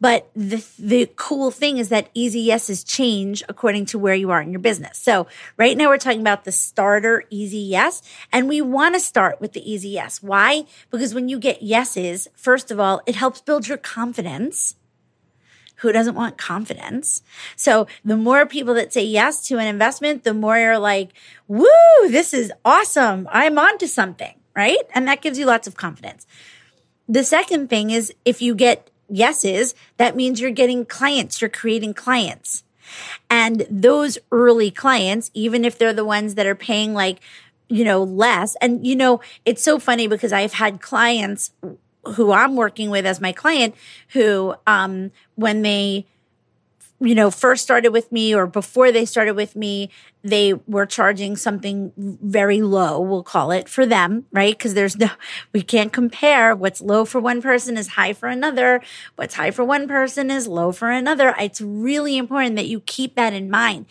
But 0.00 0.28
the, 0.34 0.64
the 0.76 1.08
cool 1.14 1.52
thing 1.52 1.78
is 1.78 1.88
that 1.90 2.08
easy 2.14 2.40
yeses 2.40 2.82
change 2.82 3.44
according 3.48 3.86
to 3.86 3.98
where 3.98 4.14
you 4.14 4.30
are 4.30 4.42
in 4.42 4.50
your 4.50 4.60
business. 4.60 4.98
So 4.98 5.28
right 5.56 5.76
now 5.76 5.88
we're 5.88 5.98
talking 5.98 6.20
about 6.20 6.44
the 6.44 6.52
starter 6.52 7.22
easy 7.30 7.58
yes. 7.58 8.02
And 8.32 8.48
we 8.48 8.60
want 8.60 8.94
to 8.96 9.00
start 9.00 9.40
with 9.40 9.52
the 9.52 9.70
easy 9.70 9.90
yes. 9.90 10.20
Why? 10.20 10.64
Because 10.90 11.14
when 11.14 11.28
you 11.28 11.38
get 11.38 11.62
yeses, 11.62 12.26
first 12.34 12.72
of 12.72 12.80
all, 12.80 13.02
it 13.06 13.14
helps 13.14 13.40
build 13.40 13.68
your 13.68 13.78
confidence 13.78 14.74
who 15.78 15.92
doesn't 15.92 16.14
want 16.14 16.38
confidence? 16.38 17.22
So 17.56 17.86
the 18.04 18.16
more 18.16 18.46
people 18.46 18.74
that 18.74 18.92
say 18.92 19.04
yes 19.04 19.46
to 19.48 19.58
an 19.58 19.66
investment, 19.66 20.24
the 20.24 20.34
more 20.34 20.58
you're 20.58 20.78
like, 20.78 21.10
woo, 21.46 21.66
this 22.08 22.34
is 22.34 22.52
awesome. 22.64 23.28
I'm 23.30 23.58
onto 23.58 23.86
something, 23.86 24.34
right? 24.54 24.82
And 24.94 25.06
that 25.08 25.22
gives 25.22 25.38
you 25.38 25.46
lots 25.46 25.66
of 25.66 25.76
confidence. 25.76 26.26
The 27.08 27.24
second 27.24 27.70
thing 27.70 27.90
is 27.90 28.12
if 28.24 28.42
you 28.42 28.54
get 28.54 28.90
yeses, 29.08 29.74
that 29.96 30.16
means 30.16 30.40
you're 30.40 30.50
getting 30.50 30.84
clients, 30.84 31.40
you're 31.40 31.48
creating 31.48 31.94
clients. 31.94 32.64
And 33.30 33.66
those 33.70 34.18
early 34.32 34.70
clients, 34.70 35.30
even 35.34 35.64
if 35.64 35.78
they're 35.78 35.92
the 35.92 36.04
ones 36.04 36.34
that 36.34 36.46
are 36.46 36.54
paying 36.54 36.94
like, 36.94 37.20
you 37.68 37.84
know, 37.84 38.02
less. 38.02 38.56
And, 38.60 38.86
you 38.86 38.96
know, 38.96 39.20
it's 39.44 39.62
so 39.62 39.78
funny 39.78 40.06
because 40.06 40.32
I've 40.32 40.54
had 40.54 40.80
clients 40.80 41.50
who 42.12 42.32
I'm 42.32 42.56
working 42.56 42.90
with 42.90 43.06
as 43.06 43.20
my 43.20 43.32
client 43.32 43.74
who, 44.08 44.54
um, 44.66 45.10
when 45.34 45.62
they, 45.62 46.06
you 47.00 47.14
know, 47.14 47.30
first 47.30 47.62
started 47.62 47.90
with 47.90 48.10
me 48.10 48.34
or 48.34 48.46
before 48.46 48.90
they 48.90 49.04
started 49.04 49.34
with 49.34 49.54
me, 49.54 49.90
they 50.24 50.52
were 50.52 50.86
charging 50.86 51.36
something 51.36 51.92
very 51.96 52.60
low, 52.60 53.00
we'll 53.00 53.22
call 53.22 53.52
it 53.52 53.68
for 53.68 53.86
them, 53.86 54.26
right? 54.32 54.56
Because 54.56 54.74
there's 54.74 54.96
no, 54.96 55.08
we 55.52 55.62
can't 55.62 55.92
compare 55.92 56.56
what's 56.56 56.80
low 56.80 57.04
for 57.04 57.20
one 57.20 57.40
person 57.40 57.76
is 57.76 57.88
high 57.88 58.12
for 58.12 58.28
another. 58.28 58.82
What's 59.16 59.34
high 59.34 59.52
for 59.52 59.64
one 59.64 59.86
person 59.86 60.30
is 60.30 60.48
low 60.48 60.72
for 60.72 60.90
another. 60.90 61.34
It's 61.38 61.60
really 61.60 62.16
important 62.16 62.56
that 62.56 62.66
you 62.66 62.80
keep 62.80 63.14
that 63.14 63.32
in 63.32 63.50
mind 63.50 63.86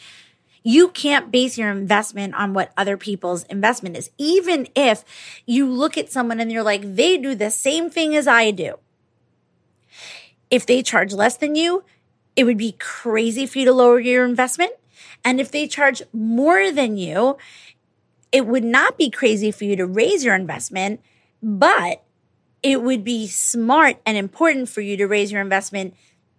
you 0.67 0.89
can't 0.89 1.31
base 1.31 1.57
your 1.57 1.71
investment 1.71 2.35
on 2.35 2.53
what 2.53 2.73
other 2.75 2.97
people's 2.97 3.43
investment 3.43 3.95
is. 3.95 4.11
Even 4.17 4.67
if 4.75 5.05
you 5.45 5.65
look 5.65 5.97
at 5.97 6.11
someone 6.11 6.41
and 6.41 6.51
you're 6.51 6.61
like, 6.61 6.81
they 6.83 7.17
do 7.17 7.35
the 7.35 7.49
same 7.49 7.89
thing 7.89 8.13
as 8.17 8.27
I 8.27 8.51
do. 8.51 8.77
If 10.51 10.65
they 10.65 10.83
charge 10.83 11.13
less 11.13 11.37
than 11.37 11.55
you, 11.55 11.85
it 12.35 12.43
would 12.43 12.57
be 12.57 12.73
crazy 12.79 13.45
for 13.45 13.59
you 13.59 13.63
to 13.63 13.71
lower 13.71 13.97
your 13.97 14.25
investment. 14.25 14.73
And 15.23 15.39
if 15.39 15.51
they 15.51 15.69
charge 15.69 16.01
more 16.11 16.69
than 16.69 16.97
you, 16.97 17.37
it 18.33 18.45
would 18.45 18.65
not 18.65 18.97
be 18.97 19.09
crazy 19.09 19.51
for 19.51 19.63
you 19.63 19.77
to 19.77 19.85
raise 19.85 20.25
your 20.25 20.35
investment, 20.35 20.99
but 21.41 22.03
it 22.61 22.81
would 22.83 23.05
be 23.05 23.25
smart 23.25 24.01
and 24.05 24.17
important 24.17 24.67
for 24.67 24.81
you 24.81 24.97
to 24.97 25.07
raise 25.07 25.31
your 25.31 25.39
investment 25.39 25.93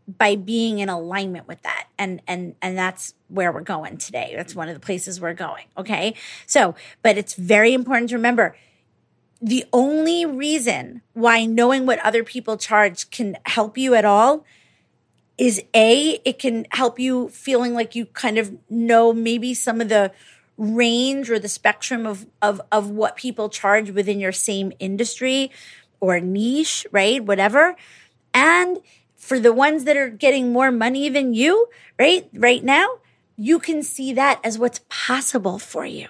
by 0.07 0.37
being 0.37 0.81
in 0.81 0.91
alignment 0.91 1.49
with 1.49 1.63
that 1.63 1.87
and 1.99 2.21
and 2.27 2.55
and 2.63 2.79
that's 2.79 3.15
where 3.29 3.53
we're 3.53 3.61
going 3.61 3.99
today. 3.99 4.33
That's 4.37 4.55
one 4.55 4.69
of 4.69 4.75
the 4.75 4.81
places 4.81 5.21
we're 5.21 5.35
going 5.35 5.65
okay? 5.77 6.15
So 6.47 6.75
but 7.03 7.17
it's 7.17 7.35
very 7.35 7.75
important 7.75 8.11
to 8.11 8.17
remember 8.17 8.57
the 9.41 9.65
only 9.73 10.27
reason 10.27 11.03
why 11.13 11.45
knowing 11.45 11.87
what 11.87 12.01
other 12.01 12.25
people 12.25 12.57
charge 12.57 13.11
can 13.11 13.37
help 13.45 13.79
you 13.79 13.95
at 13.95 14.05
all 14.05 14.45
is 15.37 15.63
a 15.73 16.21
it 16.25 16.39
can 16.39 16.67
help 16.71 16.99
you 16.99 17.29
feeling 17.29 17.73
like 17.73 17.95
you 17.95 18.07
kind 18.07 18.39
of 18.39 18.57
know 18.69 19.13
maybe 19.13 19.55
some 19.55 19.81
of 19.81 19.89
the 19.89 20.11
range 20.57 21.31
or 21.31 21.39
the 21.39 21.49
spectrum 21.49 22.05
of 22.05 22.27
of 22.43 22.61
of 22.73 22.91
what 22.91 23.15
people 23.15 23.49
charge 23.49 23.91
within 23.93 24.19
your 24.19 24.33
same 24.33 24.73
industry 24.81 25.51
or 26.01 26.19
niche 26.19 26.87
right? 26.91 27.25
Whatever. 27.25 27.77
And 28.35 28.79
for 29.17 29.39
the 29.39 29.53
ones 29.53 29.85
that 29.85 29.97
are 29.97 30.09
getting 30.09 30.53
more 30.53 30.71
money 30.71 31.09
than 31.09 31.35
you, 31.35 31.69
right? 31.99 32.29
Right 32.33 32.65
now, 32.65 32.99
you 33.39 33.61
can 33.61 33.83
see 33.83 34.13
that 34.13 34.41
as 34.43 34.59
what's 34.59 34.81
possible 34.89 35.59
for 35.59 35.87
you. 35.87 36.09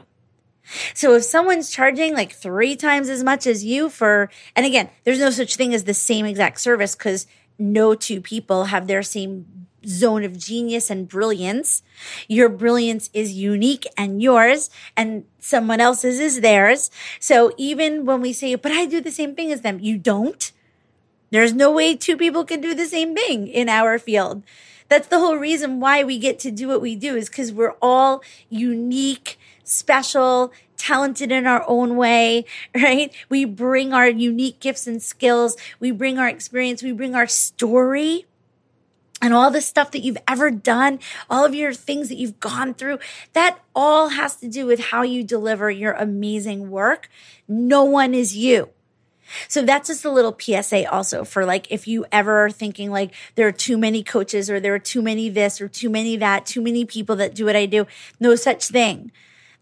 So 0.95 1.15
if 1.15 1.25
someone's 1.25 1.71
charging 1.71 2.15
like 2.15 2.33
three 2.33 2.75
times 2.75 3.09
as 3.09 3.23
much 3.23 3.47
as 3.47 3.65
you 3.65 3.89
for, 3.89 4.31
and 4.57 4.67
again, 4.67 4.91
there's 5.05 5.21
no 5.21 5.31
such 5.31 5.57
thing 5.57 5.75
as 5.75 5.85
the 5.85 5.95
same 5.95 6.27
exact 6.27 6.61
service 6.61 6.95
because 6.95 7.27
no 7.59 7.95
two 7.95 8.21
people 8.21 8.65
have 8.65 8.87
their 8.87 9.03
same 9.03 9.47
zone 9.87 10.25
of 10.25 10.37
genius 10.37 10.91
and 10.91 11.09
brilliance. 11.09 11.83
Your 12.29 12.49
brilliance 12.49 13.11
is 13.13 13.33
unique 13.33 13.87
and 13.97 14.23
yours 14.23 14.71
and 14.97 15.25
someone 15.39 15.81
else's 15.81 16.19
is 16.21 16.41
theirs. 16.41 16.91
So 17.21 17.53
even 17.57 18.05
when 18.05 18.21
we 18.21 18.33
say, 18.33 18.55
but 18.55 18.73
I 18.73 18.87
do 18.87 19.01
the 19.01 19.11
same 19.11 19.35
thing 19.35 19.53
as 19.53 19.61
them, 19.61 19.79
you 19.81 19.99
don't. 19.99 20.51
There's 21.31 21.53
no 21.53 21.71
way 21.71 21.95
two 21.95 22.17
people 22.17 22.45
can 22.45 22.61
do 22.61 22.75
the 22.75 22.87
same 22.87 23.15
thing 23.15 23.49
in 23.49 23.69
our 23.69 23.99
field. 23.99 24.43
That's 24.89 25.09
the 25.09 25.19
whole 25.19 25.37
reason 25.37 25.81
why 25.81 26.03
we 26.05 26.19
get 26.19 26.39
to 26.41 26.51
do 26.51 26.69
what 26.69 26.81
we 26.81 26.97
do 26.97 27.15
is 27.15 27.29
because 27.29 27.53
we're 27.53 27.77
all 27.83 28.23
unique, 28.49 29.39
special, 29.65 30.53
talented 30.77 31.31
in 31.31 31.47
our 31.47 31.65
own 31.69 31.97
way, 31.97 32.47
right? 32.75 33.13
We 33.29 33.45
bring 33.45 33.93
our 33.93 34.09
unique 34.09 34.61
gifts 34.61 34.87
and 34.87 35.03
skills. 35.03 35.57
We 35.79 35.91
bring 35.91 36.19
our 36.19 36.29
experience. 36.29 36.83
We 36.83 36.93
bring 36.93 37.15
our 37.15 37.27
story 37.27 38.25
and 39.21 39.35
all 39.35 39.51
the 39.51 39.61
stuff 39.61 39.91
that 39.91 40.01
you've 40.01 40.19
ever 40.29 40.51
done, 40.51 41.01
all 41.29 41.45
of 41.45 41.55
your 41.55 41.75
things 41.75 42.09
that 42.09 42.17
you've 42.17 42.41
gone 42.41 42.73
through, 42.73 43.01
that 43.33 43.59
all 43.75 44.11
has 44.11 44.37
to 44.37 44.49
do 44.49 44.65
with 44.65 44.79
how 44.79 45.03
you 45.03 45.25
deliver 45.25 45.71
your 45.71 45.93
amazing 45.93 46.71
work. 46.71 47.09
No 47.49 47.85
one 47.85 48.15
is 48.15 48.37
you. 48.37 48.71
So 49.49 49.63
that's 49.63 49.89
just 49.89 50.05
a 50.05 50.11
little 50.11 50.37
PSA 50.39 50.91
also 50.91 51.25
for 51.25 51.45
like 51.45 51.71
if 51.71 51.87
you 51.87 52.05
ever 52.13 52.45
are 52.47 52.51
thinking 52.51 52.91
like 52.91 53.13
there 53.35 53.47
are 53.47 53.53
too 53.53 53.79
many 53.79 54.03
coaches 54.03 54.51
or 54.51 54.61
there 54.61 54.75
are 54.75 54.79
too 54.79 55.03
many 55.03 55.29
this 55.29 55.61
or 55.61 55.69
too 55.69 55.91
many 55.91 56.17
that, 56.17 56.47
too 56.47 56.61
many 56.61 56.85
people 56.85 57.17
that 57.17 57.35
do 57.35 57.45
what 57.45 57.57
I 57.57 57.67
do. 57.67 57.87
No 58.21 58.35
such 58.35 58.69
thing. 58.69 59.13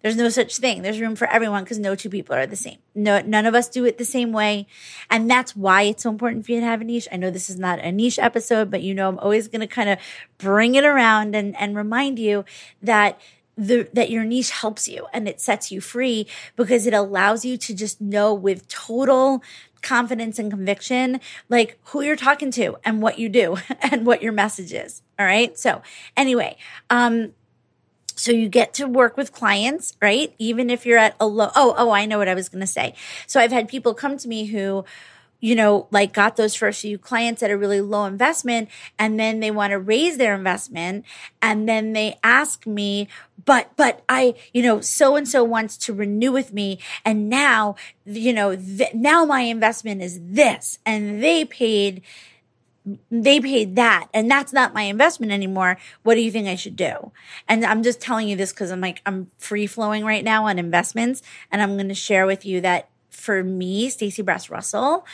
There's 0.03 0.17
no 0.17 0.29
such 0.29 0.59
thing. 0.59 0.83
There's 0.83 1.01
room 1.01 1.17
for 1.17 1.27
everyone 1.27 1.65
because 1.65 1.81
no 1.81 1.97
two 1.97 2.11
people 2.11 2.37
are 2.37 2.47
the 2.47 2.55
same. 2.55 2.79
No, 2.95 3.21
none 3.23 3.45
of 3.45 3.57
us 3.57 3.69
do 3.69 3.85
it 3.87 3.99
the 3.99 4.05
same 4.05 4.31
way. 4.31 4.69
And 5.11 5.29
that's 5.29 5.57
why 5.57 5.83
it's 5.83 6.05
so 6.05 6.11
important 6.11 6.47
for 6.47 6.53
you 6.53 6.61
to 6.61 6.67
have 6.67 6.81
a 6.81 6.85
niche. 6.85 7.09
I 7.11 7.17
know 7.17 7.31
this 7.31 7.51
is 7.51 7.59
not 7.59 7.81
a 7.81 7.91
niche 7.91 8.21
episode, 8.21 8.71
but 8.71 8.83
you 8.83 8.95
know, 8.95 9.09
I'm 9.09 9.19
always 9.19 9.49
going 9.49 9.63
to 9.63 9.67
kind 9.67 9.91
of 9.91 9.99
bring 10.39 10.77
it 10.77 10.85
around 10.85 11.35
and, 11.35 11.57
and 11.57 11.75
remind 11.75 12.21
you 12.21 12.45
that 12.83 13.21
the, 13.57 13.89
that 13.93 14.11
your 14.11 14.25
niche 14.25 14.51
helps 14.51 14.87
you 14.87 15.07
and 15.13 15.27
it 15.27 15.41
sets 15.41 15.73
you 15.73 15.81
free 15.81 16.27
because 16.57 16.87
it 16.87 16.95
allows 16.95 17.45
you 17.45 17.57
to 17.57 17.75
just 17.75 18.01
know 18.01 18.35
with 18.35 18.69
total 18.69 19.43
confidence 19.83 20.39
and 20.39 20.51
conviction, 20.51 21.21
like 21.49 21.79
who 21.85 22.03
you're 22.03 22.17
talking 22.17 22.51
to 22.51 22.77
and 22.85 23.01
what 23.01 23.19
you 23.19 23.29
do 23.29 23.57
and 23.81 24.05
what 24.05 24.23
your 24.23 24.33
message 24.33 24.73
is. 24.73 25.03
All 25.19 25.27
right. 25.27 25.57
So 25.59 25.83
anyway, 26.17 26.57
um, 26.91 27.33
so 28.17 28.33
you 28.33 28.49
get 28.49 28.75
to 28.75 28.87
work 28.87 29.17
with 29.17 29.33
clients, 29.33 29.95
right? 30.01 30.35
Even 30.39 30.71
if 30.71 30.87
you're 30.87 30.99
at 30.99 31.15
a 31.21 31.27
low, 31.27 31.51
oh, 31.55 31.75
oh, 31.77 31.91
I 31.91 32.07
know 32.07 32.19
what 32.19 32.29
I 32.29 32.35
was 32.35 32.49
going 32.49 32.63
to 32.63 32.67
say. 32.67 32.95
So 33.27 33.39
I've 33.39 33.53
had 33.53 33.69
people 33.69 33.95
come 33.95 34.17
to 34.17 34.27
me 34.27 34.47
who, 34.47 34.85
you 35.41 35.55
know, 35.55 35.87
like 35.91 36.13
got 36.13 36.37
those 36.37 36.55
first 36.55 36.81
few 36.81 36.99
clients 36.99 37.43
at 37.43 37.51
a 37.51 37.57
really 37.57 37.81
low 37.81 38.05
investment 38.05 38.69
and 38.99 39.19
then 39.19 39.41
they 39.41 39.51
want 39.51 39.71
to 39.71 39.79
raise 39.79 40.17
their 40.17 40.35
investment 40.35 41.05
and 41.43 41.69
then 41.69 41.93
they 41.93 42.19
ask 42.23 42.67
me, 42.67 43.09
but, 43.45 43.71
but 43.77 44.03
I, 44.09 44.35
you 44.53 44.63
know, 44.63 44.81
so 44.81 45.17
and 45.17 45.29
so 45.29 45.45
wants 45.45 45.77
to 45.79 45.93
renew 45.93 46.33
with 46.33 46.53
me 46.53 46.79
and 47.05 47.29
now, 47.29 47.77
you 48.05 48.33
know, 48.33 48.57
th- 48.57 48.95
now 48.95 49.25
my 49.25 49.41
investment 49.41 50.03
is 50.03 50.19
this 50.23 50.79
and 50.87 51.23
they 51.23 51.45
paid 51.45 52.03
they 53.11 53.41
paid 53.41 53.75
that 53.75 54.09
and 54.15 54.31
that's 54.31 54.53
not 54.53 54.73
my 54.73 54.83
investment 54.83 55.33
anymore. 55.33 55.77
What 56.05 56.15
do 56.15 56.21
you 56.21 56.31
think 56.31 56.47
I 56.47 56.55
should 56.55 56.77
do? 56.77 57.11
And 57.49 57.65
I'm 57.65 57.83
just 57.83 58.01
telling 58.01 58.29
you 58.29 58.37
this 58.37 58.53
because 58.53 58.71
I'm 58.71 58.81
like, 58.81 59.03
I'm 59.05 59.29
free 59.39 59.67
flowing 59.67 60.05
right 60.05 60.23
now 60.23 60.47
on 60.47 60.59
investments. 60.59 61.21
And 61.51 61.61
I'm 61.61 61.75
going 61.75 61.89
to 61.89 61.95
share 61.95 62.27
with 62.27 62.47
you 62.47 62.61
that 62.61 62.89
for 63.11 63.43
me, 63.43 63.89
Stacey 63.89 64.23
Brass 64.23 64.51
Russell, 64.51 65.07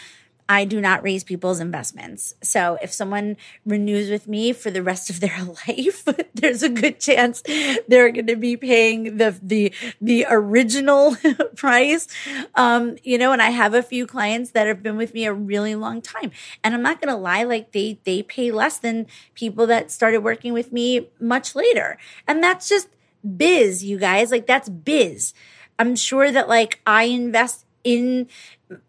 I 0.48 0.64
do 0.64 0.80
not 0.80 1.02
raise 1.02 1.24
people's 1.24 1.60
investments. 1.60 2.34
So 2.42 2.76
if 2.82 2.92
someone 2.92 3.38
renews 3.64 4.10
with 4.10 4.28
me 4.28 4.52
for 4.52 4.70
the 4.70 4.82
rest 4.82 5.08
of 5.08 5.20
their 5.20 5.38
life, 5.68 6.04
there's 6.34 6.62
a 6.62 6.68
good 6.68 7.00
chance 7.00 7.42
they're 7.88 8.10
going 8.10 8.26
to 8.26 8.36
be 8.36 8.56
paying 8.56 9.16
the 9.16 9.38
the 9.42 9.72
the 10.00 10.26
original 10.28 11.16
price. 11.56 12.06
Um, 12.54 12.96
you 13.02 13.18
know, 13.18 13.32
and 13.32 13.40
I 13.40 13.50
have 13.50 13.72
a 13.72 13.82
few 13.82 14.06
clients 14.06 14.50
that 14.50 14.66
have 14.66 14.82
been 14.82 14.96
with 14.96 15.14
me 15.14 15.24
a 15.24 15.32
really 15.32 15.74
long 15.74 16.02
time, 16.02 16.32
and 16.62 16.74
I'm 16.74 16.82
not 16.82 17.00
going 17.00 17.14
to 17.14 17.20
lie, 17.20 17.44
like 17.44 17.72
they 17.72 17.98
they 18.04 18.22
pay 18.22 18.50
less 18.50 18.78
than 18.78 19.06
people 19.34 19.66
that 19.68 19.90
started 19.90 20.18
working 20.18 20.52
with 20.52 20.72
me 20.72 21.08
much 21.18 21.54
later, 21.54 21.96
and 22.26 22.42
that's 22.42 22.68
just 22.68 22.88
biz, 23.36 23.84
you 23.84 23.98
guys. 23.98 24.30
Like 24.30 24.46
that's 24.46 24.68
biz. 24.68 25.34
I'm 25.78 25.96
sure 25.96 26.30
that 26.30 26.48
like 26.48 26.80
I 26.86 27.04
invest 27.04 27.64
in 27.84 28.28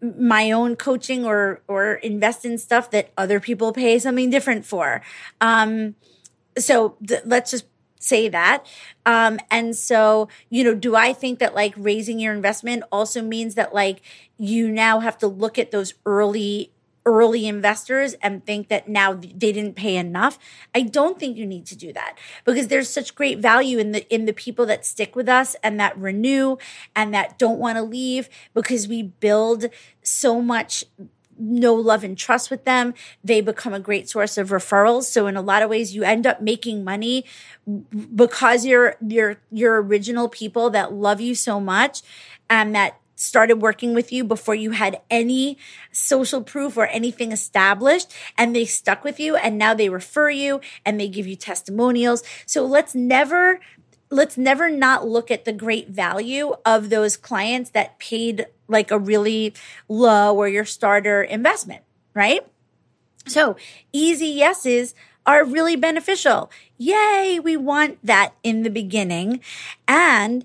my 0.00 0.50
own 0.50 0.76
coaching 0.76 1.24
or 1.24 1.62
or 1.68 1.94
invest 1.94 2.44
in 2.44 2.58
stuff 2.58 2.90
that 2.90 3.10
other 3.16 3.40
people 3.40 3.72
pay 3.72 3.98
something 3.98 4.30
different 4.30 4.64
for. 4.64 5.02
Um, 5.40 5.96
so 6.58 6.96
th- 7.06 7.22
let's 7.24 7.50
just 7.50 7.66
say 7.98 8.28
that. 8.28 8.66
Um, 9.06 9.40
and 9.50 9.74
so, 9.74 10.28
you 10.50 10.62
know, 10.62 10.74
do 10.74 10.94
I 10.94 11.12
think 11.12 11.38
that 11.38 11.54
like 11.54 11.74
raising 11.76 12.20
your 12.20 12.34
investment 12.34 12.84
also 12.92 13.22
means 13.22 13.54
that 13.54 13.74
like 13.74 14.02
you 14.36 14.70
now 14.70 15.00
have 15.00 15.16
to 15.18 15.26
look 15.26 15.58
at 15.58 15.70
those 15.70 15.94
early 16.04 16.73
early 17.06 17.46
investors 17.46 18.14
and 18.14 18.44
think 18.46 18.68
that 18.68 18.88
now 18.88 19.12
they 19.12 19.52
didn't 19.52 19.74
pay 19.74 19.96
enough 19.96 20.38
i 20.74 20.80
don't 20.80 21.18
think 21.18 21.36
you 21.36 21.46
need 21.46 21.66
to 21.66 21.76
do 21.76 21.92
that 21.92 22.16
because 22.44 22.68
there's 22.68 22.88
such 22.88 23.14
great 23.14 23.38
value 23.38 23.78
in 23.78 23.92
the 23.92 24.14
in 24.14 24.24
the 24.24 24.32
people 24.32 24.64
that 24.66 24.86
stick 24.86 25.14
with 25.14 25.28
us 25.28 25.54
and 25.62 25.78
that 25.78 25.96
renew 25.98 26.56
and 26.96 27.12
that 27.12 27.38
don't 27.38 27.58
want 27.58 27.76
to 27.76 27.82
leave 27.82 28.28
because 28.54 28.88
we 28.88 29.02
build 29.02 29.66
so 30.02 30.40
much 30.40 30.84
no 31.38 31.74
love 31.74 32.04
and 32.04 32.16
trust 32.16 32.50
with 32.50 32.64
them. 32.64 32.94
They 33.22 33.40
become 33.40 33.74
a 33.74 33.80
great 33.80 34.08
source 34.08 34.38
of 34.38 34.50
referrals. 34.50 35.04
So 35.04 35.26
in 35.26 35.36
a 35.36 35.42
lot 35.42 35.62
of 35.62 35.70
ways 35.70 35.94
you 35.94 36.02
end 36.02 36.26
up 36.26 36.40
making 36.40 36.84
money 36.84 37.24
because 38.14 38.64
you're 38.64 38.96
you're 39.06 39.36
your 39.50 39.82
original 39.82 40.28
people 40.28 40.70
that 40.70 40.92
love 40.92 41.20
you 41.20 41.34
so 41.34 41.60
much 41.60 42.02
and 42.48 42.74
that 42.74 43.00
started 43.24 43.62
working 43.62 43.94
with 43.94 44.12
you 44.12 44.24
before 44.24 44.54
you 44.54 44.72
had 44.72 45.00
any 45.10 45.58
social 45.92 46.42
proof 46.42 46.76
or 46.76 46.86
anything 46.86 47.32
established 47.32 48.12
and 48.36 48.54
they 48.54 48.64
stuck 48.64 49.04
with 49.04 49.18
you 49.18 49.36
and 49.36 49.58
now 49.58 49.74
they 49.74 49.88
refer 49.88 50.30
you 50.30 50.60
and 50.84 51.00
they 51.00 51.08
give 51.08 51.26
you 51.26 51.36
testimonials. 51.36 52.22
So 52.46 52.64
let's 52.64 52.94
never 52.94 53.60
let's 54.10 54.38
never 54.38 54.70
not 54.70 55.06
look 55.06 55.30
at 55.30 55.44
the 55.44 55.52
great 55.52 55.88
value 55.88 56.54
of 56.64 56.88
those 56.90 57.16
clients 57.16 57.70
that 57.70 57.98
paid 57.98 58.46
like 58.68 58.90
a 58.90 58.98
really 58.98 59.54
low 59.88 60.36
or 60.36 60.48
your 60.48 60.64
starter 60.64 61.22
investment, 61.22 61.82
right? 62.14 62.40
So 63.26 63.56
easy 63.92 64.26
yeses 64.26 64.94
are 65.26 65.44
really 65.44 65.76
beneficial. 65.76 66.50
Yay, 66.76 67.40
we 67.42 67.56
want 67.56 67.98
that 68.04 68.34
in 68.42 68.62
the 68.62 68.70
beginning. 68.70 69.40
And 69.88 70.44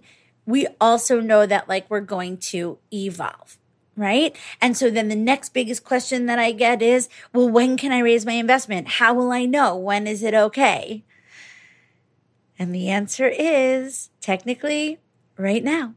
we 0.50 0.68
also 0.82 1.20
know 1.20 1.46
that 1.46 1.70
like 1.70 1.90
we're 1.90 2.02
going 2.02 2.38
to 2.38 2.78
evolve 2.94 3.58
right? 3.96 4.34
And 4.62 4.78
so 4.78 4.90
then 4.90 5.10
the 5.10 5.16
next 5.16 5.54
biggest 5.54 5.84
question 5.84 6.26
that 6.28 6.40
I 6.40 6.54
get 6.54 6.82
is, 6.82 7.10
well, 7.34 7.50
when 7.50 7.76
can 7.76 7.92
I 7.92 8.00
raise 8.00 8.26
my 8.26 8.32
investment? 8.32 8.88
How 8.88 9.14
will 9.14 9.30
I 9.30 9.44
know? 9.44 9.76
When 9.76 10.08
is 10.08 10.24
it 10.24 10.34
okay? 10.34 11.04
And 12.58 12.74
the 12.74 12.88
answer 12.88 13.28
is 13.28 14.10
technically 14.22 15.00
right 15.38 15.64
now, 15.64 15.96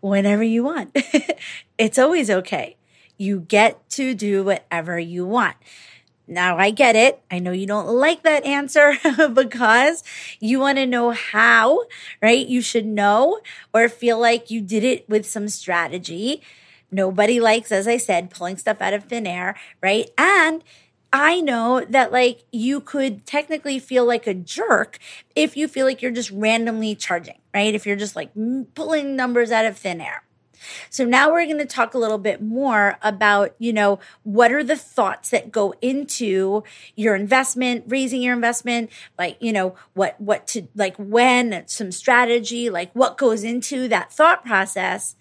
whenever 0.00 0.42
you 0.42 0.64
want. 0.64 0.96
it's 1.78 1.98
always 1.98 2.30
okay. 2.30 2.78
You 3.18 3.40
get 3.40 3.90
to 3.90 4.14
do 4.14 4.42
whatever 4.42 4.98
you 4.98 5.26
want. 5.26 5.56
Now 6.26 6.56
I 6.56 6.70
get 6.70 6.96
it. 6.96 7.20
I 7.30 7.38
know 7.38 7.52
you 7.52 7.66
don't 7.66 7.86
like 7.88 8.22
that 8.22 8.44
answer 8.44 8.94
because 9.34 10.02
you 10.40 10.58
want 10.58 10.78
to 10.78 10.86
know 10.86 11.10
how, 11.10 11.82
right? 12.22 12.46
You 12.46 12.62
should 12.62 12.86
know 12.86 13.40
or 13.74 13.88
feel 13.88 14.18
like 14.18 14.50
you 14.50 14.60
did 14.60 14.84
it 14.84 15.08
with 15.08 15.26
some 15.26 15.48
strategy. 15.48 16.40
Nobody 16.90 17.40
likes, 17.40 17.70
as 17.72 17.86
I 17.86 17.98
said, 17.98 18.30
pulling 18.30 18.56
stuff 18.56 18.80
out 18.80 18.94
of 18.94 19.04
thin 19.04 19.26
air, 19.26 19.56
right? 19.82 20.08
And 20.16 20.64
I 21.12 21.40
know 21.40 21.84
that 21.90 22.10
like 22.10 22.44
you 22.52 22.80
could 22.80 23.26
technically 23.26 23.78
feel 23.78 24.04
like 24.06 24.26
a 24.26 24.34
jerk 24.34 24.98
if 25.36 25.56
you 25.56 25.68
feel 25.68 25.86
like 25.86 26.02
you're 26.02 26.10
just 26.10 26.30
randomly 26.30 26.94
charging, 26.94 27.38
right? 27.52 27.74
If 27.74 27.86
you're 27.86 27.96
just 27.96 28.16
like 28.16 28.30
pulling 28.74 29.14
numbers 29.14 29.50
out 29.52 29.64
of 29.66 29.76
thin 29.76 30.00
air. 30.00 30.24
So 30.90 31.04
now 31.04 31.32
we're 31.32 31.46
going 31.46 31.58
to 31.58 31.66
talk 31.66 31.94
a 31.94 31.98
little 31.98 32.18
bit 32.18 32.42
more 32.42 32.98
about, 33.02 33.54
you 33.58 33.72
know, 33.72 33.98
what 34.22 34.52
are 34.52 34.64
the 34.64 34.76
thoughts 34.76 35.30
that 35.30 35.52
go 35.52 35.74
into 35.80 36.62
your 36.96 37.14
investment, 37.14 37.84
raising 37.88 38.22
your 38.22 38.34
investment, 38.34 38.90
like, 39.18 39.36
you 39.40 39.52
know, 39.52 39.74
what, 39.94 40.20
what 40.20 40.46
to, 40.48 40.68
like 40.74 40.96
when, 40.96 41.64
some 41.66 41.92
strategy, 41.92 42.70
like 42.70 42.92
what 42.92 43.18
goes 43.18 43.44
into 43.44 43.88
that 43.88 44.12
thought 44.12 44.44
process. 44.44 45.16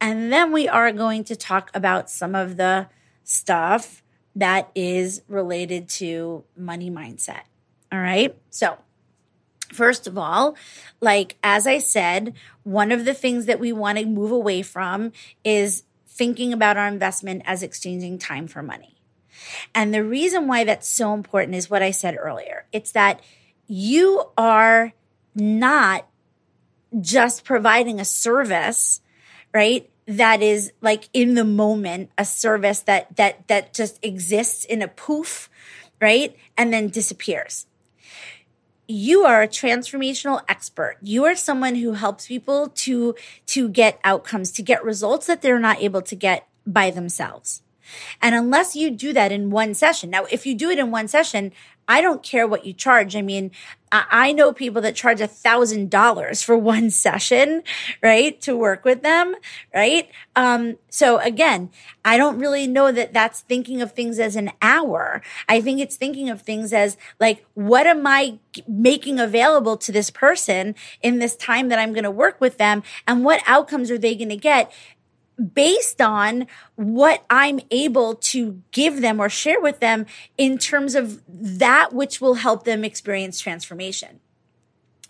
And 0.00 0.32
then 0.32 0.52
we 0.52 0.68
are 0.68 0.92
going 0.92 1.24
to 1.24 1.36
talk 1.36 1.70
about 1.74 2.08
some 2.08 2.34
of 2.34 2.56
the 2.56 2.88
stuff 3.24 4.02
that 4.36 4.70
is 4.74 5.22
related 5.28 5.88
to 5.88 6.44
money 6.56 6.90
mindset. 6.90 7.42
All 7.90 7.98
right. 7.98 8.36
So 8.50 8.78
First 9.72 10.06
of 10.06 10.16
all, 10.16 10.56
like 11.00 11.36
as 11.42 11.66
I 11.66 11.78
said, 11.78 12.34
one 12.62 12.90
of 12.90 13.04
the 13.04 13.14
things 13.14 13.46
that 13.46 13.60
we 13.60 13.72
want 13.72 13.98
to 13.98 14.06
move 14.06 14.30
away 14.30 14.62
from 14.62 15.12
is 15.44 15.84
thinking 16.06 16.52
about 16.52 16.76
our 16.76 16.88
investment 16.88 17.42
as 17.44 17.62
exchanging 17.62 18.18
time 18.18 18.48
for 18.48 18.62
money. 18.62 18.96
And 19.74 19.94
the 19.94 20.04
reason 20.04 20.48
why 20.48 20.64
that's 20.64 20.88
so 20.88 21.14
important 21.14 21.54
is 21.54 21.70
what 21.70 21.82
I 21.82 21.92
said 21.92 22.16
earlier. 22.18 22.66
It's 22.72 22.92
that 22.92 23.20
you 23.68 24.24
are 24.36 24.92
not 25.34 26.08
just 27.00 27.44
providing 27.44 28.00
a 28.00 28.04
service, 28.04 29.00
right? 29.54 29.88
That 30.06 30.42
is 30.42 30.72
like 30.80 31.08
in 31.12 31.34
the 31.34 31.44
moment, 31.44 32.10
a 32.18 32.24
service 32.24 32.80
that 32.80 33.14
that 33.16 33.46
that 33.48 33.74
just 33.74 33.98
exists 34.02 34.64
in 34.64 34.82
a 34.82 34.88
poof, 34.88 35.48
right? 36.00 36.34
And 36.56 36.72
then 36.72 36.88
disappears 36.88 37.67
you 38.88 39.24
are 39.24 39.42
a 39.42 39.48
transformational 39.48 40.42
expert. 40.48 40.96
You 41.02 41.26
are 41.26 41.36
someone 41.36 41.76
who 41.76 41.92
helps 41.92 42.26
people 42.26 42.68
to, 42.68 43.14
to 43.46 43.68
get 43.68 44.00
outcomes, 44.02 44.50
to 44.52 44.62
get 44.62 44.82
results 44.82 45.26
that 45.26 45.42
they're 45.42 45.60
not 45.60 45.82
able 45.82 46.00
to 46.02 46.16
get 46.16 46.48
by 46.66 46.90
themselves. 46.90 47.62
And 48.20 48.34
unless 48.34 48.74
you 48.74 48.90
do 48.90 49.12
that 49.12 49.30
in 49.30 49.50
one 49.50 49.74
session, 49.74 50.10
now, 50.10 50.24
if 50.30 50.46
you 50.46 50.54
do 50.54 50.70
it 50.70 50.78
in 50.78 50.90
one 50.90 51.08
session, 51.08 51.52
I 51.88 52.00
don't 52.02 52.22
care 52.22 52.46
what 52.46 52.66
you 52.66 52.74
charge. 52.74 53.16
I 53.16 53.22
mean, 53.22 53.50
I 53.90 54.32
know 54.32 54.52
people 54.52 54.82
that 54.82 54.94
charge 54.94 55.20
a 55.20 55.26
thousand 55.26 55.90
dollars 55.90 56.42
for 56.42 56.56
one 56.56 56.90
session, 57.04 57.62
right? 58.02 58.38
To 58.42 58.56
work 58.56 58.84
with 58.84 59.02
them, 59.02 59.34
right? 59.74 60.10
Um, 60.36 60.76
so 60.90 61.18
again, 61.18 61.70
I 62.04 62.16
don't 62.16 62.38
really 62.38 62.66
know 62.66 62.92
that 62.92 63.12
that's 63.12 63.40
thinking 63.40 63.80
of 63.80 63.92
things 63.92 64.18
as 64.18 64.36
an 64.36 64.52
hour. 64.60 65.22
I 65.48 65.60
think 65.60 65.80
it's 65.80 65.96
thinking 65.96 66.28
of 66.28 66.42
things 66.42 66.72
as 66.72 66.96
like, 67.18 67.44
what 67.54 67.86
am 67.86 68.06
I 68.06 68.38
making 68.66 69.18
available 69.18 69.76
to 69.78 69.92
this 69.92 70.10
person 70.10 70.74
in 71.02 71.18
this 71.18 71.36
time 71.36 71.68
that 71.68 71.78
I'm 71.78 71.92
going 71.92 72.04
to 72.04 72.10
work 72.10 72.40
with 72.40 72.58
them? 72.58 72.82
And 73.06 73.24
what 73.24 73.42
outcomes 73.46 73.90
are 73.90 73.98
they 73.98 74.14
going 74.14 74.28
to 74.28 74.36
get? 74.36 74.72
Based 75.54 76.00
on 76.00 76.46
what 76.74 77.24
I'm 77.30 77.60
able 77.70 78.16
to 78.16 78.62
give 78.72 79.00
them 79.00 79.20
or 79.20 79.28
share 79.28 79.60
with 79.60 79.80
them 79.80 80.06
in 80.36 80.58
terms 80.58 80.94
of 80.94 81.22
that 81.28 81.92
which 81.92 82.20
will 82.20 82.34
help 82.34 82.64
them 82.64 82.84
experience 82.84 83.40
transformation. 83.40 84.20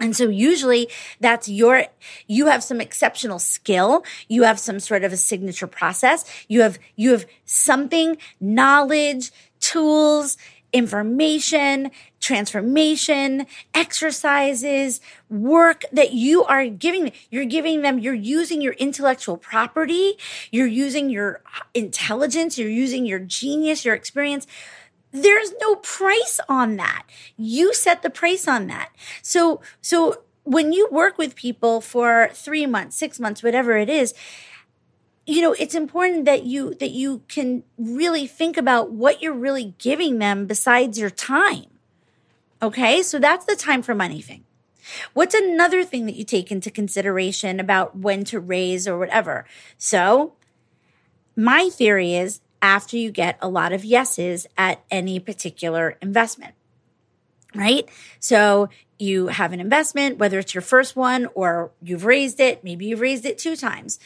And 0.00 0.14
so 0.14 0.28
usually 0.28 0.88
that's 1.18 1.48
your, 1.48 1.86
you 2.26 2.46
have 2.46 2.62
some 2.62 2.80
exceptional 2.80 3.38
skill. 3.38 4.04
You 4.28 4.44
have 4.44 4.58
some 4.58 4.78
sort 4.78 5.02
of 5.02 5.12
a 5.12 5.16
signature 5.16 5.66
process. 5.66 6.24
You 6.46 6.60
have, 6.60 6.78
you 6.94 7.10
have 7.10 7.26
something, 7.44 8.16
knowledge, 8.40 9.32
tools, 9.60 10.36
information, 10.72 11.90
transformation, 12.20 13.46
exercises, 13.74 15.00
work 15.28 15.84
that 15.92 16.12
you 16.12 16.44
are 16.44 16.66
giving. 16.66 17.12
You're 17.30 17.44
giving 17.44 17.82
them, 17.82 17.98
you're 17.98 18.14
using 18.14 18.60
your 18.60 18.74
intellectual 18.74 19.36
property, 19.36 20.18
you're 20.50 20.66
using 20.66 21.10
your 21.10 21.42
intelligence, 21.74 22.58
you're 22.58 22.68
using 22.68 23.06
your 23.06 23.20
genius, 23.20 23.84
your 23.84 23.94
experience. 23.94 24.46
There's 25.10 25.52
no 25.60 25.76
price 25.76 26.38
on 26.48 26.76
that. 26.76 27.04
You 27.36 27.72
set 27.72 28.02
the 28.02 28.10
price 28.10 28.46
on 28.46 28.66
that. 28.66 28.90
So, 29.22 29.62
so 29.80 30.22
when 30.44 30.72
you 30.72 30.88
work 30.90 31.18
with 31.18 31.34
people 31.34 31.80
for 31.80 32.30
three 32.32 32.66
months, 32.66 32.96
six 32.96 33.18
months, 33.18 33.42
whatever 33.42 33.76
it 33.76 33.88
is, 33.88 34.12
you 35.28 35.42
know, 35.42 35.52
it's 35.52 35.74
important 35.74 36.24
that 36.24 36.44
you 36.44 36.72
that 36.76 36.90
you 36.90 37.20
can 37.28 37.62
really 37.76 38.26
think 38.26 38.56
about 38.56 38.92
what 38.92 39.20
you're 39.20 39.34
really 39.34 39.74
giving 39.78 40.18
them 40.18 40.46
besides 40.46 40.98
your 40.98 41.10
time. 41.10 41.66
Okay? 42.62 43.02
So 43.02 43.18
that's 43.18 43.44
the 43.44 43.54
time 43.54 43.82
for 43.82 43.94
money 43.94 44.22
thing. 44.22 44.44
What's 45.12 45.34
another 45.34 45.84
thing 45.84 46.06
that 46.06 46.14
you 46.14 46.24
take 46.24 46.50
into 46.50 46.70
consideration 46.70 47.60
about 47.60 47.94
when 47.94 48.24
to 48.24 48.40
raise 48.40 48.88
or 48.88 48.98
whatever? 48.98 49.44
So, 49.76 50.32
my 51.36 51.68
theory 51.68 52.14
is 52.14 52.40
after 52.62 52.96
you 52.96 53.10
get 53.10 53.38
a 53.42 53.50
lot 53.50 53.74
of 53.74 53.84
yeses 53.84 54.46
at 54.56 54.82
any 54.90 55.20
particular 55.20 55.98
investment, 56.00 56.54
right? 57.54 57.88
So, 58.20 58.68
you 58.98 59.28
have 59.28 59.52
an 59.52 59.60
investment, 59.60 60.18
whether 60.18 60.38
it's 60.38 60.54
your 60.54 60.62
first 60.62 60.96
one 60.96 61.28
or 61.34 61.70
you've 61.80 62.04
raised 62.04 62.40
it, 62.40 62.64
maybe 62.64 62.86
you've 62.86 63.00
raised 63.00 63.24
it 63.24 63.38
two 63.38 63.54
times 63.54 63.98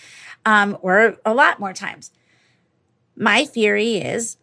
um, 0.44 0.76
or 0.83 1.16
a 1.24 1.35
lot 1.35 1.59
more 1.59 1.72
times. 1.72 2.11
My 3.16 3.44
theory 3.44 3.96
is 3.96 4.37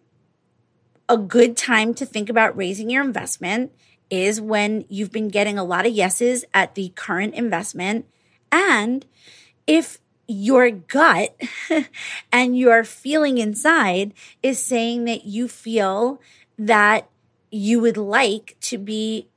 a 1.07 1.17
good 1.17 1.57
time 1.57 1.93
to 1.95 2.05
think 2.05 2.29
about 2.29 2.55
raising 2.57 2.89
your 2.89 3.03
investment 3.03 3.71
is 4.09 4.41
when 4.41 4.85
you've 4.89 5.11
been 5.11 5.27
getting 5.27 5.57
a 5.57 5.63
lot 5.63 5.85
of 5.85 5.93
yeses 5.93 6.45
at 6.53 6.75
the 6.75 6.89
current 6.95 7.35
investment. 7.35 8.05
And 8.51 9.05
if 9.67 9.99
your 10.27 10.69
gut 10.69 11.35
and 12.31 12.57
your 12.57 12.83
feeling 12.83 13.37
inside 13.37 14.13
is 14.41 14.61
saying 14.61 15.05
that 15.05 15.25
you 15.25 15.47
feel 15.47 16.21
that 16.57 17.09
you 17.51 17.79
would 17.79 17.97
like 17.97 18.55
to 18.61 18.77
be 18.77 19.27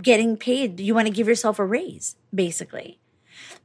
getting 0.00 0.36
paid, 0.36 0.80
you 0.80 0.94
want 0.94 1.06
to 1.06 1.12
give 1.12 1.28
yourself 1.28 1.58
a 1.58 1.64
raise, 1.64 2.16
basically 2.34 2.98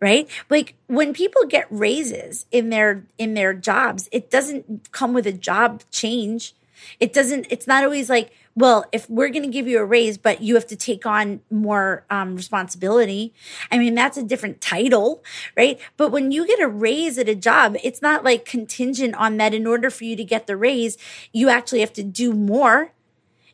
right 0.02 0.30
like 0.50 0.76
when 0.88 1.14
people 1.14 1.46
get 1.46 1.68
raises 1.70 2.46
in 2.52 2.70
their 2.70 3.06
in 3.18 3.34
their 3.34 3.54
jobs 3.54 4.08
it 4.12 4.30
doesn't 4.32 4.92
come 4.92 5.14
with 5.14 5.28
a 5.28 5.32
job 5.32 5.84
change 5.92 6.56
it 7.00 7.14
doesn't 7.14 7.46
it's 7.50 7.68
not 7.68 7.84
always 7.84 8.10
like 8.10 8.32
well, 8.60 8.84
if 8.92 9.10
we're 9.10 9.30
going 9.30 9.44
to 9.44 9.50
give 9.50 9.70
you 9.70 9.80
a 9.80 9.86
raise, 9.86 10.18
but 10.18 10.42
you 10.42 10.56
have 10.56 10.68
to 10.68 10.76
take 10.76 11.06
on 11.06 11.40
more 11.50 12.04
um, 12.10 12.36
responsibility, 12.36 13.34
I 13.72 13.78
mean, 13.78 13.96
that's 13.96 14.18
a 14.18 14.24
different 14.24 14.60
title, 14.60 15.24
right? 15.56 15.80
But 15.96 16.12
when 16.12 16.32
you 16.32 16.46
get 16.46 16.60
a 16.60 16.68
raise 16.68 17.18
at 17.18 17.30
a 17.30 17.36
job, 17.36 17.78
it's 17.84 18.02
not 18.02 18.26
like 18.26 18.44
contingent 18.44 19.16
on 19.16 19.38
that. 19.38 19.54
In 19.54 19.66
order 19.66 19.90
for 19.90 20.04
you 20.04 20.18
to 20.18 20.26
get 20.26 20.46
the 20.46 20.58
raise, 20.58 20.98
you 21.32 21.48
actually 21.48 21.80
have 21.80 21.94
to 21.94 22.04
do 22.04 22.34
more. 22.34 22.92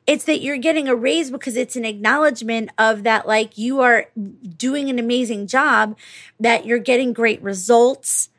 It's 0.07 0.25
that 0.25 0.41
you're 0.41 0.57
getting 0.57 0.87
a 0.87 0.95
raise 0.95 1.31
because 1.31 1.55
it's 1.55 1.75
an 1.75 1.85
acknowledgement 1.85 2.69
of 2.77 3.03
that, 3.03 3.27
like 3.27 3.57
you 3.57 3.81
are 3.81 4.05
doing 4.57 4.89
an 4.89 4.99
amazing 4.99 5.47
job, 5.47 5.97
that 6.39 6.65
you're 6.65 6.79
getting 6.79 7.11
great 7.11 7.41
results 7.41 8.29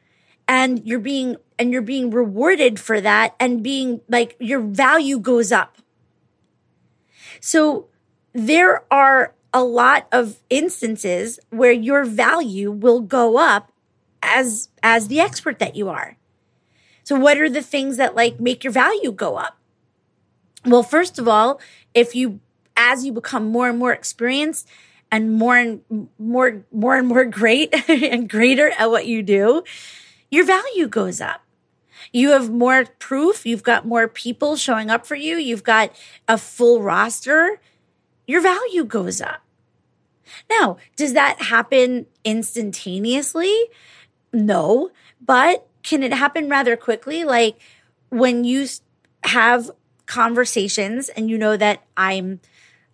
and 0.47 0.87
you're 0.87 1.01
being 1.01 1.37
and 1.59 1.73
you're 1.73 1.83
being 1.83 2.11
rewarded 2.11 2.79
for 2.79 3.01
that 3.01 3.35
and 3.41 3.63
being 3.63 4.01
like 4.09 4.37
your 4.39 4.61
value 4.61 5.19
goes 5.19 5.51
up 5.51 5.79
so 7.41 7.87
there 8.33 8.85
are 8.93 9.35
a 9.53 9.63
lot 9.63 10.07
of 10.13 10.41
instances 10.51 11.39
where 11.51 11.73
your 11.73 12.05
value 12.05 12.71
will 12.71 13.01
go 13.01 13.39
up 13.39 13.73
as 14.23 14.69
as 14.83 15.09
the 15.09 15.21
expert 15.21 15.59
that 15.59 15.77
you 15.77 15.89
are. 15.89 16.17
So 17.05 17.19
what 17.19 17.39
are 17.39 17.49
the 17.49 17.63
things 17.63 17.97
that 17.97 18.15
like 18.15 18.41
make 18.41 18.65
your 18.65 18.73
value 18.73 19.13
go 19.13 19.37
up? 19.37 19.56
Well, 20.67 20.83
first 20.83 21.19
of 21.19 21.29
all, 21.29 21.61
if 21.95 22.15
you 22.15 22.41
as 22.77 23.05
you 23.05 23.13
become 23.13 23.47
more 23.47 23.69
and 23.69 23.79
more 23.79 23.93
experienced 23.93 24.69
and 25.11 25.33
more 25.33 25.57
and 25.57 26.09
more 26.19 26.65
more 26.73 26.97
and 26.97 27.09
more 27.09 27.25
great 27.41 27.75
and 27.89 28.29
greater 28.29 28.71
at 28.71 28.91
what 28.91 29.07
you 29.07 29.23
do, 29.23 29.63
your 30.31 30.45
value 30.45 30.89
goes 30.89 31.21
up. 31.21 31.43
You 32.13 32.31
have 32.31 32.51
more 32.51 32.85
proof. 32.99 33.47
You've 33.47 33.63
got 33.63 33.87
more 33.87 34.09
people 34.09 34.57
showing 34.57 34.91
up 34.91 35.07
for 35.07 35.15
you. 35.15 35.37
You've 35.37 35.65
got 35.65 35.93
a 36.29 36.39
full 36.39 36.83
roster. 36.83 37.61
Your 38.27 38.41
value 38.41 38.85
goes 38.85 39.21
up. 39.21 39.43
Now, 40.51 40.77
does 40.97 41.13
that 41.15 41.43
happen 41.43 42.07
instantaneously? 42.25 43.55
No, 44.33 44.91
but 45.25 45.67
can 45.83 46.03
it 46.03 46.13
happen 46.13 46.49
rather 46.49 46.77
quickly? 46.77 47.25
Like 47.25 47.59
when 48.11 48.45
you 48.45 48.67
have 49.25 49.71
conversations, 50.07 51.09
and 51.11 51.29
you 51.29 51.37
know 51.37 51.57
that 51.57 51.83
I'm 51.97 52.41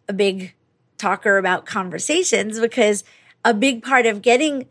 a 0.09 0.13
big 0.13 0.55
talker 0.99 1.39
about 1.39 1.67
conversations 1.67 2.59
because 2.59 3.05
a 3.45 3.55
big 3.55 3.83
part 3.83 4.07
of 4.07 4.23
getting 4.23 4.67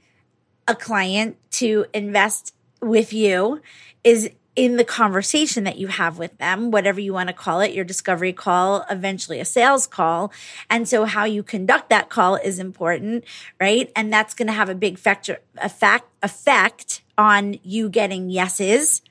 a 0.67 0.75
client 0.75 1.37
to 1.51 1.85
invest 1.93 2.53
with 2.81 3.13
you 3.13 3.61
is 4.03 4.29
in 4.55 4.75
the 4.75 4.83
conversation 4.83 5.63
that 5.63 5.77
you 5.77 5.87
have 5.87 6.17
with 6.17 6.37
them, 6.37 6.71
whatever 6.71 6.99
you 6.99 7.13
want 7.13 7.29
to 7.29 7.33
call 7.33 7.61
it, 7.61 7.73
your 7.73 7.85
discovery 7.85 8.33
call, 8.33 8.85
eventually 8.89 9.39
a 9.39 9.45
sales 9.45 9.87
call. 9.87 10.31
And 10.69 10.87
so 10.87 11.05
how 11.05 11.23
you 11.23 11.41
conduct 11.41 11.89
that 11.89 12.09
call 12.09 12.35
is 12.35 12.59
important, 12.59 13.23
right? 13.61 13.89
And 13.95 14.11
that's 14.11 14.33
going 14.33 14.47
to 14.47 14.53
have 14.53 14.67
a 14.69 14.75
big 14.75 14.97
factor, 14.97 15.39
effect, 15.57 16.05
effect 16.21 17.01
on 17.17 17.59
you 17.63 17.87
getting 17.87 18.29
yeses, 18.29 19.01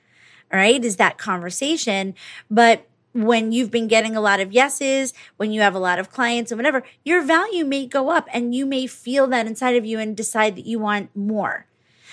right? 0.52 0.84
Is 0.84 0.96
that 0.96 1.16
conversation. 1.16 2.14
But 2.50 2.86
when 3.12 3.52
you've 3.52 3.70
been 3.70 3.88
getting 3.88 4.16
a 4.16 4.20
lot 4.20 4.40
of 4.40 4.52
yeses, 4.52 5.12
when 5.36 5.50
you 5.50 5.60
have 5.60 5.74
a 5.74 5.78
lot 5.78 5.98
of 5.98 6.10
clients 6.10 6.50
and 6.50 6.58
whatever, 6.58 6.82
your 7.04 7.22
value 7.22 7.64
may 7.64 7.86
go 7.86 8.10
up 8.10 8.28
and 8.32 8.54
you 8.54 8.66
may 8.66 8.86
feel 8.86 9.26
that 9.28 9.46
inside 9.46 9.76
of 9.76 9.84
you 9.84 9.98
and 9.98 10.16
decide 10.16 10.56
that 10.56 10.66
you 10.66 10.78
want 10.78 11.14
more. 11.16 11.66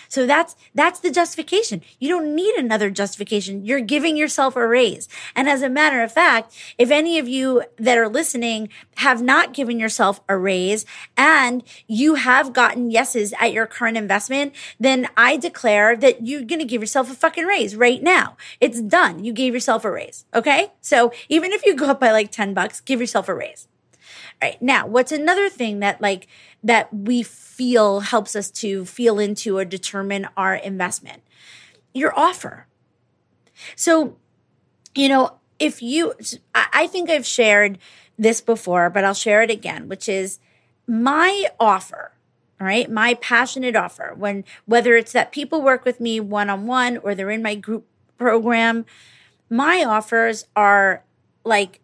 So 0.08 0.26
that's, 0.26 0.56
that's 0.74 1.00
the 1.00 1.12
justification. 1.12 1.82
You 2.00 2.10
don't 2.10 2.36
need 2.36 2.56
another 2.56 2.90
justification. 2.90 3.66
You're 3.66 3.80
giving 3.80 4.18
yourself 4.18 4.56
a 4.56 4.68
raise. 4.68 5.08
And 5.36 5.50
as 5.50 5.62
a 5.62 5.70
matter 5.70 6.02
of 6.02 6.12
fact, 6.12 6.56
if 6.78 6.92
any 6.92 7.20
of 7.20 7.28
you 7.28 7.64
that 7.78 7.98
are 7.98 8.10
listening 8.10 8.70
have 8.98 9.22
not 9.22 9.54
given 9.54 9.80
yourself 9.80 10.22
a 10.28 10.38
raise 10.38 10.86
and 11.16 11.64
you 11.88 12.16
have 12.16 12.54
gotten 12.54 12.92
yeses 12.92 13.34
at 13.40 13.54
your 13.54 13.66
current 13.66 13.98
investment, 13.98 14.54
then 14.80 15.08
I 15.16 15.38
declare 15.38 15.96
that 15.98 16.26
you're 16.26 16.44
going 16.44 16.60
to 16.60 16.66
give 16.66 16.82
yourself 16.82 17.12
a 17.12 17.16
fucking 17.16 17.46
raise 17.46 17.76
right 17.76 18.02
now. 18.02 18.38
It's 18.60 18.82
done. 18.82 19.24
You 19.24 19.34
gave 19.34 19.54
yourself 19.54 19.86
a 19.86 19.92
raise. 19.92 20.26
Okay. 20.34 20.72
So 20.82 21.12
even 21.30 21.52
if 21.52 21.66
you 21.66 21.76
go 21.76 21.88
up 21.88 22.00
by 22.00 22.12
like 22.12 22.32
10 22.32 22.54
bucks, 22.54 22.82
give 22.82 23.00
yourself 23.00 23.30
a 23.30 23.36
raise. 23.36 23.68
All 24.42 24.50
right. 24.50 24.62
Now, 24.62 24.86
what's 24.86 25.12
another 25.12 25.50
thing 25.50 25.80
that 25.80 26.02
like 26.02 26.28
that 26.68 26.94
we 26.94 27.24
feel 27.24 28.02
helps 28.02 28.36
us 28.36 28.52
to 28.52 28.86
feel 28.86 29.20
into 29.20 29.58
or 29.58 29.66
determine 29.66 30.28
our 30.36 30.56
investment? 30.56 31.24
Your 31.94 32.18
offer. 32.18 32.68
So, 33.76 34.18
you 34.94 35.10
know, 35.10 35.38
if 35.60 35.82
you, 35.82 36.14
I 36.54 36.88
think 36.88 37.10
I've 37.10 37.26
shared 37.26 37.80
this 38.20 38.42
before, 38.42 38.90
but 38.90 39.04
I'll 39.04 39.14
share 39.14 39.42
it 39.42 39.50
again, 39.50 39.88
which 39.88 40.10
is 40.10 40.40
my 40.88 41.46
offer. 41.60 42.12
right 42.60 42.92
My 42.92 43.16
passionate 43.16 43.76
offer 43.76 44.14
when, 44.16 44.44
whether 44.66 44.96
it's 44.96 45.14
that 45.14 45.32
people 45.32 45.62
work 45.62 45.86
with 45.86 46.00
me 46.00 46.20
one 46.20 46.50
on 46.50 46.68
one 46.68 46.98
or 46.98 47.16
they're 47.16 47.32
in 47.32 47.42
my 47.42 47.56
group 47.56 47.86
program, 48.18 48.86
my 49.50 49.84
offers 49.84 50.46
are 50.56 51.04
like 51.44 51.80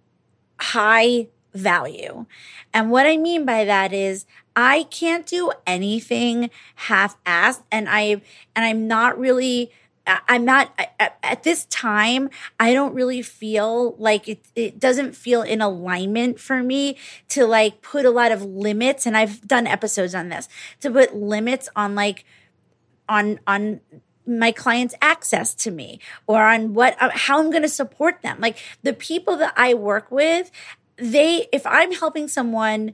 high 0.59 1.29
value. 1.53 2.25
And 2.73 2.91
what 2.91 3.05
I 3.05 3.17
mean 3.17 3.45
by 3.45 3.65
that 3.65 3.93
is 3.93 4.25
I 4.55 4.83
can't 4.83 5.25
do 5.25 5.51
anything 5.65 6.49
half-assed 6.75 7.63
and 7.71 7.87
I 7.89 8.21
and 8.55 8.65
I'm 8.65 8.87
not 8.87 9.17
really 9.17 9.71
I'm 10.05 10.43
not 10.43 10.71
at, 10.99 11.43
this 11.43 11.65
time. 11.65 12.29
I 12.59 12.73
don't 12.73 12.93
really 12.93 13.21
feel 13.21 13.95
like 13.97 14.27
it. 14.27 14.45
It 14.53 14.77
doesn't 14.77 15.15
feel 15.15 15.41
in 15.41 15.61
alignment 15.61 16.41
for 16.41 16.61
me 16.61 16.97
to 17.29 17.45
like 17.45 17.81
put 17.81 18.05
a 18.05 18.09
lot 18.09 18.31
of 18.31 18.43
limits. 18.43 19.05
And 19.05 19.15
I've 19.15 19.47
done 19.47 19.65
episodes 19.65 20.13
on 20.13 20.27
this 20.27 20.49
to 20.81 20.91
put 20.91 21.15
limits 21.15 21.69
on 21.75 21.95
like 21.95 22.25
on 23.07 23.39
on 23.47 23.79
my 24.25 24.51
clients 24.51 24.95
access 25.01 25.53
to 25.53 25.71
me 25.71 25.99
or 26.27 26.43
on 26.43 26.73
what 26.73 27.01
uh, 27.01 27.09
how 27.13 27.39
I'm 27.39 27.49
going 27.49 27.63
to 27.63 27.69
support 27.69 28.21
them. 28.21 28.39
Like 28.41 28.57
the 28.81 28.93
people 28.93 29.37
that 29.37 29.53
I 29.55 29.73
work 29.73 30.11
with, 30.11 30.51
they, 30.97 31.47
if 31.51 31.65
I'm 31.65 31.91
helping 31.91 32.27
someone 32.27 32.93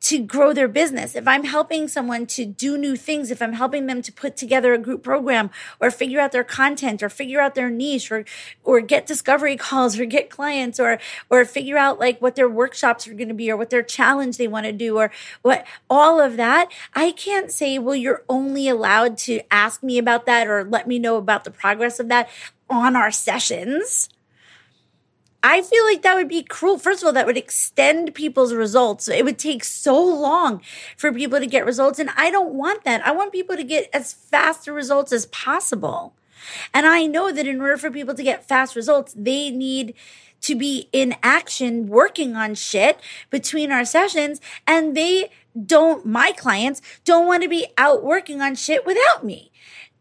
to 0.00 0.18
grow 0.18 0.54
their 0.54 0.68
business, 0.68 1.14
if 1.14 1.28
I'm 1.28 1.44
helping 1.44 1.86
someone 1.86 2.24
to 2.28 2.46
do 2.46 2.78
new 2.78 2.96
things, 2.96 3.30
if 3.30 3.42
I'm 3.42 3.52
helping 3.52 3.86
them 3.86 4.00
to 4.00 4.10
put 4.10 4.34
together 4.34 4.72
a 4.72 4.78
group 4.78 5.02
program 5.02 5.50
or 5.78 5.90
figure 5.90 6.18
out 6.20 6.32
their 6.32 6.44
content 6.44 7.02
or 7.02 7.10
figure 7.10 7.40
out 7.40 7.54
their 7.54 7.68
niche 7.68 8.10
or, 8.10 8.24
or 8.64 8.80
get 8.80 9.06
discovery 9.06 9.56
calls 9.56 9.98
or 9.98 10.06
get 10.06 10.30
clients 10.30 10.80
or, 10.80 10.98
or 11.28 11.44
figure 11.44 11.76
out 11.76 12.00
like 12.00 12.20
what 12.22 12.34
their 12.34 12.48
workshops 12.48 13.06
are 13.06 13.12
going 13.12 13.28
to 13.28 13.34
be 13.34 13.50
or 13.50 13.58
what 13.58 13.68
their 13.68 13.82
challenge 13.82 14.38
they 14.38 14.48
want 14.48 14.64
to 14.64 14.72
do 14.72 14.96
or 14.96 15.10
what 15.42 15.66
all 15.90 16.18
of 16.18 16.38
that, 16.38 16.72
I 16.94 17.12
can't 17.12 17.52
say, 17.52 17.78
well, 17.78 17.94
you're 17.94 18.24
only 18.26 18.68
allowed 18.68 19.18
to 19.18 19.40
ask 19.52 19.82
me 19.82 19.98
about 19.98 20.24
that 20.24 20.46
or 20.46 20.64
let 20.64 20.88
me 20.88 20.98
know 20.98 21.16
about 21.16 21.44
the 21.44 21.50
progress 21.50 22.00
of 22.00 22.08
that 22.08 22.30
on 22.70 22.96
our 22.96 23.10
sessions 23.10 24.08
I 25.42 25.62
feel 25.62 25.84
like 25.84 26.02
that 26.02 26.16
would 26.16 26.28
be 26.28 26.42
cruel. 26.42 26.78
First 26.78 27.02
of 27.02 27.06
all, 27.06 27.12
that 27.14 27.26
would 27.26 27.36
extend 27.36 28.14
people's 28.14 28.52
results. 28.52 29.08
It 29.08 29.24
would 29.24 29.38
take 29.38 29.64
so 29.64 30.02
long 30.02 30.60
for 30.96 31.12
people 31.12 31.38
to 31.38 31.46
get 31.46 31.64
results. 31.64 31.98
And 31.98 32.10
I 32.16 32.30
don't 32.30 32.54
want 32.54 32.84
that. 32.84 33.06
I 33.06 33.12
want 33.12 33.32
people 33.32 33.56
to 33.56 33.64
get 33.64 33.88
as 33.92 34.12
fast 34.12 34.66
results 34.68 35.12
as 35.12 35.26
possible. 35.26 36.14
And 36.74 36.86
I 36.86 37.06
know 37.06 37.32
that 37.32 37.46
in 37.46 37.60
order 37.60 37.76
for 37.76 37.90
people 37.90 38.14
to 38.14 38.22
get 38.22 38.46
fast 38.46 38.76
results, 38.76 39.14
they 39.16 39.50
need 39.50 39.94
to 40.42 40.54
be 40.54 40.88
in 40.92 41.14
action 41.22 41.86
working 41.86 42.34
on 42.34 42.54
shit 42.54 42.98
between 43.30 43.70
our 43.70 43.84
sessions 43.84 44.40
and 44.66 44.96
they 44.96 45.30
don't 45.66 46.06
my 46.06 46.32
clients 46.32 46.80
don't 47.04 47.26
want 47.26 47.42
to 47.42 47.48
be 47.48 47.66
out 47.76 48.02
working 48.02 48.40
on 48.40 48.54
shit 48.54 48.86
without 48.86 49.24
me 49.24 49.49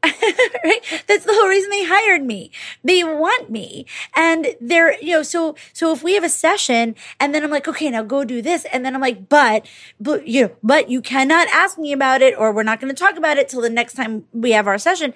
right? 0.63 1.03
That's 1.07 1.25
the 1.25 1.33
whole 1.33 1.49
reason 1.49 1.69
they 1.69 1.85
hired 1.85 2.23
me. 2.23 2.51
They 2.83 3.03
want 3.03 3.49
me. 3.49 3.85
And 4.15 4.55
they're, 4.61 4.99
you 5.01 5.11
know, 5.11 5.23
so, 5.23 5.55
so 5.73 5.91
if 5.91 6.03
we 6.03 6.13
have 6.13 6.23
a 6.23 6.29
session 6.29 6.95
and 7.19 7.35
then 7.35 7.43
I'm 7.43 7.49
like, 7.49 7.67
okay, 7.67 7.89
now 7.89 8.03
go 8.03 8.23
do 8.23 8.41
this. 8.41 8.65
And 8.71 8.85
then 8.85 8.95
I'm 8.95 9.01
like, 9.01 9.27
but, 9.27 9.67
but, 9.99 10.27
you 10.27 10.43
know, 10.43 10.55
but 10.63 10.89
you 10.89 11.01
cannot 11.01 11.49
ask 11.49 11.77
me 11.77 11.91
about 11.91 12.21
it 12.21 12.37
or 12.37 12.53
we're 12.53 12.63
not 12.63 12.79
going 12.79 12.93
to 12.93 12.99
talk 12.99 13.17
about 13.17 13.37
it 13.37 13.49
till 13.49 13.61
the 13.61 13.69
next 13.69 13.95
time 13.95 14.25
we 14.31 14.51
have 14.51 14.67
our 14.67 14.77
session. 14.77 15.13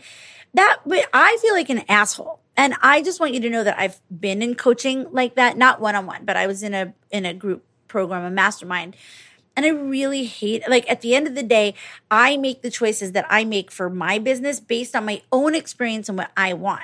That, 0.53 0.79
I 1.13 1.37
feel 1.41 1.53
like 1.53 1.69
an 1.69 1.83
asshole. 1.87 2.39
And 2.55 2.75
I 2.81 3.01
just 3.01 3.19
want 3.19 3.33
you 3.33 3.39
to 3.39 3.49
know 3.49 3.63
that 3.63 3.79
I've 3.79 3.99
been 4.11 4.41
in 4.41 4.53
coaching 4.55 5.07
like 5.11 5.35
that, 5.35 5.57
not 5.57 5.79
one 5.79 5.95
on 5.95 6.05
one, 6.05 6.25
but 6.25 6.35
I 6.35 6.45
was 6.45 6.61
in 6.61 6.73
a, 6.73 6.93
in 7.09 7.25
a 7.25 7.33
group 7.33 7.63
program, 7.87 8.23
a 8.23 8.29
mastermind 8.29 8.95
and 9.55 9.65
I 9.65 9.69
really 9.69 10.25
hate, 10.25 10.67
like, 10.69 10.89
at 10.89 11.01
the 11.01 11.15
end 11.15 11.27
of 11.27 11.35
the 11.35 11.43
day, 11.43 11.75
I 12.09 12.37
make 12.37 12.61
the 12.61 12.71
choices 12.71 13.11
that 13.13 13.25
I 13.29 13.45
make 13.45 13.71
for 13.71 13.89
my 13.89 14.19
business 14.19 14.59
based 14.59 14.95
on 14.95 15.05
my 15.05 15.21
own 15.31 15.55
experience 15.55 16.09
and 16.09 16.17
what 16.17 16.31
I 16.35 16.53
want 16.53 16.83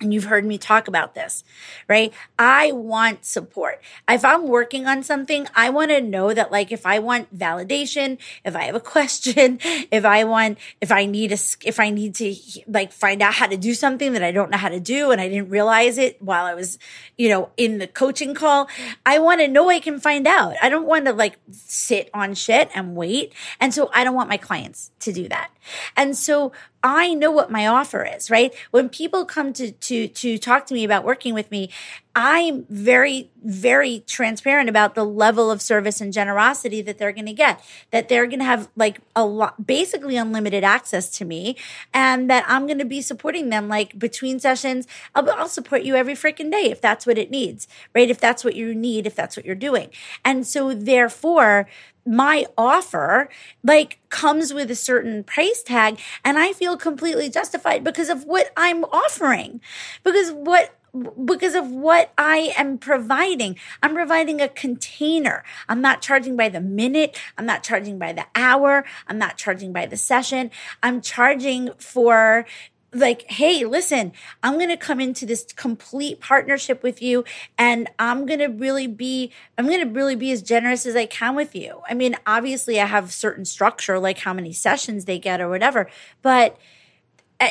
and 0.00 0.12
you've 0.12 0.24
heard 0.24 0.44
me 0.44 0.58
talk 0.58 0.88
about 0.88 1.14
this, 1.14 1.44
right? 1.88 2.12
I 2.36 2.72
want 2.72 3.24
support. 3.24 3.80
If 4.08 4.24
I'm 4.24 4.48
working 4.48 4.88
on 4.88 5.04
something, 5.04 5.46
I 5.54 5.70
want 5.70 5.92
to 5.92 6.00
know 6.00 6.34
that, 6.34 6.50
like, 6.50 6.72
if 6.72 6.84
I 6.84 6.98
want 6.98 7.36
validation, 7.36 8.18
if 8.44 8.56
I 8.56 8.64
have 8.64 8.74
a 8.74 8.80
question, 8.80 9.60
if 9.64 10.04
I 10.04 10.24
want, 10.24 10.58
if 10.80 10.90
I 10.90 11.06
need 11.06 11.30
a, 11.30 11.38
if 11.64 11.78
I 11.78 11.90
need 11.90 12.16
to, 12.16 12.34
like, 12.66 12.90
find 12.90 13.22
out 13.22 13.34
how 13.34 13.46
to 13.46 13.56
do 13.56 13.72
something 13.72 14.14
that 14.14 14.22
I 14.24 14.32
don't 14.32 14.50
know 14.50 14.58
how 14.58 14.68
to 14.68 14.80
do 14.80 15.12
and 15.12 15.20
I 15.20 15.28
didn't 15.28 15.48
realize 15.48 15.96
it 15.96 16.20
while 16.20 16.44
I 16.44 16.54
was, 16.54 16.76
you 17.16 17.28
know, 17.28 17.50
in 17.56 17.78
the 17.78 17.86
coaching 17.86 18.34
call, 18.34 18.68
I 19.06 19.20
want 19.20 19.42
to 19.42 19.48
know 19.48 19.70
I 19.70 19.78
can 19.78 20.00
find 20.00 20.26
out. 20.26 20.56
I 20.60 20.70
don't 20.70 20.86
want 20.86 21.04
to, 21.06 21.12
like, 21.12 21.38
sit 21.52 22.10
on 22.12 22.34
shit 22.34 22.68
and 22.74 22.96
wait. 22.96 23.32
And 23.60 23.72
so 23.72 23.90
I 23.94 24.02
don't 24.02 24.16
want 24.16 24.28
my 24.28 24.38
clients 24.38 24.90
to 25.00 25.12
do 25.12 25.28
that. 25.28 25.52
And 25.96 26.16
so 26.16 26.52
I 26.84 27.14
know 27.14 27.30
what 27.30 27.50
my 27.50 27.66
offer 27.66 28.04
is, 28.04 28.30
right? 28.30 28.54
When 28.70 28.90
people 28.90 29.24
come 29.24 29.54
to, 29.54 29.72
to, 29.72 30.06
to 30.06 30.38
talk 30.38 30.66
to 30.66 30.74
me 30.74 30.84
about 30.84 31.02
working 31.02 31.32
with 31.32 31.50
me, 31.50 31.70
I'm 32.16 32.64
very, 32.68 33.30
very 33.42 34.04
transparent 34.06 34.68
about 34.68 34.94
the 34.94 35.04
level 35.04 35.50
of 35.50 35.60
service 35.60 36.00
and 36.00 36.12
generosity 36.12 36.80
that 36.82 36.96
they're 36.96 37.12
going 37.12 37.26
to 37.26 37.32
get, 37.32 37.60
that 37.90 38.08
they're 38.08 38.26
going 38.26 38.38
to 38.38 38.44
have 38.44 38.68
like 38.76 39.00
a 39.16 39.24
lot, 39.24 39.66
basically 39.66 40.16
unlimited 40.16 40.62
access 40.62 41.10
to 41.18 41.24
me 41.24 41.56
and 41.92 42.30
that 42.30 42.44
I'm 42.46 42.66
going 42.66 42.78
to 42.78 42.84
be 42.84 43.02
supporting 43.02 43.48
them 43.48 43.68
like 43.68 43.98
between 43.98 44.38
sessions. 44.38 44.86
I'll, 45.14 45.28
I'll 45.30 45.48
support 45.48 45.82
you 45.82 45.96
every 45.96 46.14
freaking 46.14 46.52
day 46.52 46.70
if 46.70 46.80
that's 46.80 47.04
what 47.04 47.18
it 47.18 47.32
needs, 47.32 47.66
right? 47.94 48.08
If 48.08 48.20
that's 48.20 48.44
what 48.44 48.54
you 48.54 48.74
need, 48.74 49.08
if 49.08 49.16
that's 49.16 49.36
what 49.36 49.44
you're 49.44 49.56
doing. 49.56 49.90
And 50.24 50.46
so 50.46 50.72
therefore, 50.72 51.68
my 52.06 52.46
offer 52.56 53.28
like 53.64 53.98
comes 54.10 54.52
with 54.52 54.70
a 54.70 54.76
certain 54.76 55.24
price 55.24 55.62
tag 55.62 55.98
and 56.24 56.38
I 56.38 56.52
feel 56.52 56.76
completely 56.76 57.28
justified 57.28 57.82
because 57.82 58.08
of 58.08 58.24
what 58.24 58.52
I'm 58.56 58.84
offering. 58.84 59.60
Because 60.04 60.30
what 60.30 60.76
because 61.24 61.54
of 61.54 61.70
what 61.70 62.12
I 62.16 62.54
am 62.56 62.78
providing. 62.78 63.58
I'm 63.82 63.94
providing 63.94 64.40
a 64.40 64.48
container. 64.48 65.44
I'm 65.68 65.80
not 65.80 66.02
charging 66.02 66.36
by 66.36 66.48
the 66.48 66.60
minute. 66.60 67.18
I'm 67.36 67.46
not 67.46 67.62
charging 67.62 67.98
by 67.98 68.12
the 68.12 68.26
hour. 68.34 68.84
I'm 69.08 69.18
not 69.18 69.36
charging 69.36 69.72
by 69.72 69.86
the 69.86 69.96
session. 69.96 70.50
I'm 70.82 71.00
charging 71.00 71.70
for 71.78 72.46
like, 72.94 73.28
hey, 73.28 73.64
listen, 73.64 74.12
I'm 74.42 74.54
going 74.54 74.68
to 74.68 74.76
come 74.76 75.00
into 75.00 75.26
this 75.26 75.46
complete 75.56 76.20
partnership 76.20 76.82
with 76.82 77.02
you 77.02 77.24
and 77.58 77.88
I'm 77.98 78.24
going 78.24 78.38
to 78.38 78.46
really 78.46 78.86
be, 78.86 79.32
I'm 79.58 79.66
going 79.66 79.80
to 79.80 79.92
really 79.92 80.14
be 80.14 80.30
as 80.30 80.42
generous 80.42 80.86
as 80.86 80.94
I 80.94 81.06
can 81.06 81.34
with 81.34 81.56
you. 81.56 81.82
I 81.88 81.94
mean, 81.94 82.16
obviously 82.24 82.80
I 82.80 82.86
have 82.86 83.12
certain 83.12 83.44
structure, 83.44 83.98
like 83.98 84.18
how 84.18 84.32
many 84.32 84.52
sessions 84.52 85.06
they 85.06 85.18
get 85.18 85.40
or 85.40 85.48
whatever, 85.48 85.90
but 86.22 86.56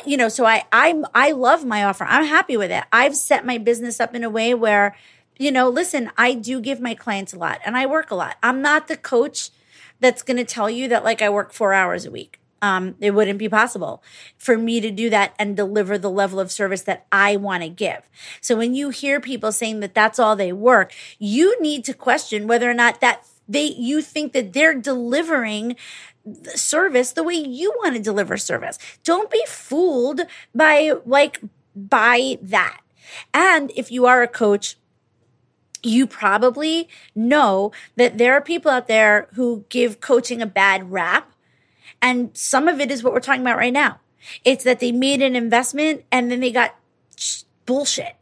you 0.05 0.17
know, 0.17 0.29
so 0.29 0.45
I, 0.45 0.63
I'm, 0.71 1.05
I 1.13 1.31
love 1.31 1.65
my 1.65 1.83
offer. 1.83 2.05
I'm 2.05 2.25
happy 2.25 2.57
with 2.57 2.71
it. 2.71 2.83
I've 2.91 3.15
set 3.15 3.45
my 3.45 3.57
business 3.57 3.99
up 3.99 4.15
in 4.15 4.23
a 4.23 4.29
way 4.29 4.53
where, 4.53 4.95
you 5.37 5.51
know, 5.51 5.69
listen, 5.69 6.11
I 6.17 6.33
do 6.33 6.59
give 6.61 6.79
my 6.79 6.95
clients 6.95 7.33
a 7.33 7.37
lot 7.37 7.59
and 7.65 7.77
I 7.77 7.85
work 7.85 8.11
a 8.11 8.15
lot. 8.15 8.37
I'm 8.41 8.61
not 8.61 8.87
the 8.87 8.97
coach 8.97 9.49
that's 9.99 10.23
going 10.23 10.37
to 10.37 10.45
tell 10.45 10.69
you 10.69 10.87
that 10.89 11.03
like 11.03 11.21
I 11.21 11.29
work 11.29 11.53
four 11.53 11.73
hours 11.73 12.05
a 12.05 12.11
week 12.11 12.39
um, 12.63 12.95
it 13.01 13.11
wouldn't 13.11 13.39
be 13.39 13.49
possible 13.49 14.01
for 14.37 14.57
me 14.57 14.79
to 14.79 14.89
do 14.89 15.09
that 15.09 15.35
and 15.37 15.57
deliver 15.57 15.97
the 15.97 16.09
level 16.09 16.39
of 16.39 16.49
service 16.49 16.83
that 16.83 17.05
I 17.11 17.35
want 17.35 17.61
to 17.61 17.67
give. 17.67 18.09
So 18.39 18.55
when 18.55 18.73
you 18.73 18.89
hear 18.89 19.19
people 19.19 19.51
saying 19.51 19.81
that 19.81 19.93
that's 19.93 20.17
all 20.17 20.37
they 20.37 20.53
work, 20.53 20.93
you 21.19 21.61
need 21.61 21.83
to 21.83 21.93
question 21.93 22.47
whether 22.47 22.71
or 22.71 22.73
not 22.73 23.01
that 23.01 23.27
they, 23.49 23.65
you 23.65 24.01
think 24.01 24.31
that 24.31 24.53
they're 24.53 24.73
delivering 24.73 25.75
service 26.55 27.11
the 27.11 27.23
way 27.23 27.35
you 27.35 27.73
want 27.77 27.95
to 27.95 28.01
deliver 28.01 28.37
service. 28.37 28.77
Don't 29.03 29.29
be 29.29 29.43
fooled 29.47 30.21
by 30.55 30.93
like, 31.05 31.41
by 31.75 32.37
that. 32.41 32.81
And 33.33 33.71
if 33.75 33.91
you 33.91 34.05
are 34.05 34.21
a 34.21 34.27
coach, 34.27 34.77
you 35.81 36.07
probably 36.07 36.87
know 37.13 37.71
that 37.97 38.17
there 38.17 38.33
are 38.33 38.41
people 38.41 38.71
out 38.71 38.87
there 38.87 39.27
who 39.33 39.65
give 39.67 39.99
coaching 39.99 40.41
a 40.41 40.47
bad 40.47 40.91
rap 40.91 41.33
and 42.03 42.31
some 42.33 42.67
of 42.67 42.81
it 42.81 42.91
is 42.91 43.01
what 43.01 43.13
we're 43.13 43.21
talking 43.21 43.41
about 43.41 43.57
right 43.57 43.71
now. 43.71 44.01
It's 44.43 44.65
that 44.65 44.81
they 44.81 44.91
made 44.91 45.21
an 45.21 45.37
investment 45.37 46.03
and 46.11 46.29
then 46.29 46.41
they 46.41 46.51
got 46.51 46.75
bullshit, 47.65 48.17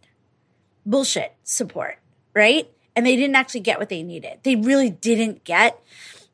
bullshit 0.86 1.34
support, 1.44 1.98
right? 2.36 2.70
And 2.96 3.08
they 3.08 3.16
didn't 3.16 3.36
actually 3.36 3.62
get 3.62 3.80
what 3.80 3.90
they 3.90 4.04
needed. 4.04 4.38
They 4.44 4.56
really 4.56 4.92
didn't 4.92 5.44
get 5.44 5.82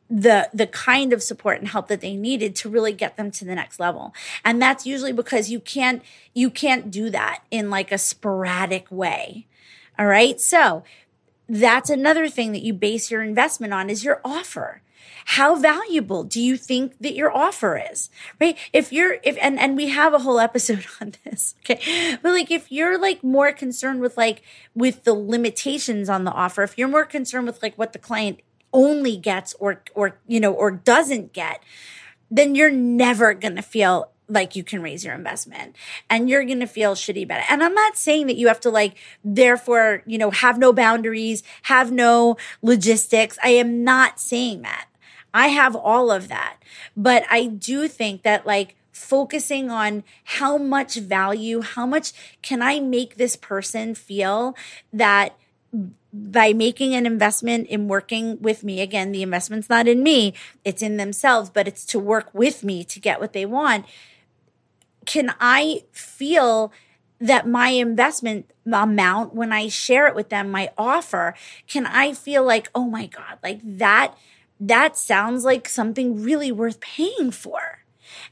the 0.10 0.50
the 0.54 0.68
kind 0.68 1.12
of 1.12 1.22
support 1.22 1.60
and 1.60 1.68
help 1.68 1.88
that 1.88 2.02
they 2.02 2.16
needed 2.16 2.56
to 2.56 2.70
really 2.70 2.94
get 2.94 3.18
them 3.18 3.30
to 3.30 3.44
the 3.44 3.56
next 3.56 3.80
level 3.80 4.14
and 4.46 4.62
that's 4.62 4.86
usually 4.86 5.12
because 5.12 5.50
you 5.50 5.60
can't 5.60 6.02
you 6.34 6.50
can't 6.50 6.90
do 6.90 7.10
that 7.10 7.44
in 7.52 7.70
like 7.70 7.92
a 7.92 7.98
sporadic 7.98 8.90
way 8.90 9.46
all 10.00 10.06
right 10.06 10.40
so 10.40 10.84
that's 11.50 11.90
another 11.90 12.30
thing 12.30 12.52
that 12.54 12.62
you 12.62 12.74
base 12.74 13.12
your 13.12 13.22
investment 13.22 13.74
on 13.74 13.90
is 13.90 14.04
your 14.04 14.22
offer 14.24 14.82
how 15.32 15.56
valuable 15.56 16.24
do 16.24 16.42
you 16.42 16.56
think 16.56 16.98
that 17.00 17.14
your 17.14 17.36
offer 17.36 17.78
is? 17.92 18.10
Right? 18.40 18.58
If 18.72 18.94
you're, 18.94 19.18
if, 19.24 19.38
and, 19.42 19.60
and 19.60 19.76
we 19.76 19.90
have 19.90 20.14
a 20.14 20.20
whole 20.20 20.40
episode 20.48 20.86
on 21.02 21.16
this. 21.26 21.54
Okay. 21.66 22.18
But 22.22 22.32
like, 22.32 22.50
if 22.50 22.72
you're 22.72 22.98
like 22.98 23.26
more 23.26 23.52
concerned 23.52 24.00
with 24.00 24.16
like, 24.16 24.42
with 24.74 25.04
the 25.04 25.14
limitations 25.14 26.08
on 26.08 26.24
the 26.24 26.32
offer, 26.32 26.64
if 26.64 26.78
you're 26.78 26.88
more 26.88 27.04
concerned 27.04 27.46
with 27.46 27.62
like 27.62 27.78
what 27.78 27.92
the 27.92 28.00
client 28.00 28.40
only 28.78 29.18
gets 29.18 29.56
or, 29.56 29.82
or, 29.96 30.20
you 30.28 30.40
know, 30.40 30.54
or 30.54 30.70
doesn't 30.70 31.34
get, 31.34 31.64
then 32.30 32.54
you're 32.54 32.72
never 32.72 33.34
going 33.34 33.56
to 33.56 33.64
feel 33.64 34.12
like 34.30 34.56
you 34.56 34.64
can 34.64 34.82
raise 34.82 35.04
your 35.04 35.16
investment 35.16 35.76
and 36.10 36.30
you're 36.30 36.46
going 36.46 36.60
to 36.60 36.68
feel 36.68 36.94
shitty 36.94 37.24
about 37.24 37.40
it. 37.40 37.52
And 37.52 37.64
I'm 37.64 37.74
not 37.74 37.98
saying 37.98 38.28
that 38.28 38.36
you 38.36 38.48
have 38.50 38.60
to 38.60 38.70
like, 38.70 38.96
therefore, 39.24 40.04
you 40.06 40.18
know, 40.18 40.30
have 40.30 40.60
no 40.60 40.72
boundaries, 40.72 41.42
have 41.64 41.92
no 41.92 42.38
logistics. 42.62 43.40
I 43.44 43.50
am 43.50 43.84
not 43.84 44.20
saying 44.20 44.62
that. 44.62 44.88
I 45.34 45.48
have 45.48 45.76
all 45.76 46.12
of 46.12 46.28
that. 46.28 46.58
But 46.96 47.24
I 47.32 47.46
do 47.46 47.88
think 47.88 48.22
that 48.24 48.46
like 48.46 48.76
focusing 48.92 49.72
on 49.72 50.04
how 50.24 50.58
much 50.58 50.96
value, 50.98 51.62
how 51.62 51.86
much 51.86 52.12
can 52.42 52.62
I 52.62 52.80
make 52.80 53.16
this 53.16 53.36
person 53.36 53.96
feel 53.96 54.56
that 54.92 55.36
by 56.14 56.54
making 56.54 56.96
an 56.96 57.06
investment 57.06 57.68
in 57.68 57.88
working 57.88 58.42
with 58.42 58.64
me, 58.64 58.82
again, 58.82 59.12
the 59.12 59.24
investment's 59.24 59.70
not 59.70 59.88
in 59.88 60.04
me, 60.04 60.34
it's 60.64 60.82
in 60.82 60.98
themselves, 60.98 61.50
but 61.50 61.68
it's 61.68 61.86
to 61.86 62.00
work 62.00 62.30
with 62.34 62.64
me 62.64 62.84
to 62.86 63.00
get 63.00 63.20
what 63.20 63.34
they 63.34 63.46
want. 63.46 63.86
Can 65.06 65.34
I 65.40 65.84
feel 65.92 66.72
that 67.20 67.48
my 67.48 67.70
investment 67.70 68.52
amount, 68.66 69.34
when 69.34 69.52
I 69.52 69.70
share 69.70 70.08
it 70.08 70.16
with 70.16 70.30
them, 70.30 70.52
my 70.52 70.72
offer, 70.78 71.34
can 71.68 71.86
I 71.86 72.14
feel 72.14 72.44
like, 72.44 72.70
oh 72.76 72.86
my 72.86 73.08
God, 73.08 73.40
like 73.44 73.60
that 73.64 74.16
that 74.60 74.98
sounds 74.98 75.44
like 75.44 75.70
something 75.70 76.24
really 76.24 76.52
worth 76.52 76.80
paying 76.80 77.32
for. 77.32 77.80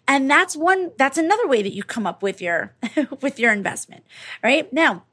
And 0.07 0.29
that's 0.29 0.55
one, 0.55 0.91
that's 0.97 1.17
another 1.17 1.47
way 1.47 1.61
that 1.61 1.73
you 1.73 1.83
come 1.83 2.07
up 2.07 2.23
with 2.23 2.41
your, 2.41 2.73
with 3.21 3.39
your 3.39 3.51
investment, 3.51 4.03
right? 4.43 4.71
Now, 4.71 5.03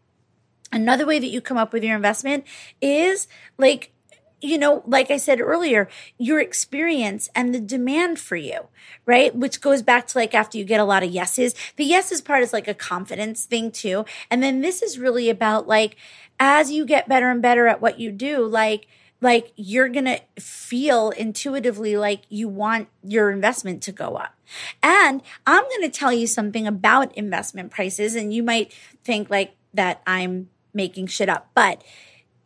another 0.72 1.06
way 1.06 1.18
that 1.18 1.28
you 1.28 1.40
come 1.40 1.58
up 1.58 1.72
with 1.72 1.84
your 1.84 1.96
investment 1.96 2.44
is 2.80 3.28
like, 3.58 3.92
you 4.40 4.58
know, 4.58 4.82
like 4.86 5.10
I 5.10 5.18
said 5.18 5.40
earlier, 5.40 5.88
your 6.18 6.40
experience 6.40 7.30
and 7.34 7.54
the 7.54 7.60
demand 7.60 8.18
for 8.18 8.36
you, 8.36 8.68
right? 9.06 9.34
Which 9.34 9.60
goes 9.60 9.82
back 9.82 10.08
to 10.08 10.18
like 10.18 10.34
after 10.34 10.58
you 10.58 10.64
get 10.64 10.80
a 10.80 10.84
lot 10.84 11.04
of 11.04 11.10
yeses. 11.10 11.54
The 11.76 11.84
yeses 11.84 12.20
part 12.20 12.42
is 12.42 12.52
like 12.52 12.66
a 12.66 12.74
confidence 12.74 13.44
thing 13.44 13.70
too. 13.70 14.04
And 14.30 14.42
then 14.42 14.60
this 14.60 14.82
is 14.82 14.98
really 14.98 15.30
about 15.30 15.68
like, 15.68 15.96
as 16.40 16.72
you 16.72 16.84
get 16.84 17.08
better 17.08 17.30
and 17.30 17.40
better 17.40 17.68
at 17.68 17.80
what 17.80 18.00
you 18.00 18.10
do, 18.10 18.44
like, 18.44 18.88
like 19.20 19.52
you're 19.54 19.88
going 19.88 20.06
to 20.06 20.20
feel 20.40 21.10
intuitively 21.10 21.96
like 21.96 22.22
you 22.28 22.48
want 22.48 22.88
your 23.04 23.30
investment 23.30 23.80
to 23.84 23.92
go 23.92 24.16
up. 24.16 24.34
And 24.82 25.22
I'm 25.46 25.62
going 25.62 25.82
to 25.82 25.96
tell 25.96 26.12
you 26.12 26.26
something 26.26 26.66
about 26.66 27.16
investment 27.16 27.70
prices 27.70 28.16
and 28.16 28.34
you 28.34 28.42
might 28.42 28.74
think 29.04 29.30
like 29.30 29.54
that 29.72 30.02
I'm 30.06 30.48
making 30.74 31.06
shit 31.06 31.28
up, 31.28 31.50
but 31.54 31.82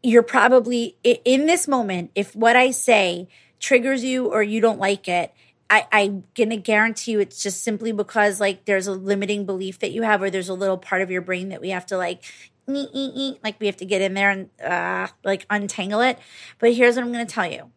you're 0.02 0.22
probably 0.22 0.96
in 1.02 1.46
this 1.46 1.66
moment 1.66 2.10
if 2.14 2.34
what 2.36 2.56
I 2.56 2.70
say 2.70 3.28
triggers 3.58 4.04
you 4.04 4.26
or 4.26 4.42
you 4.42 4.60
don't 4.60 4.78
like 4.78 5.08
it, 5.08 5.32
I, 5.68 5.86
I'm 5.90 6.24
gonna 6.34 6.56
guarantee 6.56 7.12
you 7.12 7.20
it's 7.20 7.42
just 7.42 7.64
simply 7.64 7.92
because 7.92 8.40
like 8.40 8.66
there's 8.66 8.86
a 8.86 8.92
limiting 8.92 9.46
belief 9.46 9.78
that 9.80 9.90
you 9.90 10.02
have, 10.02 10.22
or 10.22 10.30
there's 10.30 10.48
a 10.48 10.54
little 10.54 10.78
part 10.78 11.02
of 11.02 11.10
your 11.10 11.22
brain 11.22 11.48
that 11.48 11.60
we 11.60 11.70
have 11.70 11.86
to 11.86 11.96
like 11.96 12.22
like 12.68 13.60
we 13.60 13.66
have 13.66 13.76
to 13.76 13.84
get 13.84 14.02
in 14.02 14.14
there 14.14 14.30
and 14.30 14.50
uh, 14.60 15.08
like 15.24 15.46
untangle 15.50 16.00
it. 16.00 16.18
But 16.58 16.72
here's 16.72 16.96
what 16.96 17.04
I'm 17.04 17.12
going 17.12 17.26
to 17.26 17.32
tell 17.32 17.50
you 17.50 17.70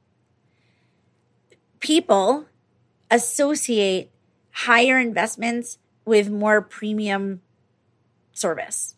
people 1.79 2.45
associate 3.11 4.11
higher 4.51 4.99
investments 4.99 5.77
with 6.05 6.29
more 6.29 6.61
premium 6.61 7.41
service. 8.33 8.95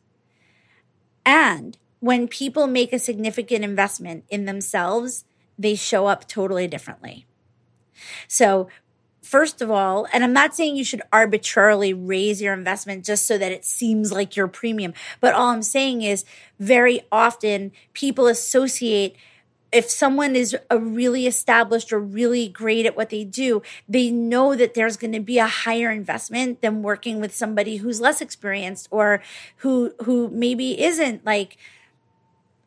And 1.25 1.77
when 1.99 2.27
people 2.27 2.67
make 2.67 2.93
a 2.93 2.99
significant 2.99 3.63
investment 3.63 4.25
in 4.29 4.45
themselves, 4.45 5.23
they 5.57 5.75
show 5.75 6.07
up 6.07 6.27
totally 6.27 6.67
differently. 6.67 7.25
So 8.27 8.67
first 9.21 9.61
of 9.61 9.69
all, 9.69 10.07
and 10.11 10.23
I'm 10.23 10.33
not 10.33 10.55
saying 10.55 10.75
you 10.75 10.83
should 10.83 11.03
arbitrarily 11.13 11.93
raise 11.93 12.41
your 12.41 12.53
investment 12.53 13.05
just 13.05 13.27
so 13.27 13.37
that 13.37 13.51
it 13.51 13.63
seems 13.63 14.11
like 14.11 14.35
your 14.35 14.47
premium, 14.47 14.93
but 15.19 15.33
all 15.33 15.49
I'm 15.49 15.61
saying 15.61 16.01
is 16.01 16.25
very 16.59 17.01
often 17.11 17.71
people 17.93 18.27
associate 18.27 19.15
if 19.71 19.89
someone 19.89 20.35
is 20.35 20.55
a 20.69 20.77
really 20.77 21.27
established 21.27 21.93
or 21.93 21.99
really 21.99 22.47
great 22.47 22.85
at 22.85 22.95
what 22.95 23.09
they 23.09 23.23
do, 23.23 23.61
they 23.87 24.11
know 24.11 24.55
that 24.55 24.73
there's 24.73 24.97
going 24.97 25.13
to 25.13 25.19
be 25.19 25.37
a 25.37 25.47
higher 25.47 25.89
investment 25.89 26.61
than 26.61 26.83
working 26.83 27.21
with 27.21 27.33
somebody 27.33 27.77
who's 27.77 28.01
less 28.01 28.21
experienced 28.21 28.87
or 28.91 29.21
who 29.57 29.93
who 30.03 30.29
maybe 30.29 30.81
isn't 30.81 31.25
like 31.25 31.57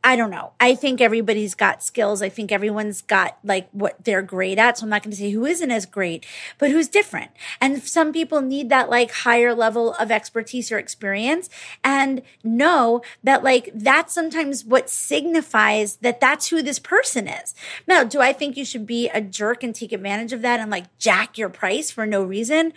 I 0.06 0.16
don't 0.16 0.30
know. 0.30 0.52
I 0.60 0.74
think 0.74 1.00
everybody's 1.00 1.54
got 1.54 1.82
skills. 1.82 2.20
I 2.20 2.28
think 2.28 2.52
everyone's 2.52 3.00
got 3.00 3.38
like 3.42 3.70
what 3.72 4.04
they're 4.04 4.20
great 4.20 4.58
at. 4.58 4.76
So 4.76 4.84
I'm 4.84 4.90
not 4.90 5.02
going 5.02 5.12
to 5.12 5.16
say 5.16 5.30
who 5.30 5.46
isn't 5.46 5.70
as 5.70 5.86
great, 5.86 6.26
but 6.58 6.70
who's 6.70 6.88
different. 6.88 7.30
And 7.58 7.82
some 7.82 8.12
people 8.12 8.42
need 8.42 8.68
that 8.68 8.90
like 8.90 9.10
higher 9.10 9.54
level 9.54 9.94
of 9.94 10.10
expertise 10.10 10.70
or 10.70 10.78
experience 10.78 11.48
and 11.82 12.20
know 12.42 13.00
that 13.22 13.42
like 13.42 13.70
that's 13.72 14.12
sometimes 14.12 14.62
what 14.62 14.90
signifies 14.90 15.96
that 15.96 16.20
that's 16.20 16.48
who 16.48 16.60
this 16.60 16.78
person 16.78 17.26
is. 17.26 17.54
Now, 17.86 18.04
do 18.04 18.20
I 18.20 18.34
think 18.34 18.58
you 18.58 18.66
should 18.66 18.86
be 18.86 19.08
a 19.08 19.22
jerk 19.22 19.62
and 19.62 19.74
take 19.74 19.92
advantage 19.92 20.34
of 20.34 20.42
that 20.42 20.60
and 20.60 20.70
like 20.70 20.98
jack 20.98 21.38
your 21.38 21.48
price 21.48 21.90
for 21.90 22.04
no 22.04 22.22
reason? 22.22 22.74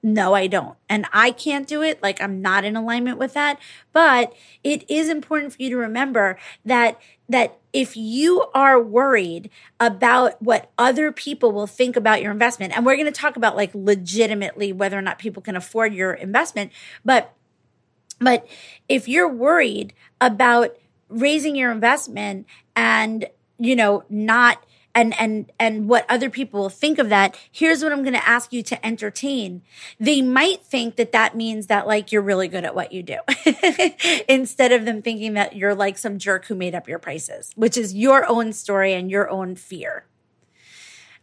No, 0.00 0.32
I 0.32 0.46
don't. 0.46 0.76
And 0.88 1.06
I 1.12 1.32
can't 1.32 1.66
do 1.66 1.82
it. 1.82 2.00
Like 2.02 2.22
I'm 2.22 2.40
not 2.40 2.64
in 2.64 2.76
alignment 2.76 3.18
with 3.18 3.34
that. 3.34 3.58
But 3.92 4.32
it 4.62 4.88
is 4.88 5.08
important 5.08 5.54
for 5.54 5.62
you 5.62 5.70
to 5.70 5.76
remember 5.76 6.38
that, 6.64 7.00
that 7.28 7.58
if 7.72 7.96
you 7.96 8.46
are 8.54 8.80
worried 8.80 9.50
about 9.80 10.40
what 10.40 10.70
other 10.78 11.10
people 11.10 11.50
will 11.50 11.66
think 11.66 11.96
about 11.96 12.22
your 12.22 12.30
investment, 12.30 12.76
and 12.76 12.86
we're 12.86 12.96
going 12.96 13.06
to 13.06 13.12
talk 13.12 13.36
about 13.36 13.56
like 13.56 13.70
legitimately 13.74 14.72
whether 14.72 14.96
or 14.96 15.02
not 15.02 15.18
people 15.18 15.42
can 15.42 15.56
afford 15.56 15.92
your 15.92 16.12
investment, 16.12 16.70
but, 17.04 17.34
but 18.20 18.46
if 18.88 19.08
you're 19.08 19.28
worried 19.28 19.94
about 20.20 20.76
raising 21.08 21.56
your 21.56 21.72
investment 21.72 22.46
and, 22.76 23.26
you 23.58 23.74
know, 23.74 24.04
not 24.08 24.64
and 24.94 25.18
and 25.20 25.52
and 25.58 25.88
what 25.88 26.04
other 26.08 26.30
people 26.30 26.60
will 26.60 26.68
think 26.68 26.98
of 26.98 27.08
that 27.08 27.38
here's 27.50 27.82
what 27.82 27.92
i'm 27.92 28.02
going 28.02 28.14
to 28.14 28.28
ask 28.28 28.52
you 28.52 28.62
to 28.62 28.86
entertain. 28.86 29.62
They 29.98 30.22
might 30.22 30.64
think 30.64 30.96
that 30.96 31.12
that 31.12 31.36
means 31.36 31.66
that 31.66 31.86
like 31.86 32.12
you're 32.12 32.22
really 32.22 32.48
good 32.48 32.64
at 32.64 32.74
what 32.74 32.92
you 32.92 33.02
do 33.02 33.18
instead 34.28 34.72
of 34.72 34.84
them 34.84 35.02
thinking 35.02 35.34
that 35.34 35.56
you're 35.56 35.74
like 35.74 35.98
some 35.98 36.18
jerk 36.18 36.46
who 36.46 36.54
made 36.54 36.74
up 36.74 36.88
your 36.88 36.98
prices 36.98 37.52
which 37.56 37.76
is 37.76 37.94
your 37.94 38.26
own 38.26 38.52
story 38.52 38.92
and 38.92 39.10
your 39.10 39.28
own 39.28 39.54
fear. 39.56 40.04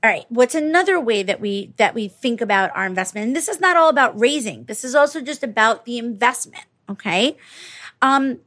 All 0.04 0.10
right 0.10 0.26
what's 0.30 0.56
another 0.56 1.00
way 1.00 1.24
that 1.24 1.42
we 1.42 1.74
that 1.78 1.94
we 1.94 2.08
think 2.08 2.42
about 2.42 2.72
our 2.76 2.86
investment? 2.86 3.28
And 3.28 3.36
this 3.36 3.48
is 3.48 3.60
not 3.60 3.78
all 3.78 3.90
about 3.90 4.20
raising. 4.20 4.66
This 4.66 4.84
is 4.84 4.96
also 4.96 5.22
just 5.22 5.44
about 5.44 5.86
the 5.86 5.98
investment 5.98 6.66
okay? 6.90 7.38
Um 8.02 8.40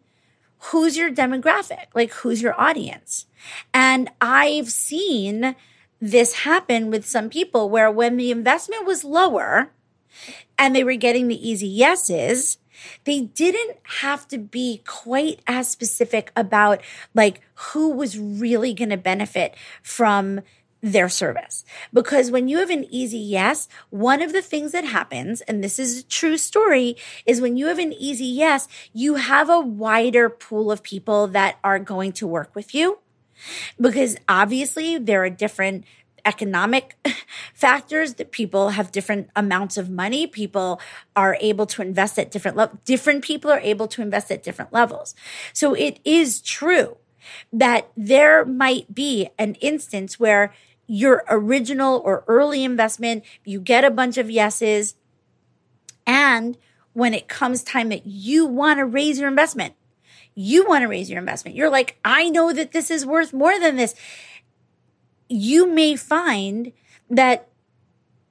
who's 0.58 0.96
your 0.96 1.10
demographic? 1.10 1.86
Like 1.94 2.12
who's 2.12 2.42
your 2.42 2.60
audience 2.60 3.26
and 3.72 4.10
I've 4.20 4.70
seen 4.70 5.54
this 6.00 6.34
happen 6.34 6.90
with 6.90 7.06
some 7.06 7.28
people 7.28 7.70
where 7.70 7.90
when 7.90 8.16
the 8.16 8.30
investment 8.30 8.86
was 8.86 9.04
lower 9.04 9.70
and 10.56 10.74
they 10.74 10.84
were 10.84 10.94
getting 10.94 11.28
the 11.28 11.48
easy 11.48 11.66
yeses, 11.66 12.58
they 13.04 13.20
didn't 13.22 13.76
have 14.00 14.28
to 14.28 14.38
be 14.38 14.82
quite 14.86 15.40
as 15.46 15.68
specific 15.68 16.32
about 16.36 16.80
like 17.14 17.40
who 17.54 17.90
was 17.90 18.18
really 18.18 18.74
going 18.74 18.90
to 18.90 18.96
benefit 18.96 19.54
from 19.82 20.40
their 20.80 21.08
service. 21.08 21.64
Because 21.92 22.30
when 22.30 22.46
you 22.46 22.58
have 22.58 22.70
an 22.70 22.86
easy 22.88 23.18
yes, 23.18 23.68
one 23.90 24.22
of 24.22 24.32
the 24.32 24.42
things 24.42 24.70
that 24.72 24.84
happens, 24.84 25.40
and 25.42 25.62
this 25.62 25.78
is 25.78 26.00
a 26.00 26.04
true 26.04 26.36
story, 26.36 26.96
is 27.26 27.40
when 27.40 27.56
you 27.56 27.66
have 27.66 27.80
an 27.80 27.92
easy 27.92 28.26
yes, 28.26 28.68
you 28.92 29.16
have 29.16 29.50
a 29.50 29.58
wider 29.60 30.30
pool 30.30 30.70
of 30.70 30.84
people 30.84 31.26
that 31.28 31.56
are 31.64 31.80
going 31.80 32.12
to 32.12 32.28
work 32.28 32.54
with 32.54 32.74
you 32.74 33.00
because 33.80 34.16
obviously 34.28 34.98
there 34.98 35.24
are 35.24 35.30
different 35.30 35.84
economic 36.24 36.96
factors 37.54 38.14
that 38.14 38.32
people 38.32 38.70
have 38.70 38.92
different 38.92 39.30
amounts 39.34 39.76
of 39.76 39.88
money. 39.88 40.26
People 40.26 40.80
are 41.16 41.36
able 41.40 41.66
to 41.66 41.82
invest 41.82 42.18
at 42.18 42.30
different 42.30 42.56
levels 42.56 42.78
different 42.84 43.24
people 43.24 43.50
are 43.50 43.60
able 43.60 43.88
to 43.88 44.02
invest 44.02 44.30
at 44.30 44.42
different 44.42 44.72
levels. 44.72 45.14
So 45.52 45.74
it 45.74 46.00
is 46.04 46.40
true 46.40 46.98
that 47.52 47.90
there 47.96 48.44
might 48.44 48.94
be 48.94 49.28
an 49.38 49.54
instance 49.56 50.18
where 50.18 50.52
your 50.86 51.24
original 51.28 52.00
or 52.04 52.24
early 52.26 52.64
investment 52.64 53.22
you 53.44 53.60
get 53.60 53.84
a 53.84 53.90
bunch 53.90 54.16
of 54.16 54.30
yeses 54.30 54.94
and 56.06 56.56
when 56.94 57.12
it 57.12 57.28
comes 57.28 57.62
time 57.62 57.90
that 57.90 58.06
you 58.06 58.46
want 58.46 58.78
to 58.78 58.84
raise 58.86 59.20
your 59.20 59.28
investment 59.28 59.74
you 60.40 60.64
want 60.68 60.82
to 60.82 60.88
raise 60.88 61.10
your 61.10 61.18
investment. 61.18 61.56
You're 61.56 61.68
like, 61.68 61.98
I 62.04 62.30
know 62.30 62.52
that 62.52 62.70
this 62.70 62.92
is 62.92 63.04
worth 63.04 63.32
more 63.32 63.58
than 63.58 63.74
this. 63.74 63.96
You 65.28 65.66
may 65.66 65.96
find 65.96 66.72
that 67.10 67.48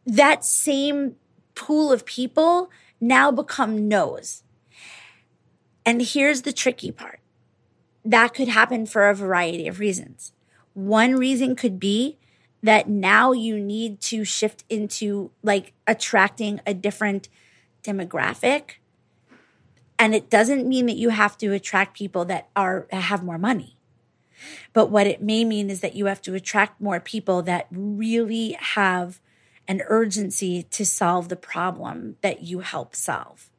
that 0.05 0.45
same 0.45 1.17
pool 1.53 1.91
of 1.91 2.05
people 2.05 2.71
now 3.01 3.29
become 3.29 3.89
no's. 3.89 4.43
And 5.85 6.01
here's 6.01 6.43
the 6.43 6.53
tricky 6.53 6.93
part 6.93 7.19
that 8.05 8.33
could 8.33 8.47
happen 8.47 8.85
for 8.85 9.09
a 9.09 9.13
variety 9.13 9.67
of 9.67 9.79
reasons. 9.79 10.31
One 10.73 11.17
reason 11.17 11.57
could 11.57 11.77
be 11.77 12.17
that 12.63 12.87
now 12.87 13.33
you 13.33 13.59
need 13.59 13.99
to 14.01 14.23
shift 14.23 14.63
into 14.69 15.31
like 15.43 15.73
attracting 15.85 16.61
a 16.65 16.73
different 16.73 17.27
demographic 17.83 18.75
and 19.99 20.13
it 20.13 20.29
doesn't 20.29 20.67
mean 20.67 20.85
that 20.85 20.97
you 20.97 21.09
have 21.09 21.37
to 21.39 21.53
attract 21.53 21.97
people 21.97 22.25
that 22.25 22.49
are 22.55 22.87
have 22.91 23.23
more 23.23 23.37
money. 23.37 23.77
But 24.73 24.91
what 24.91 25.07
it 25.07 25.21
may 25.21 25.43
mean 25.43 25.69
is 25.69 25.81
that 25.81 25.95
you 25.95 26.05
have 26.05 26.21
to 26.23 26.35
attract 26.35 26.79
more 26.79 26.99
people 26.99 27.41
that 27.43 27.67
really 27.71 28.55
have 28.59 29.19
an 29.67 29.81
urgency 29.87 30.63
to 30.63 30.85
solve 30.85 31.29
the 31.29 31.35
problem 31.35 32.17
that 32.21 32.43
you 32.43 32.59
help 32.59 32.95
solve. 32.95 33.49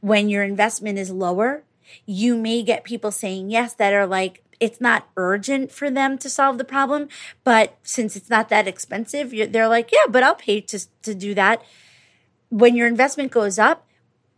When 0.00 0.28
your 0.28 0.42
investment 0.44 0.98
is 0.98 1.10
lower, 1.10 1.64
you 2.06 2.36
may 2.36 2.62
get 2.62 2.84
people 2.84 3.10
saying 3.10 3.50
yes 3.50 3.74
that 3.74 3.92
are 3.92 4.06
like, 4.06 4.42
it's 4.60 4.80
not 4.80 5.08
urgent 5.16 5.70
for 5.70 5.90
them 5.90 6.18
to 6.18 6.30
solve 6.30 6.58
the 6.58 6.64
problem, 6.64 7.08
but 7.44 7.76
since 7.82 8.16
it's 8.16 8.30
not 8.30 8.48
that 8.48 8.66
expensive, 8.66 9.30
they're 9.52 9.68
like, 9.68 9.90
yeah, 9.92 10.06
but 10.08 10.22
I'll 10.22 10.34
pay 10.34 10.60
to, 10.62 10.80
to 11.02 11.14
do 11.14 11.34
that. 11.34 11.62
When 12.48 12.74
your 12.74 12.86
investment 12.86 13.30
goes 13.30 13.58
up, 13.58 13.87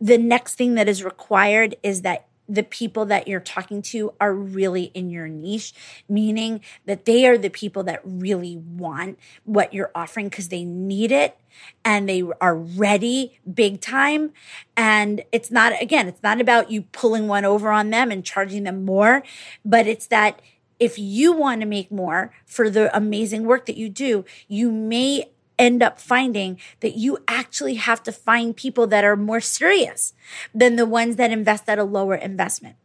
the 0.01 0.17
next 0.17 0.55
thing 0.55 0.73
that 0.75 0.89
is 0.89 1.03
required 1.03 1.75
is 1.83 2.01
that 2.01 2.27
the 2.49 2.63
people 2.63 3.05
that 3.05 3.29
you're 3.29 3.39
talking 3.39 3.81
to 3.81 4.13
are 4.19 4.33
really 4.33 4.91
in 4.93 5.09
your 5.09 5.29
niche, 5.29 5.73
meaning 6.09 6.59
that 6.85 7.05
they 7.05 7.25
are 7.25 7.37
the 7.37 7.49
people 7.49 7.81
that 7.83 8.01
really 8.03 8.57
want 8.57 9.17
what 9.45 9.73
you're 9.73 9.91
offering 9.95 10.27
because 10.27 10.49
they 10.49 10.65
need 10.65 11.13
it 11.13 11.37
and 11.85 12.09
they 12.09 12.23
are 12.41 12.57
ready 12.57 13.39
big 13.53 13.79
time. 13.79 14.33
And 14.75 15.23
it's 15.31 15.49
not, 15.49 15.81
again, 15.81 16.09
it's 16.09 16.23
not 16.23 16.41
about 16.41 16.69
you 16.69 16.81
pulling 16.81 17.29
one 17.29 17.45
over 17.45 17.71
on 17.71 17.89
them 17.89 18.11
and 18.11 18.25
charging 18.25 18.63
them 18.63 18.83
more, 18.83 19.23
but 19.63 19.87
it's 19.87 20.07
that 20.07 20.41
if 20.77 20.97
you 20.97 21.31
want 21.31 21.61
to 21.61 21.67
make 21.67 21.91
more 21.91 22.33
for 22.45 22.69
the 22.69 22.95
amazing 22.95 23.45
work 23.45 23.65
that 23.67 23.77
you 23.77 23.87
do, 23.87 24.25
you 24.47 24.71
may 24.71 25.29
end 25.61 25.83
up 25.83 25.99
finding 25.99 26.59
that 26.79 26.97
you 26.97 27.19
actually 27.27 27.75
have 27.75 28.01
to 28.01 28.11
find 28.11 28.55
people 28.55 28.87
that 28.87 29.05
are 29.05 29.15
more 29.15 29.39
serious 29.39 30.13
than 30.55 30.75
the 30.75 30.87
ones 30.87 31.17
that 31.17 31.31
invest 31.31 31.69
at 31.69 31.77
a 31.77 31.83
lower 31.83 32.15
investment. 32.15 32.75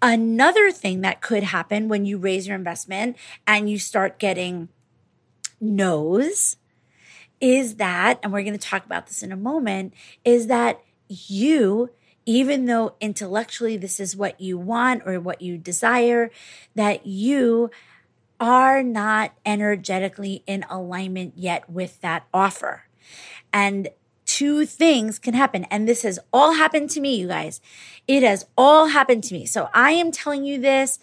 Another 0.00 0.72
thing 0.72 1.02
that 1.02 1.20
could 1.20 1.42
happen 1.42 1.88
when 1.88 2.06
you 2.06 2.16
raise 2.16 2.46
your 2.46 2.56
investment 2.56 3.16
and 3.46 3.68
you 3.68 3.78
start 3.78 4.18
getting 4.18 4.70
no's 5.60 6.56
is 7.40 7.76
that, 7.76 8.18
and 8.22 8.32
we're 8.32 8.42
going 8.42 8.52
to 8.52 8.58
talk 8.58 8.86
about 8.86 9.06
this 9.06 9.22
in 9.22 9.30
a 9.30 9.36
moment, 9.36 9.92
is 10.24 10.46
that 10.46 10.80
you, 11.08 11.90
even 12.24 12.64
though 12.64 12.94
intellectually 13.00 13.76
this 13.76 14.00
is 14.00 14.16
what 14.16 14.40
you 14.40 14.56
want 14.56 15.02
or 15.04 15.20
what 15.20 15.42
you 15.42 15.58
desire, 15.58 16.30
that 16.74 17.06
you 17.06 17.70
are 18.40 18.82
not 18.82 19.32
energetically 19.44 20.42
in 20.46 20.64
alignment 20.70 21.34
yet 21.36 21.68
with 21.68 22.00
that 22.00 22.26
offer. 22.32 22.84
And 23.52 23.88
two 24.24 24.66
things 24.66 25.18
can 25.18 25.34
happen. 25.34 25.64
And 25.64 25.88
this 25.88 26.02
has 26.02 26.18
all 26.32 26.52
happened 26.52 26.90
to 26.90 27.00
me, 27.00 27.16
you 27.16 27.28
guys. 27.28 27.60
It 28.06 28.22
has 28.22 28.46
all 28.56 28.88
happened 28.88 29.24
to 29.24 29.34
me. 29.34 29.46
So 29.46 29.68
I 29.72 29.92
am 29.92 30.12
telling 30.12 30.44
you 30.44 30.60
this 30.60 30.98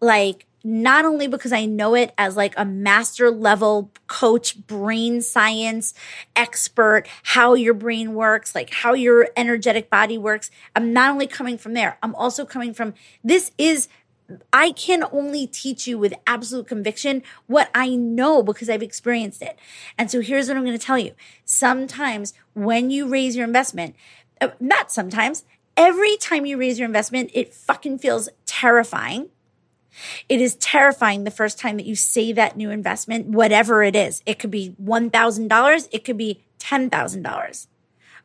like 0.00 0.46
not 0.64 1.04
only 1.04 1.28
because 1.28 1.52
I 1.52 1.64
know 1.64 1.94
it 1.94 2.12
as 2.18 2.36
like 2.36 2.54
a 2.56 2.64
master 2.64 3.30
level 3.30 3.90
coach, 4.06 4.66
brain 4.66 5.22
science 5.22 5.94
expert, 6.34 7.04
how 7.22 7.54
your 7.54 7.74
brain 7.74 8.14
works, 8.14 8.54
like 8.54 8.70
how 8.70 8.94
your 8.94 9.28
energetic 9.36 9.88
body 9.88 10.18
works. 10.18 10.50
I'm 10.74 10.92
not 10.92 11.10
only 11.10 11.26
coming 11.26 11.58
from 11.58 11.74
there, 11.74 11.98
I'm 12.02 12.14
also 12.14 12.44
coming 12.44 12.74
from 12.74 12.94
this 13.22 13.50
is 13.56 13.88
I 14.52 14.72
can 14.72 15.04
only 15.10 15.46
teach 15.46 15.86
you 15.86 15.98
with 15.98 16.14
absolute 16.26 16.66
conviction 16.66 17.22
what 17.46 17.70
I 17.74 17.94
know 17.94 18.42
because 18.42 18.68
I've 18.68 18.82
experienced 18.82 19.40
it. 19.40 19.58
And 19.96 20.10
so 20.10 20.20
here's 20.20 20.48
what 20.48 20.56
I'm 20.56 20.64
going 20.64 20.78
to 20.78 20.84
tell 20.84 20.98
you. 20.98 21.12
Sometimes 21.44 22.34
when 22.54 22.90
you 22.90 23.08
raise 23.08 23.36
your 23.36 23.46
investment, 23.46 23.96
uh, 24.40 24.50
not 24.60 24.92
sometimes, 24.92 25.44
every 25.76 26.16
time 26.18 26.44
you 26.44 26.58
raise 26.58 26.78
your 26.78 26.86
investment, 26.86 27.30
it 27.32 27.54
fucking 27.54 27.98
feels 27.98 28.28
terrifying. 28.44 29.30
It 30.28 30.40
is 30.40 30.54
terrifying 30.56 31.24
the 31.24 31.30
first 31.30 31.58
time 31.58 31.76
that 31.76 31.86
you 31.86 31.96
say 31.96 32.32
that 32.32 32.56
new 32.56 32.70
investment, 32.70 33.26
whatever 33.26 33.82
it 33.82 33.96
is. 33.96 34.22
It 34.26 34.38
could 34.38 34.50
be 34.50 34.76
$1,000, 34.82 35.88
it 35.90 36.04
could 36.04 36.18
be 36.18 36.44
$10,000. 36.60 37.66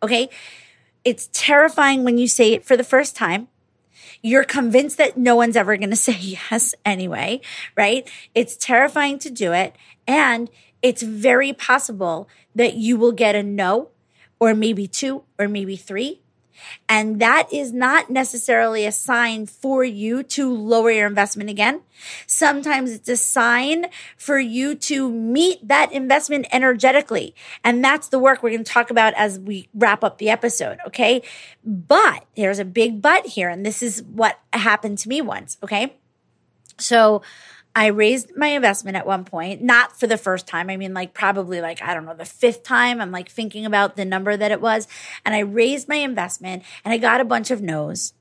Okay. 0.02 0.30
It's 1.06 1.30
terrifying 1.34 2.04
when 2.04 2.18
you 2.18 2.28
say 2.28 2.54
it 2.54 2.66
for 2.66 2.78
the 2.78 2.84
first 2.84 3.16
time. 3.16 3.48
You're 4.24 4.44
convinced 4.44 4.98
that 4.98 5.18
no 5.18 5.36
one's 5.36 5.56
ever 5.56 5.78
going 5.78 5.90
to 5.92 5.96
say 5.96 6.18
yes 6.18 6.74
anyway, 6.84 7.42
right? 7.78 8.10
It's 8.34 8.58
terrifying 8.58 9.20
to 9.20 9.30
do 9.30 9.54
it. 9.54 9.76
And 10.08 10.50
it's 10.82 11.04
very 11.04 11.54
possible 11.54 12.28
that 12.56 12.74
you 12.74 12.98
will 12.98 13.12
get 13.12 13.36
a 13.36 13.44
no 13.44 13.90
or 14.40 14.56
maybe 14.56 14.88
two 14.88 15.24
or 15.38 15.48
maybe 15.48 15.76
three 15.76 16.23
and 16.88 17.20
that 17.20 17.52
is 17.52 17.74
not 17.74 18.10
necessarily 18.10 18.86
a 18.86 18.92
sign 18.92 19.46
for 19.46 19.84
you 19.84 20.24
to 20.24 20.54
lower 20.54 20.92
your 20.92 21.08
investment 21.08 21.50
again. 21.50 21.82
Sometimes 22.28 22.92
it's 22.92 23.10
a 23.10 23.18
sign 23.18 23.88
for 24.18 24.40
you 24.40 24.76
to 24.76 25.10
meet 25.10 25.68
that 25.68 25.92
investment 25.92 26.48
energetically. 26.52 27.36
And 27.64 27.84
that's 27.84 28.10
the 28.10 28.20
work 28.20 28.44
we're 28.44 28.52
going 28.52 28.64
to 28.64 28.72
talk 28.72 28.90
about 28.90 29.14
as 29.16 29.40
we 29.40 29.70
wrap 29.74 30.04
up 30.04 30.18
the 30.18 30.30
episode. 30.30 30.80
Okay. 30.88 31.22
But 31.64 32.26
there's 32.36 32.60
a 32.60 32.66
big 32.66 33.02
but 33.02 33.26
here. 33.26 33.50
And 33.50 33.66
this 33.66 33.82
is 33.82 34.04
what 34.04 34.40
happened 34.52 34.98
to 35.00 35.10
me 35.10 35.22
once. 35.22 35.58
Okay. 35.64 35.96
So 36.78 37.22
I 37.76 37.88
raised 37.88 38.36
my 38.38 38.48
investment 38.48 38.98
at 38.98 39.08
one 39.08 39.26
point, 39.26 39.62
not 39.62 40.00
for 40.00 40.06
the 40.06 40.18
first 40.18 40.46
time. 40.46 40.70
I 40.70 40.78
mean, 40.78 40.94
like 40.94 41.14
probably 41.14 41.60
like, 41.60 41.82
I 41.82 41.94
don't 41.94 42.06
know, 42.06 42.14
the 42.14 42.26
fifth 42.26 42.64
time. 42.64 43.02
I'm 43.02 43.12
like 43.12 43.30
thinking 43.30 43.66
about 43.66 43.96
the 43.96 44.06
number 44.06 44.38
that 44.38 44.52
it 44.52 44.62
was. 44.62 44.88
And 45.26 45.34
I 45.34 45.40
raised 45.40 45.88
my 45.88 45.96
investment 45.96 46.64
and 46.86 46.94
I 46.94 46.98
got 46.98 47.20
a 47.20 47.26
bunch 47.26 47.50
of 47.50 47.62
no's. 47.62 48.14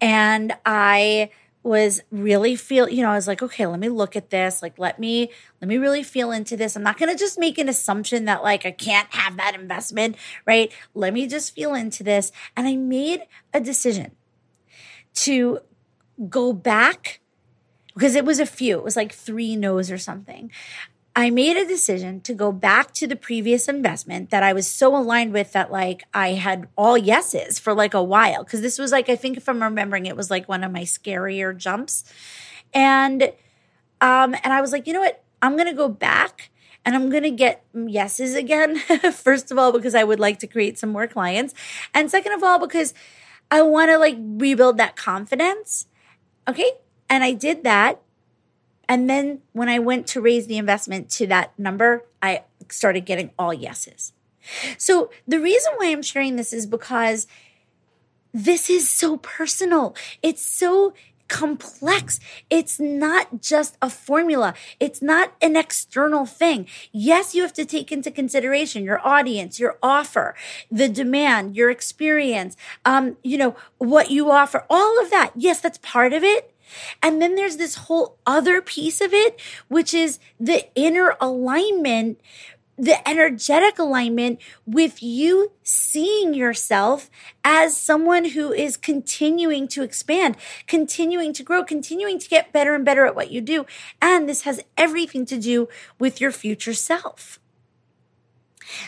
And 0.00 0.52
I 0.66 1.30
was 1.62 2.00
really 2.10 2.56
feel, 2.56 2.88
you 2.88 3.02
know, 3.02 3.10
I 3.10 3.16
was 3.16 3.26
like, 3.26 3.42
okay, 3.42 3.66
let 3.66 3.80
me 3.80 3.88
look 3.88 4.16
at 4.16 4.30
this. 4.30 4.62
Like, 4.62 4.78
let 4.78 4.98
me, 4.98 5.30
let 5.60 5.68
me 5.68 5.76
really 5.76 6.02
feel 6.02 6.30
into 6.30 6.56
this. 6.56 6.74
I'm 6.74 6.82
not 6.82 6.98
going 6.98 7.10
to 7.10 7.18
just 7.18 7.38
make 7.38 7.58
an 7.58 7.68
assumption 7.68 8.26
that 8.26 8.42
like 8.42 8.64
I 8.64 8.70
can't 8.70 9.12
have 9.14 9.36
that 9.36 9.54
investment, 9.54 10.16
right? 10.46 10.72
Let 10.94 11.12
me 11.12 11.26
just 11.26 11.54
feel 11.54 11.74
into 11.74 12.02
this. 12.02 12.32
And 12.56 12.66
I 12.66 12.76
made 12.76 13.22
a 13.52 13.60
decision 13.60 14.12
to 15.14 15.60
go 16.28 16.52
back 16.52 17.19
because 18.00 18.14
it 18.14 18.24
was 18.24 18.40
a 18.40 18.46
few, 18.46 18.78
it 18.78 18.82
was 18.82 18.96
like 18.96 19.12
three 19.12 19.54
no's 19.56 19.90
or 19.90 19.98
something. 19.98 20.50
I 21.14 21.28
made 21.28 21.58
a 21.58 21.66
decision 21.66 22.22
to 22.22 22.32
go 22.32 22.50
back 22.50 22.94
to 22.94 23.06
the 23.06 23.14
previous 23.14 23.68
investment 23.68 24.30
that 24.30 24.42
I 24.42 24.54
was 24.54 24.66
so 24.66 24.96
aligned 24.96 25.34
with 25.34 25.52
that 25.52 25.70
like 25.70 26.04
I 26.14 26.28
had 26.28 26.68
all 26.78 26.96
yeses 26.96 27.58
for 27.58 27.74
like 27.74 27.92
a 27.92 28.02
while. 28.02 28.42
Cause 28.42 28.62
this 28.62 28.78
was 28.78 28.90
like, 28.90 29.10
I 29.10 29.16
think 29.16 29.36
if 29.36 29.50
I'm 29.50 29.62
remembering, 29.62 30.06
it 30.06 30.16
was 30.16 30.30
like 30.30 30.48
one 30.48 30.64
of 30.64 30.72
my 30.72 30.84
scarier 30.84 31.54
jumps. 31.54 32.04
And 32.72 33.24
um, 34.00 34.34
and 34.42 34.46
I 34.50 34.62
was 34.62 34.72
like, 34.72 34.86
you 34.86 34.94
know 34.94 35.00
what? 35.00 35.22
I'm 35.42 35.58
gonna 35.58 35.74
go 35.74 35.90
back 35.90 36.48
and 36.86 36.94
I'm 36.94 37.10
gonna 37.10 37.30
get 37.30 37.62
yeses 37.74 38.34
again. 38.34 38.78
First 39.12 39.50
of 39.50 39.58
all, 39.58 39.72
because 39.72 39.94
I 39.94 40.04
would 40.04 40.20
like 40.20 40.38
to 40.38 40.46
create 40.46 40.78
some 40.78 40.88
more 40.88 41.06
clients. 41.06 41.52
And 41.92 42.10
second 42.10 42.32
of 42.32 42.42
all, 42.42 42.58
because 42.58 42.94
I 43.50 43.60
wanna 43.60 43.98
like 43.98 44.16
rebuild 44.18 44.78
that 44.78 44.96
confidence. 44.96 45.86
Okay. 46.48 46.72
And 47.10 47.22
I 47.22 47.32
did 47.32 47.64
that. 47.64 48.00
And 48.88 49.10
then 49.10 49.42
when 49.52 49.68
I 49.68 49.78
went 49.78 50.06
to 50.08 50.20
raise 50.20 50.46
the 50.46 50.56
investment 50.56 51.10
to 51.10 51.26
that 51.26 51.56
number, 51.58 52.04
I 52.22 52.44
started 52.70 53.04
getting 53.04 53.30
all 53.38 53.52
yeses. 53.52 54.12
So 54.78 55.10
the 55.28 55.38
reason 55.38 55.72
why 55.76 55.90
I'm 55.90 56.02
sharing 56.02 56.36
this 56.36 56.52
is 56.52 56.66
because 56.66 57.26
this 58.32 58.70
is 58.70 58.88
so 58.88 59.18
personal. 59.18 59.94
It's 60.22 60.44
so 60.44 60.94
complex. 61.28 62.18
It's 62.50 62.80
not 62.80 63.40
just 63.40 63.76
a 63.80 63.88
formula. 63.88 64.54
It's 64.80 65.00
not 65.00 65.32
an 65.40 65.56
external 65.56 66.26
thing. 66.26 66.66
Yes, 66.90 67.34
you 67.34 67.42
have 67.42 67.52
to 67.54 67.64
take 67.64 67.92
into 67.92 68.10
consideration 68.10 68.82
your 68.82 69.06
audience, 69.06 69.60
your 69.60 69.78
offer, 69.82 70.34
the 70.70 70.88
demand, 70.88 71.56
your 71.56 71.70
experience, 71.70 72.56
um, 72.84 73.16
you 73.22 73.38
know, 73.38 73.54
what 73.78 74.10
you 74.10 74.30
offer, 74.30 74.64
all 74.68 75.00
of 75.00 75.10
that. 75.10 75.30
Yes, 75.36 75.60
that's 75.60 75.78
part 75.78 76.12
of 76.12 76.24
it. 76.24 76.52
And 77.02 77.20
then 77.20 77.34
there's 77.34 77.56
this 77.56 77.74
whole 77.74 78.18
other 78.26 78.60
piece 78.60 79.00
of 79.00 79.12
it, 79.12 79.40
which 79.68 79.94
is 79.94 80.18
the 80.38 80.66
inner 80.74 81.16
alignment, 81.20 82.20
the 82.76 83.06
energetic 83.06 83.78
alignment 83.78 84.40
with 84.66 85.02
you 85.02 85.52
seeing 85.62 86.32
yourself 86.32 87.10
as 87.44 87.76
someone 87.76 88.24
who 88.30 88.52
is 88.52 88.76
continuing 88.76 89.68
to 89.68 89.82
expand, 89.82 90.36
continuing 90.66 91.34
to 91.34 91.42
grow, 91.42 91.62
continuing 91.62 92.18
to 92.18 92.28
get 92.28 92.52
better 92.52 92.74
and 92.74 92.84
better 92.84 93.04
at 93.04 93.14
what 93.14 93.30
you 93.30 93.40
do. 93.42 93.66
And 94.00 94.28
this 94.28 94.42
has 94.42 94.62
everything 94.78 95.26
to 95.26 95.38
do 95.38 95.68
with 95.98 96.20
your 96.20 96.32
future 96.32 96.74
self. 96.74 97.38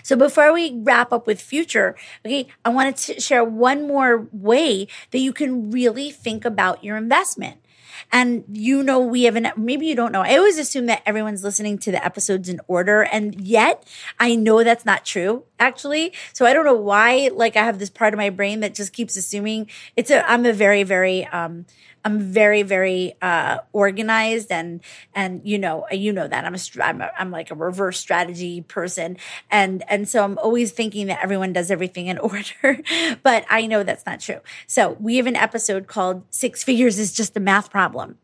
So 0.03 0.17
before 0.17 0.53
we 0.53 0.81
wrap 0.83 1.13
up 1.13 1.27
with 1.27 1.41
future, 1.41 1.97
okay, 2.25 2.47
I 2.65 2.71
wanted 2.71 2.97
to 2.99 3.21
share 3.21 3.45
one 3.45 3.87
more 3.87 4.29
way 4.33 4.87
that 5.11 5.19
you 5.19 5.33
can 5.33 5.71
really 5.71 6.11
think 6.11 6.45
about 6.45 6.85
your 6.85 6.97
investment. 6.97 7.62
And 8.11 8.45
you 8.51 8.83
know, 8.83 9.01
we 9.01 9.25
have 9.25 9.37
an, 9.37 9.53
maybe 9.57 9.87
you 9.87 9.95
don't 9.95 10.13
know. 10.13 10.23
I 10.23 10.37
always 10.37 10.59
assume 10.59 10.87
that 10.87 11.03
everyone's 11.07 11.45
listening 11.45 11.79
to 11.79 11.91
the 11.91 12.05
episodes 12.05 12.49
in 12.49 12.61
order. 12.69 13.03
And 13.03 13.41
yet 13.41 13.87
I 14.19 14.35
know 14.35 14.65
that's 14.65 14.85
not 14.85 15.05
true 15.05 15.45
actually. 15.59 16.13
So 16.33 16.45
I 16.45 16.53
don't 16.53 16.65
know 16.65 16.75
why, 16.75 17.31
like 17.33 17.57
I 17.57 17.65
have 17.65 17.79
this 17.79 17.91
part 17.91 18.15
of 18.15 18.19
my 18.19 18.31
brain 18.31 18.61
that 18.61 18.75
just 18.75 18.93
keeps 18.93 19.17
assuming 19.17 19.69
it's 19.97 20.11
a, 20.11 20.29
I'm 20.29 20.45
a 20.45 20.53
very, 20.53 20.83
very, 20.83 21.27
um, 21.27 21.67
I'm 22.05 22.21
very, 22.21 22.63
very 22.63 23.15
uh, 23.23 23.59
organized, 23.73 24.51
and 24.51 24.81
and 25.15 25.41
you 25.45 25.59
know, 25.59 25.87
you 25.91 26.13
know 26.13 26.27
that 26.27 26.45
I'm 26.45 26.55
a, 26.55 26.59
I'm 26.83 27.01
a 27.01 27.11
I'm 27.19 27.31
like 27.31 27.51
a 27.51 27.55
reverse 27.55 27.99
strategy 27.99 28.63
person, 28.63 29.17
and 29.51 29.85
and 29.89 30.09
so 30.09 30.25
I'm 30.25 30.39
always 30.39 30.73
thinking 30.73 31.07
that 31.07 31.21
everyone 31.23 31.53
does 31.53 31.71
everything 31.71 32.07
in 32.09 32.19
order, 32.19 32.83
but 33.23 33.45
I 33.49 33.67
know 33.67 33.83
that's 33.83 34.07
not 34.07 34.21
true. 34.21 34.41
So 34.67 34.97
we 35.01 35.17
have 35.17 35.27
an 35.27 35.37
episode 35.37 35.87
called 35.87 36.25
Six 36.31 36.65
Figures 36.65 36.99
is 36.99 37.13
Just 37.13 37.37
a 37.37 37.41
Math 37.41 37.71
Problem. 37.71 38.19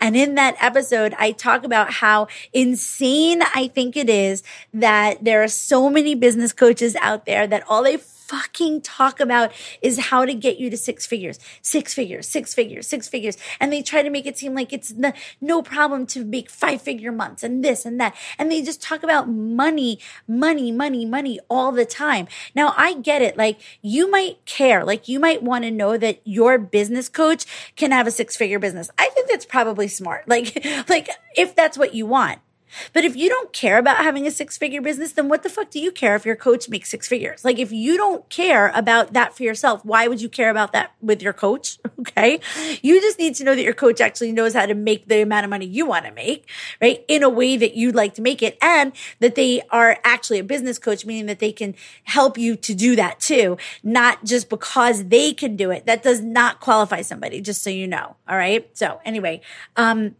And 0.00 0.16
in 0.16 0.34
that 0.34 0.56
episode, 0.60 1.14
I 1.18 1.32
talk 1.32 1.64
about 1.64 1.90
how 1.92 2.28
insane 2.52 3.42
I 3.54 3.68
think 3.68 3.96
it 3.96 4.10
is 4.10 4.42
that 4.72 5.24
there 5.24 5.42
are 5.42 5.48
so 5.48 5.88
many 5.88 6.14
business 6.14 6.52
coaches 6.52 6.96
out 6.96 7.26
there 7.26 7.46
that 7.46 7.64
all 7.68 7.82
they 7.82 7.96
fucking 8.26 8.80
talk 8.80 9.20
about 9.20 9.52
is 9.82 9.98
how 9.98 10.24
to 10.24 10.34
get 10.34 10.58
you 10.58 10.70
to 10.70 10.76
six 10.76 11.06
figures, 11.06 11.38
six 11.62 11.92
figures, 11.94 12.28
six 12.28 12.54
figures, 12.54 12.86
six 12.86 13.08
figures. 13.08 13.36
And 13.60 13.72
they 13.72 13.82
try 13.82 14.02
to 14.02 14.10
make 14.10 14.26
it 14.26 14.38
seem 14.38 14.54
like 14.54 14.72
it's 14.72 14.90
the, 14.90 15.14
no 15.40 15.62
problem 15.62 16.06
to 16.06 16.24
make 16.24 16.50
five 16.50 16.80
figure 16.82 17.12
months 17.12 17.42
and 17.42 17.64
this 17.64 17.84
and 17.84 18.00
that. 18.00 18.14
And 18.38 18.50
they 18.50 18.62
just 18.62 18.82
talk 18.82 19.02
about 19.02 19.28
money, 19.28 19.98
money, 20.26 20.72
money, 20.72 21.04
money 21.04 21.38
all 21.50 21.72
the 21.72 21.84
time. 21.84 22.26
Now 22.54 22.74
I 22.76 22.94
get 22.94 23.22
it. 23.22 23.36
Like 23.36 23.60
you 23.82 24.10
might 24.10 24.44
care, 24.46 24.84
like 24.84 25.08
you 25.08 25.20
might 25.20 25.42
want 25.42 25.64
to 25.64 25.70
know 25.70 25.96
that 25.98 26.20
your 26.24 26.58
business 26.58 27.08
coach 27.08 27.44
can 27.76 27.90
have 27.90 28.06
a 28.06 28.10
six 28.10 28.36
figure 28.36 28.58
business. 28.58 28.90
I 28.98 29.08
think 29.10 29.28
that's 29.28 29.46
probably 29.46 29.88
smart. 29.88 30.28
Like, 30.28 30.64
like 30.88 31.08
if 31.36 31.54
that's 31.54 31.76
what 31.76 31.94
you 31.94 32.06
want. 32.06 32.40
But 32.92 33.04
if 33.04 33.16
you 33.16 33.28
don't 33.28 33.52
care 33.52 33.78
about 33.78 33.98
having 33.98 34.26
a 34.26 34.30
six 34.30 34.56
figure 34.58 34.80
business, 34.80 35.12
then 35.12 35.28
what 35.28 35.42
the 35.42 35.48
fuck 35.48 35.70
do 35.70 35.80
you 35.80 35.92
care 35.92 36.16
if 36.16 36.26
your 36.26 36.36
coach 36.36 36.68
makes 36.68 36.90
six 36.90 37.08
figures? 37.08 37.44
Like 37.44 37.58
if 37.58 37.72
you 37.72 37.96
don't 37.96 38.28
care 38.28 38.68
about 38.74 39.12
that 39.12 39.36
for 39.36 39.42
yourself, 39.42 39.84
why 39.84 40.08
would 40.08 40.20
you 40.20 40.28
care 40.28 40.50
about 40.50 40.72
that 40.72 40.92
with 41.00 41.22
your 41.22 41.32
coach? 41.32 41.78
Okay. 42.04 42.38
You 42.82 43.00
just 43.00 43.18
need 43.18 43.34
to 43.36 43.44
know 43.44 43.54
that 43.54 43.62
your 43.62 43.72
coach 43.72 43.98
actually 43.98 44.30
knows 44.30 44.52
how 44.52 44.66
to 44.66 44.74
make 44.74 45.08
the 45.08 45.22
amount 45.22 45.44
of 45.44 45.50
money 45.50 45.64
you 45.64 45.86
want 45.86 46.04
to 46.04 46.12
make, 46.12 46.46
right? 46.80 47.02
In 47.08 47.22
a 47.22 47.30
way 47.30 47.56
that 47.56 47.76
you'd 47.76 47.94
like 47.94 48.12
to 48.14 48.22
make 48.22 48.42
it 48.42 48.58
and 48.60 48.92
that 49.20 49.36
they 49.36 49.62
are 49.70 49.98
actually 50.04 50.38
a 50.38 50.44
business 50.44 50.78
coach, 50.78 51.06
meaning 51.06 51.24
that 51.26 51.38
they 51.38 51.50
can 51.50 51.74
help 52.04 52.36
you 52.36 52.56
to 52.56 52.74
do 52.74 52.94
that 52.96 53.20
too, 53.20 53.56
not 53.82 54.22
just 54.22 54.50
because 54.50 55.06
they 55.06 55.32
can 55.32 55.56
do 55.56 55.70
it. 55.70 55.86
That 55.86 56.02
does 56.02 56.20
not 56.20 56.60
qualify 56.60 57.00
somebody, 57.00 57.40
just 57.40 57.62
so 57.62 57.70
you 57.70 57.86
know. 57.86 58.16
All 58.28 58.36
right. 58.36 58.68
So 58.76 59.00
anyway, 59.04 59.40
um, 59.76 60.14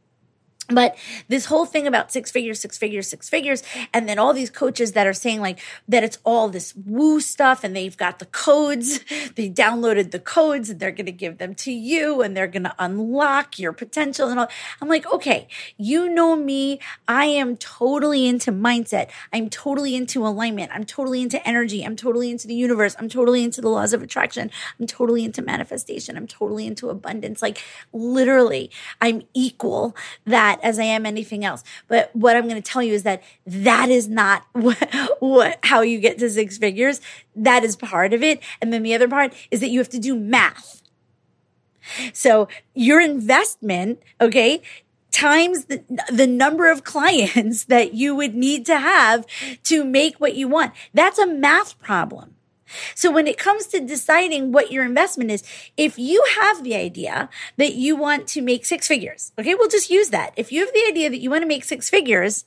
but 0.68 0.96
this 1.28 1.46
whole 1.46 1.66
thing 1.66 1.86
about 1.86 2.10
six 2.10 2.30
figures, 2.30 2.60
six 2.60 2.78
figures, 2.78 3.08
six 3.08 3.28
figures, 3.28 3.62
and 3.92 4.08
then 4.08 4.18
all 4.18 4.32
these 4.32 4.50
coaches 4.50 4.92
that 4.92 5.06
are 5.06 5.12
saying 5.12 5.40
like 5.40 5.60
that 5.88 6.02
it's 6.02 6.18
all 6.24 6.48
this 6.48 6.74
woo 6.86 7.20
stuff 7.20 7.64
and 7.64 7.76
they've 7.76 7.96
got 7.96 8.18
the 8.18 8.26
codes, 8.26 9.00
they 9.34 9.50
downloaded 9.50 10.10
the 10.10 10.18
codes 10.18 10.70
and 10.70 10.80
they're 10.80 10.90
going 10.90 11.06
to 11.06 11.12
give 11.12 11.38
them 11.38 11.54
to 11.54 11.72
you 11.72 12.22
and 12.22 12.36
they're 12.36 12.46
going 12.46 12.62
to 12.64 12.74
unlock 12.78 13.58
your 13.58 13.72
potential 13.72 14.28
and 14.28 14.40
all. 14.40 14.48
I'm 14.80 14.88
like, 14.88 15.06
okay, 15.12 15.48
you 15.76 16.08
know 16.08 16.34
me. 16.36 16.80
I 17.06 17.26
am 17.26 17.56
totally 17.56 18.26
into 18.26 18.50
mindset. 18.50 19.10
I'm 19.32 19.50
totally 19.50 19.94
into 19.94 20.26
alignment. 20.26 20.72
I'm 20.74 20.84
totally 20.84 21.22
into 21.22 21.46
energy. 21.46 21.84
I'm 21.84 21.96
totally 21.96 22.30
into 22.30 22.46
the 22.46 22.54
universe. 22.54 22.96
I'm 22.98 23.08
totally 23.08 23.44
into 23.44 23.60
the 23.60 23.68
laws 23.68 23.92
of 23.92 24.02
attraction. 24.02 24.50
I'm 24.80 24.86
totally 24.86 25.24
into 25.24 25.42
manifestation. 25.42 26.16
I'm 26.16 26.26
totally 26.26 26.66
into 26.66 26.88
abundance. 26.88 27.42
Like 27.42 27.62
literally, 27.92 28.70
I'm 29.00 29.22
equal 29.34 29.94
that 30.24 30.53
that 30.54 30.64
as 30.64 30.78
I 30.78 30.84
am 30.84 31.06
anything 31.06 31.44
else. 31.44 31.64
But 31.88 32.14
what 32.14 32.36
I'm 32.36 32.44
going 32.48 32.60
to 32.60 32.72
tell 32.72 32.82
you 32.82 32.92
is 32.92 33.02
that 33.02 33.22
that 33.46 33.88
is 33.88 34.08
not 34.08 34.44
what, 34.52 34.78
what, 35.20 35.58
how 35.62 35.82
you 35.82 35.98
get 35.98 36.18
to 36.18 36.30
six 36.30 36.58
figures. 36.58 37.00
That 37.36 37.64
is 37.64 37.76
part 37.76 38.12
of 38.12 38.22
it. 38.22 38.42
And 38.60 38.72
then 38.72 38.82
the 38.82 38.94
other 38.94 39.08
part 39.08 39.34
is 39.50 39.60
that 39.60 39.68
you 39.68 39.78
have 39.78 39.88
to 39.90 39.98
do 39.98 40.14
math. 40.14 40.82
So 42.12 42.48
your 42.74 43.00
investment, 43.00 44.02
okay, 44.20 44.62
times 45.10 45.66
the, 45.66 45.84
the 46.10 46.26
number 46.26 46.70
of 46.70 46.82
clients 46.82 47.64
that 47.66 47.94
you 47.94 48.14
would 48.14 48.34
need 48.34 48.66
to 48.66 48.78
have 48.78 49.26
to 49.64 49.84
make 49.84 50.16
what 50.16 50.34
you 50.34 50.48
want. 50.48 50.72
That's 50.92 51.18
a 51.18 51.26
math 51.26 51.78
problem. 51.78 52.33
So 52.94 53.10
when 53.10 53.26
it 53.26 53.38
comes 53.38 53.66
to 53.68 53.80
deciding 53.80 54.52
what 54.52 54.72
your 54.72 54.84
investment 54.84 55.30
is, 55.30 55.42
if 55.76 55.98
you 55.98 56.24
have 56.38 56.62
the 56.62 56.74
idea 56.74 57.28
that 57.56 57.74
you 57.74 57.96
want 57.96 58.26
to 58.28 58.42
make 58.42 58.64
six 58.64 58.86
figures, 58.86 59.32
okay, 59.38 59.54
we'll 59.54 59.68
just 59.68 59.90
use 59.90 60.10
that. 60.10 60.32
If 60.36 60.52
you 60.52 60.60
have 60.60 60.74
the 60.74 60.84
idea 60.88 61.10
that 61.10 61.20
you 61.20 61.30
want 61.30 61.42
to 61.42 61.48
make 61.48 61.64
six 61.64 61.88
figures 61.90 62.44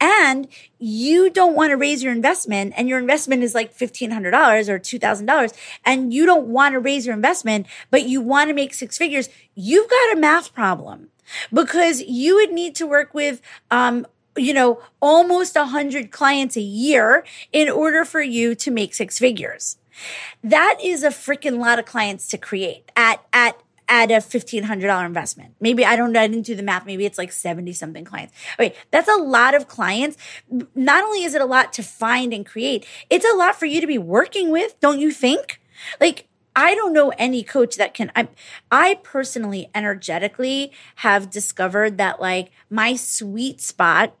and 0.00 0.48
you 0.78 1.30
don't 1.30 1.54
want 1.54 1.70
to 1.70 1.76
raise 1.76 2.02
your 2.02 2.12
investment 2.12 2.74
and 2.76 2.88
your 2.88 2.98
investment 2.98 3.42
is 3.42 3.54
like 3.54 3.76
$1,500 3.76 4.68
or 4.68 4.78
$2,000 4.78 5.52
and 5.84 6.12
you 6.12 6.26
don't 6.26 6.46
want 6.48 6.74
to 6.74 6.78
raise 6.78 7.06
your 7.06 7.14
investment, 7.14 7.66
but 7.90 8.08
you 8.08 8.20
want 8.20 8.48
to 8.48 8.54
make 8.54 8.74
six 8.74 8.98
figures, 8.98 9.28
you've 9.54 9.88
got 9.88 10.16
a 10.16 10.20
math 10.20 10.54
problem 10.54 11.08
because 11.52 12.02
you 12.02 12.36
would 12.36 12.52
need 12.52 12.74
to 12.76 12.86
work 12.86 13.14
with 13.14 13.40
um, 13.70 14.06
you 14.36 14.52
know, 14.52 14.80
almost 15.00 15.56
a 15.56 15.66
hundred 15.66 16.10
clients 16.10 16.56
a 16.56 16.60
year 16.60 17.24
in 17.52 17.68
order 17.68 18.04
for 18.04 18.20
you 18.20 18.54
to 18.56 18.70
make 18.70 18.94
six 18.94 19.18
figures. 19.18 19.78
That 20.42 20.78
is 20.82 21.02
a 21.02 21.08
freaking 21.08 21.58
lot 21.58 21.78
of 21.78 21.86
clients 21.86 22.28
to 22.28 22.38
create 22.38 22.90
at, 22.96 23.24
at, 23.32 23.60
at 23.88 24.10
a 24.10 24.16
$1,500 24.16 25.06
investment. 25.06 25.54
Maybe 25.60 25.84
I 25.84 25.96
don't 25.96 26.12
know. 26.12 26.20
I 26.20 26.26
didn't 26.26 26.46
do 26.46 26.54
the 26.54 26.62
math. 26.62 26.86
Maybe 26.86 27.06
it's 27.06 27.18
like 27.18 27.32
70 27.32 27.72
something 27.72 28.04
clients. 28.04 28.34
Okay. 28.58 28.74
That's 28.90 29.08
a 29.08 29.16
lot 29.16 29.54
of 29.54 29.68
clients. 29.68 30.16
Not 30.74 31.04
only 31.04 31.22
is 31.22 31.34
it 31.34 31.40
a 31.40 31.46
lot 31.46 31.72
to 31.74 31.82
find 31.82 32.32
and 32.32 32.44
create, 32.44 32.86
it's 33.10 33.24
a 33.24 33.36
lot 33.36 33.56
for 33.56 33.66
you 33.66 33.80
to 33.80 33.86
be 33.86 33.98
working 33.98 34.50
with. 34.50 34.78
Don't 34.80 35.00
you 35.00 35.10
think? 35.10 35.60
Like, 36.00 36.26
I 36.54 36.74
don't 36.74 36.94
know 36.94 37.12
any 37.18 37.42
coach 37.42 37.76
that 37.76 37.92
can. 37.92 38.10
I, 38.16 38.28
I 38.70 38.98
personally, 39.02 39.68
energetically, 39.74 40.72
have 40.96 41.28
discovered 41.28 41.98
that 41.98 42.18
like 42.18 42.50
my 42.70 42.96
sweet 42.96 43.60
spot 43.60 44.16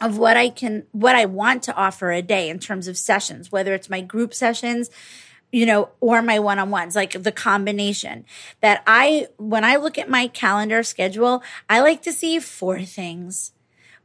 of 0.00 0.18
what 0.18 0.36
I 0.36 0.48
can, 0.48 0.86
what 0.92 1.14
I 1.14 1.26
want 1.26 1.62
to 1.64 1.74
offer 1.74 2.10
a 2.10 2.22
day 2.22 2.48
in 2.48 2.58
terms 2.58 2.88
of 2.88 2.96
sessions, 2.96 3.52
whether 3.52 3.74
it's 3.74 3.90
my 3.90 4.00
group 4.00 4.32
sessions, 4.32 4.90
you 5.52 5.66
know, 5.66 5.90
or 6.00 6.22
my 6.22 6.38
one 6.38 6.58
on 6.58 6.70
ones, 6.70 6.96
like 6.96 7.22
the 7.22 7.32
combination 7.32 8.24
that 8.60 8.82
I, 8.86 9.28
when 9.36 9.64
I 9.64 9.76
look 9.76 9.98
at 9.98 10.08
my 10.08 10.28
calendar 10.28 10.82
schedule, 10.82 11.42
I 11.68 11.80
like 11.80 12.02
to 12.02 12.12
see 12.12 12.38
four 12.38 12.80
things 12.82 13.52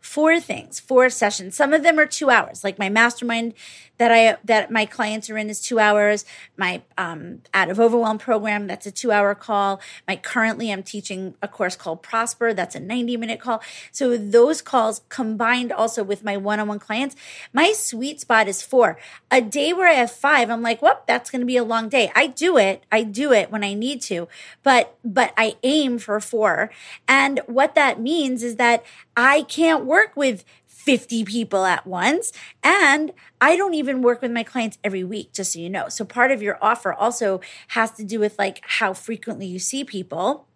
four 0.05 0.39
things, 0.39 0.79
four 0.79 1.09
sessions. 1.09 1.55
Some 1.55 1.73
of 1.73 1.81
them 1.81 1.97
are 1.97 2.05
two 2.05 2.29
hours, 2.29 2.63
like 2.63 2.77
my 2.77 2.89
mastermind 2.89 3.55
that 3.97 4.11
I 4.11 4.37
that 4.43 4.69
my 4.69 4.85
clients 4.85 5.29
are 5.29 5.37
in 5.37 5.49
is 5.49 5.61
two 5.61 5.79
hours. 5.79 6.25
My 6.57 6.83
um, 6.97 7.41
out 7.53 7.69
of 7.69 7.79
overwhelm 7.79 8.17
program 8.17 8.67
that's 8.67 8.85
a 8.85 8.91
two 8.91 9.11
hour 9.11 9.33
call. 9.33 9.81
My 10.07 10.15
currently 10.15 10.71
I'm 10.71 10.83
teaching 10.83 11.33
a 11.41 11.47
course 11.47 11.75
called 11.75 12.03
Prosper 12.03 12.53
that's 12.53 12.75
a 12.75 12.79
ninety 12.79 13.17
minute 13.17 13.39
call. 13.39 13.63
So 13.91 14.15
those 14.15 14.61
calls 14.61 15.01
combined 15.09 15.71
also 15.71 16.03
with 16.03 16.23
my 16.23 16.37
one 16.37 16.59
on 16.59 16.67
one 16.67 16.79
clients, 16.79 17.15
my 17.51 17.71
sweet 17.71 18.19
spot 18.21 18.47
is 18.47 18.61
four. 18.61 18.99
A 19.31 19.41
day 19.41 19.73
where 19.73 19.87
I 19.87 19.93
have 19.93 20.11
five, 20.11 20.51
I'm 20.51 20.61
like, 20.61 20.81
whoop, 20.81 21.07
that's 21.07 21.31
going 21.31 21.41
to 21.41 21.45
be 21.47 21.57
a 21.57 21.63
long 21.63 21.89
day. 21.89 22.11
I 22.15 22.27
do 22.27 22.57
it. 22.57 22.83
I 22.91 23.01
do 23.01 23.31
it 23.31 23.49
when 23.49 23.63
I 23.63 23.73
need 23.73 24.01
to, 24.03 24.27
but 24.61 24.97
but 25.03 25.33
I 25.35 25.55
aim 25.63 25.97
for 25.97 26.19
four. 26.19 26.69
And 27.07 27.39
what 27.47 27.73
that 27.73 27.99
means 27.99 28.43
is 28.43 28.57
that 28.57 28.83
I 29.15 29.43
can't 29.43 29.85
work 29.85 30.15
with 30.15 30.43
50 30.85 31.23
people 31.25 31.65
at 31.65 31.87
once. 31.87 32.31
And 32.63 33.11
I 33.41 33.55
don't 33.55 33.73
even 33.73 34.03
work 34.03 34.21
with 34.21 34.31
my 34.31 34.43
clients 34.43 34.77
every 34.83 35.03
week, 35.03 35.33
just 35.33 35.53
so 35.53 35.59
you 35.59 35.69
know. 35.69 35.89
So 35.89 36.05
part 36.05 36.31
of 36.31 36.43
your 36.43 36.59
offer 36.61 36.93
also 36.93 37.41
has 37.69 37.91
to 37.93 38.03
do 38.03 38.19
with 38.19 38.37
like 38.37 38.61
how 38.63 38.93
frequently 38.93 39.47
you 39.47 39.57
see 39.57 39.83
people. 39.83 40.47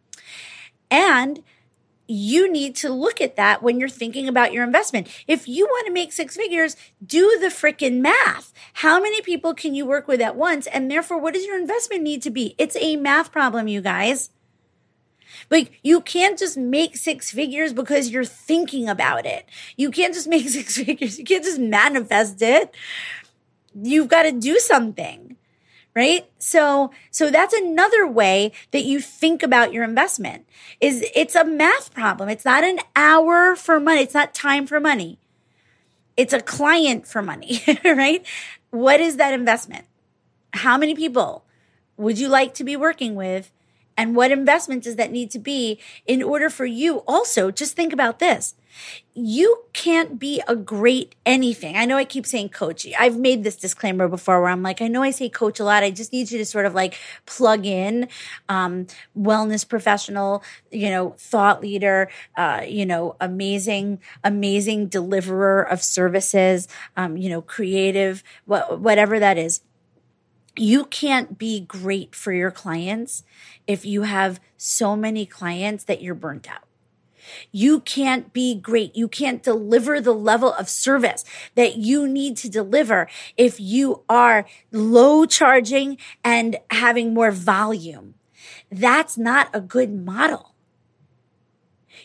And 0.91 1.43
you 2.07 2.51
need 2.51 2.75
to 2.75 2.89
look 2.89 3.21
at 3.21 3.35
that 3.35 3.61
when 3.61 3.79
you're 3.79 3.87
thinking 3.87 4.27
about 4.27 4.51
your 4.51 4.63
investment. 4.63 5.07
If 5.27 5.47
you 5.47 5.65
want 5.65 5.85
to 5.87 5.93
make 5.93 6.11
six 6.11 6.35
figures, 6.35 6.75
do 7.05 7.37
the 7.39 7.47
freaking 7.47 7.99
math. 7.99 8.51
How 8.73 8.99
many 8.99 9.21
people 9.21 9.53
can 9.53 9.75
you 9.75 9.85
work 9.85 10.07
with 10.07 10.19
at 10.19 10.35
once? 10.35 10.65
And 10.67 10.89
therefore, 10.89 11.19
what 11.19 11.35
does 11.35 11.45
your 11.45 11.57
investment 11.59 12.01
need 12.01 12.23
to 12.23 12.31
be? 12.31 12.55
It's 12.57 12.75
a 12.77 12.95
math 12.95 13.31
problem, 13.31 13.67
you 13.67 13.81
guys. 13.81 14.31
Like 15.49 15.79
you 15.83 16.01
can't 16.01 16.37
just 16.37 16.57
make 16.57 16.95
six 16.95 17.31
figures 17.31 17.73
because 17.73 18.09
you're 18.09 18.25
thinking 18.25 18.87
about 18.87 19.25
it. 19.25 19.47
You 19.77 19.91
can't 19.91 20.13
just 20.13 20.27
make 20.35 20.47
six 20.49 20.77
figures. 20.77 21.17
You 21.17 21.25
can't 21.25 21.43
just 21.43 21.59
manifest 21.59 22.41
it. 22.41 22.73
You've 23.73 24.07
got 24.07 24.23
to 24.23 24.31
do 24.31 24.59
something. 24.59 25.35
Right. 25.95 26.29
So, 26.37 26.91
so 27.11 27.31
that's 27.31 27.53
another 27.53 28.07
way 28.07 28.53
that 28.71 28.85
you 28.85 29.01
think 29.01 29.43
about 29.43 29.73
your 29.73 29.83
investment 29.83 30.45
is 30.79 31.03
it's 31.13 31.35
a 31.35 31.43
math 31.43 31.93
problem. 31.93 32.29
It's 32.29 32.45
not 32.45 32.63
an 32.63 32.79
hour 32.95 33.55
for 33.55 33.79
money. 33.79 34.01
It's 34.01 34.13
not 34.13 34.33
time 34.33 34.67
for 34.67 34.79
money. 34.79 35.17
It's 36.15 36.31
a 36.31 36.41
client 36.41 37.07
for 37.07 37.21
money, 37.21 37.63
right? 37.83 38.25
What 38.69 39.01
is 39.01 39.17
that 39.17 39.33
investment? 39.33 39.85
How 40.53 40.77
many 40.77 40.93
people 40.93 41.43
would 41.97 42.19
you 42.19 42.29
like 42.29 42.53
to 42.55 42.63
be 42.63 42.77
working 42.77 43.15
with 43.15 43.51
and 43.99 44.15
what 44.15 44.31
investment 44.31 44.83
does 44.83 44.95
that 44.95 45.11
need 45.11 45.29
to 45.29 45.39
be 45.39 45.77
in 46.07 46.23
order 46.23 46.49
for 46.49 46.65
you 46.65 47.03
also 47.05 47.51
just 47.51 47.75
think 47.75 47.91
about 47.91 48.19
this 48.19 48.55
you 49.13 49.63
can't 49.73 50.19
be 50.19 50.41
a 50.47 50.55
great 50.55 51.15
anything. 51.25 51.75
I 51.75 51.85
know 51.85 51.97
I 51.97 52.05
keep 52.05 52.25
saying 52.25 52.49
coach. 52.49 52.87
I've 52.97 53.17
made 53.17 53.43
this 53.43 53.55
disclaimer 53.55 54.07
before 54.07 54.41
where 54.41 54.49
I'm 54.49 54.63
like, 54.63 54.81
I 54.81 54.87
know 54.87 55.03
I 55.03 55.11
say 55.11 55.27
coach 55.29 55.59
a 55.59 55.63
lot. 55.63 55.83
I 55.83 55.91
just 55.91 56.13
need 56.13 56.31
you 56.31 56.37
to 56.37 56.45
sort 56.45 56.65
of 56.65 56.73
like 56.73 56.97
plug 57.25 57.65
in 57.65 58.07
um, 58.47 58.87
wellness 59.17 59.67
professional, 59.67 60.43
you 60.71 60.89
know, 60.89 61.15
thought 61.17 61.61
leader, 61.61 62.09
uh, 62.37 62.61
you 62.65 62.85
know, 62.85 63.15
amazing, 63.19 63.99
amazing 64.23 64.87
deliverer 64.87 65.63
of 65.63 65.81
services, 65.81 66.67
um, 66.95 67.17
you 67.17 67.29
know, 67.29 67.41
creative, 67.41 68.23
wh- 68.45 68.71
whatever 68.79 69.19
that 69.19 69.37
is 69.37 69.61
you 70.59 70.85
can't 70.85 71.37
be 71.37 71.59
great 71.61 72.15
for 72.15 72.31
your 72.31 72.51
clients 72.51 73.23
if 73.67 73.85
you 73.85 74.03
have 74.03 74.39
so 74.57 74.95
many 74.95 75.25
clients 75.25 75.83
that 75.85 76.01
you're 76.01 76.15
burnt 76.15 76.49
out. 76.49 76.63
You 77.51 77.81
can't 77.81 78.33
be 78.33 78.55
great. 78.55 78.95
You 78.95 79.07
can't 79.07 79.43
deliver 79.43 80.01
the 80.01 80.13
level 80.13 80.51
of 80.53 80.69
service 80.69 81.23
that 81.55 81.77
you 81.77 82.07
need 82.07 82.37
to 82.37 82.49
deliver 82.49 83.07
if 83.37 83.59
you 83.59 84.03
are 84.09 84.45
low 84.71 85.25
charging 85.25 85.97
and 86.23 86.57
having 86.71 87.13
more 87.13 87.31
volume. 87.31 88.15
That's 88.71 89.17
not 89.17 89.49
a 89.53 89.61
good 89.61 89.93
model. 89.93 90.55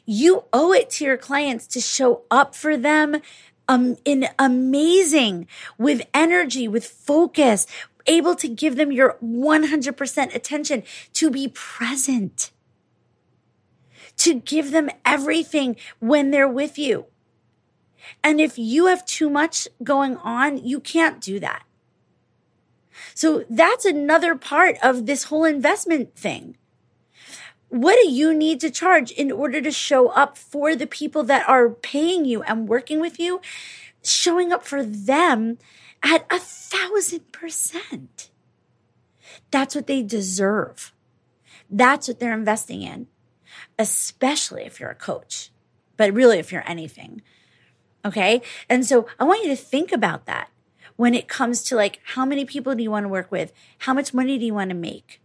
You 0.06 0.44
owe 0.52 0.72
it 0.72 0.90
to 0.90 1.04
your 1.04 1.16
clients 1.16 1.66
to 1.68 1.80
show 1.80 2.22
up 2.30 2.54
for 2.54 2.76
them 2.76 3.22
um, 3.68 3.96
in 4.04 4.28
amazing 4.38 5.46
with 5.78 6.02
energy, 6.12 6.68
with 6.68 6.84
focus, 6.84 7.66
able 8.06 8.34
to 8.36 8.48
give 8.48 8.76
them 8.76 8.92
your 8.92 9.16
100% 9.22 10.34
attention, 10.34 10.82
to 11.14 11.30
be 11.30 11.48
present, 11.48 12.50
to 14.16 14.34
give 14.34 14.70
them 14.70 14.90
everything 15.04 15.76
when 15.98 16.30
they're 16.30 16.48
with 16.48 16.78
you. 16.78 17.06
And 18.22 18.40
if 18.40 18.58
you 18.58 18.86
have 18.86 19.06
too 19.06 19.30
much 19.30 19.66
going 19.82 20.16
on, 20.18 20.58
you 20.58 20.80
can't 20.80 21.20
do 21.20 21.40
that. 21.40 21.64
So 23.14 23.44
that's 23.48 23.84
another 23.84 24.34
part 24.34 24.76
of 24.82 25.06
this 25.06 25.24
whole 25.24 25.44
investment 25.44 26.14
thing. 26.14 26.56
What 27.68 27.96
do 28.00 28.08
you 28.08 28.32
need 28.32 28.60
to 28.60 28.70
charge 28.70 29.10
in 29.10 29.32
order 29.32 29.60
to 29.60 29.70
show 29.70 30.08
up 30.10 30.38
for 30.38 30.76
the 30.76 30.86
people 30.86 31.24
that 31.24 31.48
are 31.48 31.70
paying 31.70 32.24
you 32.24 32.42
and 32.42 32.68
working 32.68 33.00
with 33.00 33.18
you? 33.18 33.40
Showing 34.04 34.52
up 34.52 34.64
for 34.64 34.84
them 34.84 35.58
at 36.04 36.26
a 36.30 36.38
thousand 36.38 37.32
percent. 37.32 38.30
That's 39.50 39.74
what 39.74 39.86
they 39.86 40.02
deserve. 40.02 40.92
That's 41.70 42.06
what 42.06 42.20
they're 42.20 42.34
investing 42.34 42.82
in, 42.82 43.08
especially 43.78 44.64
if 44.64 44.78
you're 44.78 44.90
a 44.90 44.94
coach, 44.94 45.50
but 45.96 46.12
really 46.12 46.38
if 46.38 46.52
you're 46.52 46.68
anything. 46.68 47.22
Okay. 48.04 48.42
And 48.68 48.84
so 48.84 49.06
I 49.18 49.24
want 49.24 49.42
you 49.42 49.48
to 49.48 49.56
think 49.56 49.90
about 49.90 50.26
that 50.26 50.50
when 50.96 51.14
it 51.14 51.26
comes 51.26 51.62
to 51.64 51.76
like, 51.76 52.00
how 52.04 52.24
many 52.26 52.44
people 52.44 52.74
do 52.74 52.82
you 52.82 52.90
want 52.90 53.04
to 53.04 53.08
work 53.08 53.32
with? 53.32 53.52
How 53.78 53.94
much 53.94 54.12
money 54.12 54.38
do 54.38 54.44
you 54.44 54.54
want 54.54 54.70
to 54.70 54.76
make? 54.76 55.20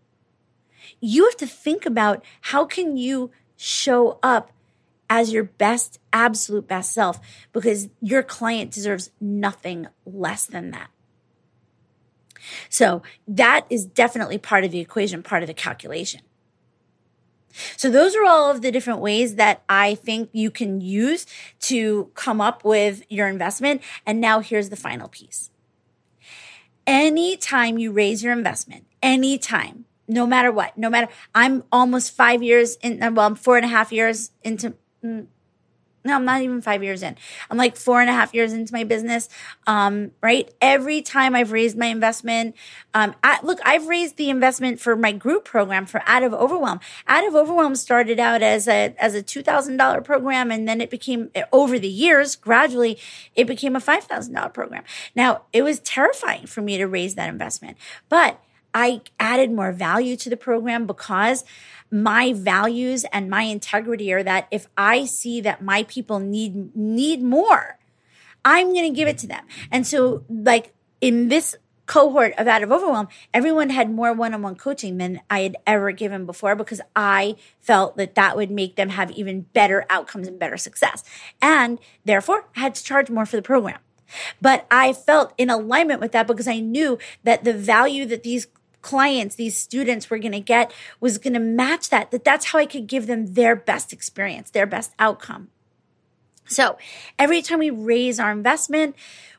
You 1.01 1.25
have 1.25 1.37
to 1.37 1.47
think 1.47 1.85
about 1.85 2.23
how 2.41 2.65
can 2.65 2.97
you 2.97 3.31
show 3.57 4.17
up 4.23 4.51
as 5.09 5.33
your 5.33 5.43
best, 5.43 5.99
absolute 6.13 6.67
best 6.67 6.93
self 6.93 7.19
because 7.51 7.89
your 8.01 8.23
client 8.23 8.71
deserves 8.71 9.11
nothing 9.19 9.87
less 10.05 10.45
than 10.45 10.71
that. 10.71 10.89
So 12.69 13.01
that 13.27 13.65
is 13.69 13.85
definitely 13.85 14.37
part 14.37 14.63
of 14.63 14.71
the 14.71 14.79
equation, 14.79 15.23
part 15.23 15.43
of 15.43 15.47
the 15.47 15.53
calculation. 15.53 16.21
So 17.75 17.89
those 17.89 18.15
are 18.15 18.23
all 18.23 18.51
of 18.51 18.61
the 18.61 18.71
different 18.71 18.99
ways 18.99 19.35
that 19.35 19.63
I 19.67 19.95
think 19.95 20.29
you 20.33 20.51
can 20.51 20.81
use 20.81 21.25
to 21.61 22.11
come 22.13 22.39
up 22.39 22.63
with 22.63 23.03
your 23.09 23.27
investment. 23.27 23.81
And 24.05 24.21
now 24.21 24.39
here's 24.39 24.69
the 24.69 24.75
final 24.75 25.07
piece. 25.07 25.49
Anytime 26.85 27.77
you 27.77 27.91
raise 27.91 28.23
your 28.23 28.33
investment, 28.33 28.85
anytime, 29.01 29.85
no 30.07 30.25
matter 30.25 30.51
what, 30.51 30.77
no 30.77 30.89
matter, 30.89 31.07
I'm 31.35 31.63
almost 31.71 32.15
five 32.15 32.41
years 32.41 32.77
in, 32.77 32.99
well, 33.15 33.27
I'm 33.27 33.35
four 33.35 33.57
and 33.57 33.65
a 33.65 33.69
half 33.69 33.91
years 33.91 34.31
into, 34.43 34.75
no, 35.01 36.15
I'm 36.15 36.23
not 36.23 36.41
even 36.41 36.61
five 36.61 36.81
years 36.81 37.03
in. 37.03 37.17
I'm 37.49 37.57
like 37.57 37.75
four 37.75 37.99
and 37.99 38.09
a 38.09 38.13
half 38.13 38.33
years 38.33 38.53
into 38.53 38.71
my 38.71 38.85
business. 38.85 39.27
Um, 39.67 40.11
right. 40.21 40.49
Every 40.61 41.01
time 41.01 41.35
I've 41.35 41.51
raised 41.51 41.77
my 41.77 41.87
investment, 41.87 42.55
um, 42.93 43.15
I, 43.21 43.39
look, 43.43 43.59
I've 43.65 43.87
raised 43.87 44.15
the 44.15 44.29
investment 44.29 44.79
for 44.79 44.95
my 44.95 45.11
group 45.11 45.43
program 45.43 45.85
for 45.85 46.01
Out 46.05 46.23
of 46.23 46.33
Overwhelm. 46.33 46.79
Out 47.07 47.27
of 47.27 47.35
Overwhelm 47.35 47.75
started 47.75 48.19
out 48.19 48.41
as 48.41 48.67
a, 48.67 48.95
as 48.97 49.13
a 49.13 49.21
$2,000 49.21 50.03
program. 50.05 50.51
And 50.51 50.67
then 50.67 50.79
it 50.79 50.89
became 50.89 51.31
over 51.51 51.77
the 51.77 51.89
years, 51.89 52.37
gradually, 52.37 52.97
it 53.35 53.45
became 53.45 53.75
a 53.75 53.81
$5,000 53.81 54.53
program. 54.53 54.83
Now 55.15 55.43
it 55.51 55.63
was 55.63 55.79
terrifying 55.81 56.45
for 56.45 56.61
me 56.61 56.77
to 56.77 56.87
raise 56.87 57.15
that 57.15 57.29
investment, 57.29 57.77
but 58.07 58.41
I 58.73 59.01
added 59.19 59.51
more 59.51 59.71
value 59.71 60.15
to 60.17 60.29
the 60.29 60.37
program 60.37 60.85
because 60.85 61.43
my 61.91 62.33
values 62.33 63.05
and 63.11 63.29
my 63.29 63.43
integrity 63.43 64.13
are 64.13 64.23
that 64.23 64.47
if 64.51 64.67
I 64.77 65.05
see 65.05 65.41
that 65.41 65.63
my 65.63 65.83
people 65.83 66.19
need 66.19 66.75
need 66.75 67.21
more, 67.23 67.79
I'm 68.45 68.73
going 68.73 68.91
to 68.91 68.95
give 68.95 69.07
it 69.07 69.17
to 69.19 69.27
them. 69.27 69.45
And 69.71 69.85
so 69.85 70.23
like 70.29 70.73
in 71.01 71.29
this 71.29 71.55
cohort 71.89 72.33
of 72.37 72.47
out 72.47 72.61
of 72.61 72.71
overwhelm, 72.71 73.07
everyone 73.33 73.71
had 73.71 73.89
more 73.89 74.13
one-on-one 74.13 74.55
coaching 74.55 74.97
than 74.99 75.21
I 75.29 75.41
had 75.41 75.57
ever 75.65 75.91
given 75.91 76.27
before 76.27 76.55
because 76.55 76.81
I 76.95 77.35
felt 77.61 77.97
that 77.97 78.13
that 78.13 78.37
would 78.37 78.51
make 78.51 78.75
them 78.75 78.89
have 78.89 79.09
even 79.11 79.41
better 79.53 79.85
outcomes 79.89 80.27
and 80.27 80.37
better 80.37 80.57
success. 80.57 81.03
And 81.41 81.79
therefore, 82.05 82.47
I 82.55 82.59
had 82.59 82.75
to 82.75 82.83
charge 82.83 83.09
more 83.09 83.25
for 83.25 83.37
the 83.37 83.41
program. 83.41 83.79
But 84.39 84.67
I 84.69 84.93
felt 84.93 85.33
in 85.37 85.49
alignment 85.49 85.99
with 85.99 86.11
that 86.11 86.27
because 86.27 86.47
I 86.47 86.59
knew 86.59 86.97
that 87.23 87.43
the 87.43 87.53
value 87.53 88.05
that 88.05 88.23
these 88.23 88.47
clients, 88.81 89.35
these 89.35 89.57
students 89.57 90.09
were 90.09 90.19
going 90.19 90.31
to 90.31 90.39
get 90.39 90.71
was 90.99 91.17
going 91.17 91.33
to 91.33 91.39
match 91.39 91.89
that, 91.89 92.11
that 92.11 92.23
that's 92.23 92.47
how 92.47 92.59
I 92.59 92.65
could 92.65 92.87
give 92.87 93.07
them 93.07 93.33
their 93.33 93.55
best 93.55 93.93
experience, 93.93 94.51
their 94.51 94.65
best 94.65 94.93
outcome. 94.99 95.49
So 96.45 96.77
every 97.17 97.41
time 97.41 97.59
we 97.59 97.69
raise 97.69 98.19
our 98.19 98.31
investment, 98.31 98.95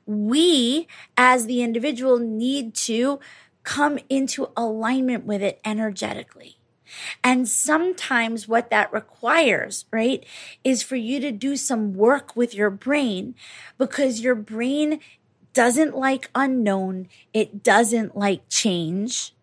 we 0.06 0.86
as 1.16 1.46
the 1.46 1.62
individual 1.62 2.18
need 2.18 2.74
to 2.74 3.18
come 3.62 3.98
into 4.08 4.50
alignment 4.56 5.24
with 5.24 5.42
it 5.42 5.60
energetically. 5.64 6.56
And 7.22 7.48
sometimes 7.48 8.48
what 8.48 8.70
that 8.70 8.92
requires, 8.92 9.84
right, 9.92 10.24
is 10.64 10.82
for 10.82 10.96
you 10.96 11.20
to 11.20 11.30
do 11.30 11.56
some 11.56 11.94
work 11.94 12.34
with 12.34 12.54
your 12.54 12.70
brain 12.70 13.34
because 13.78 14.20
your 14.20 14.34
brain 14.34 15.00
doesn't 15.52 15.96
like 15.96 16.30
unknown. 16.34 17.08
It 17.32 17.62
doesn't 17.62 18.16
like 18.16 18.42
change. 18.48 19.34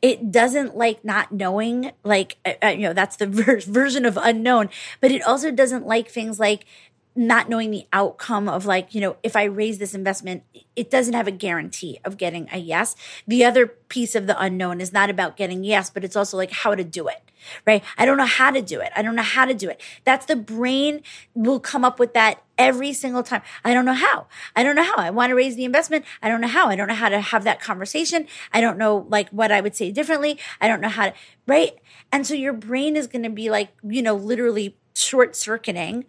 It 0.00 0.30
doesn't 0.30 0.76
like 0.76 1.04
not 1.04 1.32
knowing, 1.32 1.92
like, 2.04 2.36
uh, 2.44 2.54
uh 2.62 2.68
you 2.68 2.82
know, 2.82 2.92
that's 2.92 3.16
the 3.16 3.26
ver- 3.28 3.60
version 3.60 4.04
of 4.04 4.18
unknown, 4.20 4.68
but 5.00 5.10
it 5.10 5.22
also 5.22 5.50
doesn't 5.50 5.86
like 5.86 6.08
things 6.08 6.38
like 6.38 6.66
not 7.14 7.48
knowing 7.48 7.70
the 7.70 7.86
outcome 7.92 8.48
of 8.48 8.64
like, 8.64 8.94
you 8.94 9.00
know, 9.00 9.16
if 9.22 9.36
I 9.36 9.44
raise 9.44 9.78
this 9.78 9.94
investment, 9.94 10.44
it 10.74 10.90
doesn't 10.90 11.14
have 11.14 11.28
a 11.28 11.32
guarantee 11.32 12.00
of 12.04 12.16
getting 12.16 12.48
a 12.50 12.58
yes. 12.58 12.96
The 13.26 13.44
other 13.44 13.66
piece 13.66 14.14
of 14.14 14.26
the 14.26 14.40
unknown 14.40 14.80
is 14.80 14.92
not 14.92 15.10
about 15.10 15.36
getting 15.36 15.62
yes, 15.62 15.90
but 15.90 16.04
it's 16.04 16.16
also 16.16 16.36
like 16.36 16.50
how 16.50 16.74
to 16.74 16.84
do 16.84 17.08
it, 17.08 17.30
right? 17.66 17.82
I 17.96 18.06
don't 18.06 18.16
know 18.16 18.24
how 18.24 18.50
to 18.50 18.62
do 18.62 18.80
it. 18.80 18.90
I 18.94 19.02
don't 19.02 19.16
know 19.16 19.22
how 19.22 19.44
to 19.44 19.54
do 19.54 19.68
it. 19.68 19.80
That's 20.04 20.26
the 20.26 20.36
brain 20.36 21.02
will 21.34 21.60
come 21.60 21.84
up 21.84 21.98
with 21.98 22.14
that 22.14 22.42
every 22.58 22.92
single 22.92 23.22
time. 23.22 23.42
I 23.64 23.74
don't 23.74 23.84
know 23.84 23.92
how. 23.92 24.26
I 24.54 24.62
don't 24.62 24.76
know 24.76 24.84
how. 24.84 24.96
I 24.96 25.10
want 25.10 25.30
to 25.30 25.34
raise 25.34 25.56
the 25.56 25.64
investment. 25.64 26.04
I 26.22 26.28
don't 26.28 26.40
know 26.40 26.48
how. 26.48 26.68
I 26.68 26.76
don't 26.76 26.88
know 26.88 26.94
how 26.94 27.08
to 27.08 27.20
have 27.20 27.44
that 27.44 27.60
conversation. 27.60 28.26
I 28.52 28.60
don't 28.60 28.78
know 28.78 29.06
like 29.08 29.28
what 29.30 29.50
I 29.50 29.60
would 29.60 29.74
say 29.74 29.90
differently. 29.90 30.38
I 30.60 30.68
don't 30.68 30.80
know 30.80 30.88
how 30.88 31.06
to, 31.06 31.14
right? 31.46 31.72
And 32.10 32.26
so 32.26 32.34
your 32.34 32.52
brain 32.52 32.96
is 32.96 33.06
going 33.06 33.24
to 33.24 33.30
be 33.30 33.50
like, 33.50 33.70
you 33.82 34.02
know, 34.02 34.14
literally 34.14 34.76
short 34.94 35.34
circuiting 35.34 36.04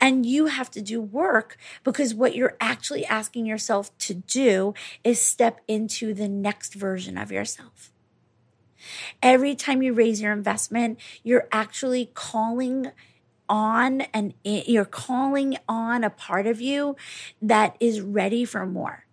and 0.00 0.26
you 0.26 0.46
have 0.46 0.70
to 0.70 0.82
do 0.82 1.00
work 1.00 1.56
because 1.82 2.14
what 2.14 2.34
you're 2.34 2.56
actually 2.60 3.04
asking 3.06 3.46
yourself 3.46 3.96
to 3.98 4.14
do 4.14 4.74
is 5.02 5.20
step 5.20 5.60
into 5.66 6.12
the 6.12 6.28
next 6.28 6.74
version 6.74 7.16
of 7.16 7.32
yourself. 7.32 7.92
Every 9.22 9.54
time 9.54 9.82
you 9.82 9.92
raise 9.92 10.20
your 10.20 10.32
investment, 10.32 10.98
you're 11.22 11.48
actually 11.52 12.10
calling 12.14 12.92
on 13.48 14.02
and 14.12 14.34
you're 14.42 14.84
calling 14.84 15.56
on 15.68 16.04
a 16.04 16.10
part 16.10 16.46
of 16.46 16.60
you 16.60 16.96
that 17.40 17.76
is 17.80 18.00
ready 18.00 18.44
for 18.44 18.66
more. 18.66 19.04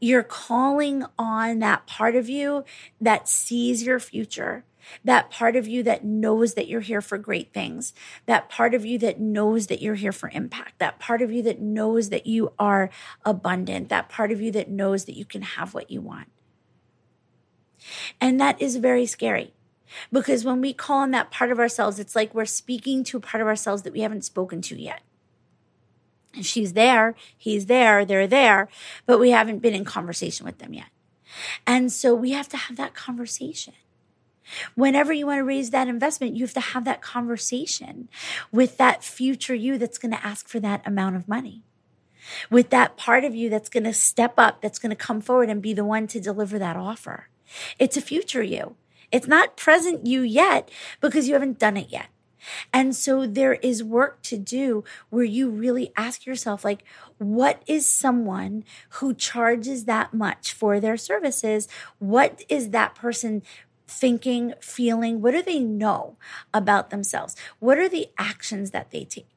You're 0.00 0.24
calling 0.24 1.04
on 1.18 1.60
that 1.60 1.86
part 1.86 2.16
of 2.16 2.28
you 2.28 2.64
that 3.00 3.28
sees 3.28 3.84
your 3.84 4.00
future 4.00 4.64
that 5.04 5.30
part 5.30 5.56
of 5.56 5.66
you 5.66 5.82
that 5.82 6.04
knows 6.04 6.54
that 6.54 6.68
you're 6.68 6.80
here 6.80 7.00
for 7.00 7.18
great 7.18 7.52
things, 7.52 7.94
that 8.26 8.48
part 8.48 8.74
of 8.74 8.84
you 8.84 8.98
that 8.98 9.20
knows 9.20 9.66
that 9.66 9.80
you're 9.80 9.94
here 9.94 10.12
for 10.12 10.30
impact, 10.30 10.78
that 10.78 10.98
part 10.98 11.22
of 11.22 11.32
you 11.32 11.42
that 11.42 11.60
knows 11.60 12.10
that 12.10 12.26
you 12.26 12.52
are 12.58 12.90
abundant, 13.24 13.88
that 13.88 14.08
part 14.08 14.30
of 14.30 14.40
you 14.40 14.50
that 14.52 14.68
knows 14.68 15.04
that 15.04 15.16
you 15.16 15.24
can 15.24 15.42
have 15.42 15.74
what 15.74 15.90
you 15.90 16.00
want. 16.00 16.28
And 18.20 18.40
that 18.40 18.60
is 18.60 18.76
very 18.76 19.06
scary 19.06 19.52
because 20.12 20.44
when 20.44 20.60
we 20.60 20.72
call 20.72 21.00
on 21.00 21.10
that 21.12 21.30
part 21.30 21.50
of 21.50 21.58
ourselves, 21.58 21.98
it's 21.98 22.16
like 22.16 22.34
we're 22.34 22.44
speaking 22.44 23.04
to 23.04 23.16
a 23.16 23.20
part 23.20 23.40
of 23.40 23.46
ourselves 23.46 23.82
that 23.82 23.92
we 23.92 24.00
haven't 24.00 24.24
spoken 24.24 24.60
to 24.62 24.80
yet. 24.80 25.02
And 26.34 26.44
she's 26.44 26.72
there, 26.72 27.14
he's 27.36 27.66
there, 27.66 28.04
they're 28.04 28.26
there, 28.26 28.68
but 29.06 29.20
we 29.20 29.30
haven't 29.30 29.60
been 29.60 29.74
in 29.74 29.84
conversation 29.84 30.44
with 30.44 30.58
them 30.58 30.74
yet. 30.74 30.88
And 31.66 31.92
so 31.92 32.14
we 32.14 32.32
have 32.32 32.48
to 32.48 32.56
have 32.56 32.76
that 32.76 32.94
conversation. 32.94 33.74
Whenever 34.74 35.12
you 35.12 35.26
want 35.26 35.38
to 35.38 35.44
raise 35.44 35.70
that 35.70 35.88
investment, 35.88 36.36
you 36.36 36.44
have 36.44 36.54
to 36.54 36.60
have 36.60 36.84
that 36.84 37.00
conversation 37.00 38.08
with 38.52 38.76
that 38.76 39.02
future 39.02 39.54
you 39.54 39.78
that's 39.78 39.98
going 39.98 40.12
to 40.12 40.26
ask 40.26 40.48
for 40.48 40.60
that 40.60 40.86
amount 40.86 41.16
of 41.16 41.28
money. 41.28 41.62
With 42.50 42.70
that 42.70 42.96
part 42.96 43.24
of 43.24 43.34
you 43.34 43.48
that's 43.48 43.68
going 43.68 43.84
to 43.84 43.94
step 43.94 44.34
up, 44.38 44.60
that's 44.60 44.78
going 44.78 44.90
to 44.90 44.96
come 44.96 45.20
forward 45.20 45.50
and 45.50 45.62
be 45.62 45.72
the 45.72 45.84
one 45.84 46.06
to 46.08 46.20
deliver 46.20 46.58
that 46.58 46.76
offer. 46.76 47.28
It's 47.78 47.96
a 47.96 48.02
future 48.02 48.42
you. 48.42 48.76
It's 49.12 49.28
not 49.28 49.56
present 49.56 50.06
you 50.06 50.22
yet 50.22 50.70
because 51.00 51.28
you 51.28 51.34
haven't 51.34 51.58
done 51.58 51.76
it 51.76 51.90
yet. 51.90 52.08
And 52.72 52.94
so 52.94 53.26
there 53.26 53.54
is 53.54 53.82
work 53.82 54.22
to 54.22 54.36
do 54.36 54.84
where 55.08 55.24
you 55.24 55.48
really 55.48 55.92
ask 55.96 56.26
yourself, 56.26 56.64
like, 56.64 56.84
what 57.18 57.62
is 57.66 57.88
someone 57.88 58.64
who 58.90 59.14
charges 59.14 59.84
that 59.84 60.12
much 60.12 60.52
for 60.52 60.80
their 60.80 60.96
services? 60.96 61.68
What 61.98 62.44
is 62.48 62.70
that 62.70 62.94
person 62.94 63.42
thinking, 63.86 64.54
feeling? 64.60 65.22
What 65.22 65.32
do 65.32 65.42
they 65.42 65.60
know 65.60 66.16
about 66.52 66.90
themselves? 66.90 67.36
What 67.60 67.78
are 67.78 67.88
the 67.88 68.08
actions 68.18 68.72
that 68.72 68.90
they 68.90 69.04
take? 69.04 69.33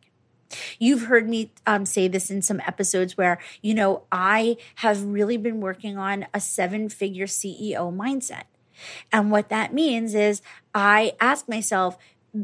You've 0.80 1.04
heard 1.04 1.30
me 1.30 1.52
um, 1.66 1.86
say 1.86 2.08
this 2.08 2.30
in 2.30 2.42
some 2.42 2.62
episodes 2.62 3.18
where, 3.18 3.40
you 3.62 3.74
know, 3.74 4.04
I 4.12 4.58
have 4.76 5.04
really 5.04 5.38
been 5.38 5.62
working 5.62 5.98
on 5.98 6.28
a 6.34 6.40
seven 6.40 6.90
figure 6.90 7.26
CEO 7.26 7.96
mindset. 7.96 8.44
And 9.12 9.32
what 9.32 9.50
that 9.50 9.74
means 9.74 10.14
is 10.14 10.42
I 10.74 11.14
ask 11.20 11.50
myself, 11.50 11.98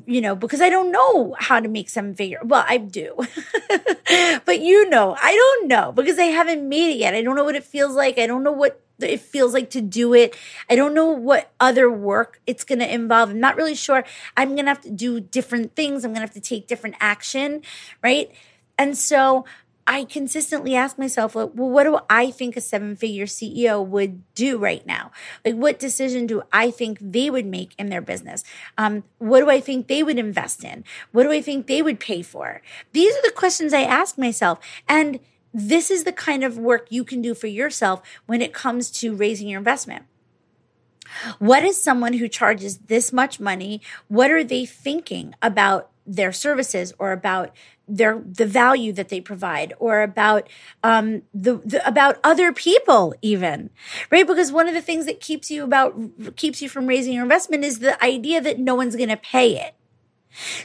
you 0.08 0.22
know, 0.22 0.36
because 0.36 0.62
I 0.62 0.70
don't 0.70 0.92
know 0.92 1.36
how 1.40 1.60
to 1.60 1.68
make 1.68 1.90
seven 1.90 2.16
figure. 2.16 2.40
Well, 2.44 2.66
I 2.68 2.78
do, 2.78 3.16
but 4.46 4.60
you 4.60 4.90
know, 4.90 5.16
I 5.22 5.36
don't 5.36 5.68
know 5.68 5.92
because 5.92 6.18
I 6.18 6.26
haven't 6.26 6.68
made 6.68 6.92
it 6.92 6.98
yet. 6.98 7.14
I 7.14 7.22
don't 7.22 7.36
know 7.36 7.44
what 7.44 7.56
it 7.56 7.64
feels 7.64 7.96
like. 7.96 8.18
I 8.18 8.26
don't 8.26 8.44
know 8.44 8.52
what 8.52 8.82
it 9.04 9.22
feels 9.22 9.54
like 9.54 9.70
to 9.72 9.82
do 9.82 10.14
it. 10.14 10.36
I 10.70 10.76
don't 10.76 10.94
know 10.94 11.08
what 11.08 11.52
other 11.60 11.90
work 11.92 12.42
it's 12.48 12.64
going 12.64 12.80
to 12.80 12.94
involve. 12.94 13.30
I'm 13.30 13.40
not 13.40 13.56
really 13.56 13.76
sure. 13.76 14.04
I'm 14.38 14.50
going 14.50 14.66
to 14.66 14.72
have 14.72 14.82
to 14.82 14.92
do 14.92 15.20
different 15.20 15.76
things. 15.76 16.04
I'm 16.04 16.12
going 16.12 16.26
to 16.26 16.28
have 16.28 16.34
to 16.34 16.42
take 16.42 16.68
different 16.68 16.96
action, 17.00 17.62
right? 18.02 18.32
And 18.78 18.98
so 18.98 19.46
I 19.86 20.06
consistently 20.06 20.76
ask 20.76 20.98
myself, 20.98 21.36
well, 21.36 21.50
what 21.50 21.84
do 21.84 22.00
I 22.10 22.32
think 22.32 22.56
a 22.56 22.62
seven 22.62 22.96
figure 22.96 23.26
CEO 23.26 23.86
would 23.86 24.22
do 24.34 24.58
right 24.58 24.86
now? 24.86 25.12
Like, 25.44 25.56
what 25.56 25.78
decision 25.78 26.26
do 26.26 26.44
I 26.54 26.72
think 26.72 27.00
they 27.02 27.30
would 27.30 27.46
make 27.46 27.76
in 27.78 27.90
their 27.90 28.02
business? 28.02 28.44
Um, 28.78 29.04
what 29.18 29.42
do 29.42 29.50
I 29.50 29.60
think 29.60 29.88
they 29.88 30.02
would 30.02 30.18
invest 30.18 30.64
in? 30.64 30.86
What 31.12 31.24
do 31.24 31.32
I 31.32 31.42
think 31.42 31.68
they 31.68 31.82
would 31.82 32.00
pay 32.00 32.22
for? 32.22 32.62
These 32.94 33.14
are 33.16 33.22
the 33.24 33.34
questions 33.36 33.74
I 33.74 33.82
ask 33.82 34.18
myself. 34.18 34.60
And 34.88 35.20
this 35.54 35.92
is 35.92 36.04
the 36.04 36.12
kind 36.12 36.44
of 36.44 36.58
work 36.58 36.88
you 36.90 37.04
can 37.04 37.22
do 37.22 37.34
for 37.34 37.48
yourself 37.48 38.02
when 38.26 38.42
it 38.42 38.54
comes 38.54 38.90
to 38.92 39.16
raising 39.16 39.48
your 39.48 39.60
investment. 39.60 40.06
What 41.38 41.64
is 41.64 41.82
someone 41.82 42.14
who 42.14 42.28
charges 42.28 42.78
this 42.80 43.14
much 43.14 43.40
money? 43.40 43.82
What 44.08 44.32
are 44.32 44.44
they 44.44 44.66
thinking 44.66 45.36
about 45.42 45.92
their 46.06 46.32
services 46.32 46.94
or 47.00 47.12
about 47.12 47.52
their 47.88 48.22
the 48.26 48.46
value 48.46 48.94
that 48.94 49.10
they 49.10 49.20
provide 49.20 49.74
or 49.78 50.04
about 50.04 50.50
um 50.84 51.22
the, 51.34 51.56
the, 51.66 51.86
about 51.88 52.18
other 52.24 52.54
people 52.54 53.14
even 53.22 53.70
right 54.10 54.26
because 54.26 54.52
one 54.52 54.68
of 54.68 54.74
the 54.74 54.82
things 54.82 55.06
that 55.06 55.20
keeps 55.20 55.52
you 55.52 55.64
about 55.64 55.94
keeps 56.36 56.62
you 56.62 56.70
from 56.70 56.88
raising 56.88 57.14
your 57.14 57.24
investment 57.24 57.64
is 57.64 57.80
the 57.80 58.02
idea 58.04 58.40
that 58.40 58.60
no 58.60 58.76
one's 58.76 58.96
going 58.96 59.10
to 59.10 59.18
pay 59.18 59.58
it 59.58 59.76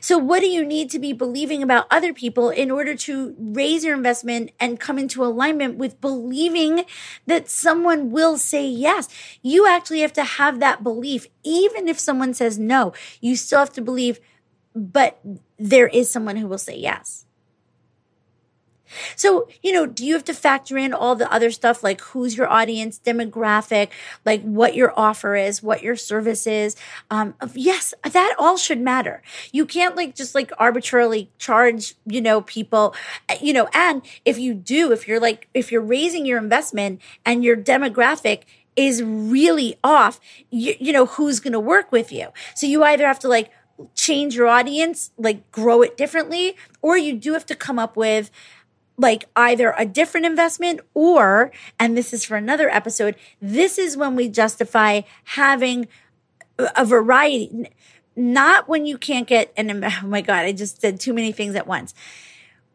so 0.01 0.19
what 0.19 0.41
do 0.41 0.47
you 0.47 0.65
need 0.65 0.91
to 0.91 0.99
be 0.99 1.13
believing 1.13 1.63
about 1.63 1.87
other 1.91 2.13
people 2.13 2.51
in 2.51 2.71
order 2.71 2.95
to 2.95 3.35
raise 3.39 3.85
your 3.85 3.95
investment 3.95 4.51
and 4.59 4.81
come 4.81 4.99
into 4.99 5.25
alignment 5.25 5.77
with 5.77 6.01
believing 6.01 6.85
that 7.27 7.49
someone 7.49 8.11
will 8.11 8.37
say 8.37 8.67
yes 8.67 9.09
you 9.43 9.67
actually 9.67 10.01
have 10.01 10.13
to 10.13 10.25
have 10.25 10.61
that 10.61 10.83
belief 10.83 11.27
even 11.45 11.89
if 11.89 11.99
someone 11.99 12.35
says 12.35 12.59
no 12.59 12.93
you 13.21 13.37
still 13.37 13.59
have 13.59 13.73
to 13.73 13.83
believe 13.83 14.21
but 14.79 15.21
there 15.59 15.89
is 15.89 16.11
someone 16.11 16.37
who 16.37 16.47
will 16.47 16.59
say 16.59 16.77
yes. 16.77 17.27
So, 19.17 19.49
you 19.63 19.73
know, 19.73 19.87
do 19.87 20.05
you 20.05 20.15
have 20.15 20.25
to 20.25 20.35
factor 20.35 20.77
in 20.77 20.93
all 20.93 21.15
the 21.15 21.31
other 21.33 21.51
stuff 21.51 21.83
like 21.83 22.01
who's 22.01 22.37
your 22.37 22.49
audience, 22.49 23.01
demographic, 23.05 23.89
like 24.25 24.43
what 24.43 24.75
your 24.75 24.93
offer 24.97 25.37
is, 25.37 25.63
what 25.63 25.83
your 25.83 25.97
service 25.97 26.47
is? 26.47 26.77
Um, 27.11 27.35
yes, 27.55 27.95
that 28.03 28.35
all 28.39 28.57
should 28.57 28.81
matter. 28.81 29.23
You 29.53 29.67
can't 29.67 29.97
like 29.97 30.15
just 30.15 30.35
like 30.35 30.51
arbitrarily 30.59 31.31
charge, 31.39 31.95
you 32.07 32.21
know, 32.21 32.43
people, 32.43 32.95
you 33.41 33.53
know, 33.53 33.69
and 33.73 34.03
if 34.25 34.39
you 34.39 34.55
do, 34.55 34.93
if 34.93 35.07
you're 35.09 35.21
like, 35.21 35.49
if 35.55 35.73
you're 35.73 35.81
raising 35.81 36.27
your 36.27 36.39
investment 36.39 37.01
and 37.25 37.45
your 37.45 37.57
demographic 37.57 38.43
is 38.77 39.03
really 39.03 39.77
off, 39.83 40.21
you, 40.51 40.75
you 40.79 40.93
know, 40.93 41.07
who's 41.07 41.41
going 41.41 41.53
to 41.53 41.61
work 41.61 41.91
with 41.91 42.13
you? 42.13 42.29
So 42.55 42.67
you 42.67 42.85
either 42.85 43.07
have 43.07 43.19
to 43.21 43.29
like 43.29 43.51
change 43.95 44.35
your 44.37 44.47
audience, 44.47 45.11
like 45.19 45.51
grow 45.51 45.83
it 45.83 45.97
differently, 45.97 46.57
or 46.83 46.97
you 46.97 47.15
do 47.15 47.33
have 47.33 47.47
to 47.47 47.55
come 47.55 47.79
up 47.79 47.97
with 47.97 48.31
like 48.99 49.27
either 49.37 49.75
a 49.79 49.87
different 49.87 50.27
investment 50.27 50.81
or, 50.93 51.53
and 51.79 51.97
this 51.97 52.13
is 52.13 52.25
for 52.25 52.37
another 52.37 52.69
episode, 52.69 53.17
this 53.41 53.79
is 53.79 53.97
when 53.97 54.17
we 54.17 54.29
justify 54.29 55.03
having 55.25 55.87
a 56.59 56.85
variety. 56.85 57.71
Not 58.17 58.69
when 58.69 58.85
you 58.85 58.99
can't 58.99 59.29
get 59.29 59.53
an, 59.57 59.85
oh 60.03 60.07
my 60.07 60.21
God, 60.21 60.45
I 60.45 60.53
just 60.53 60.81
said 60.81 60.99
too 60.99 61.15
many 61.15 61.33
things 61.33 61.55
at 61.55 61.67
once 61.67 61.95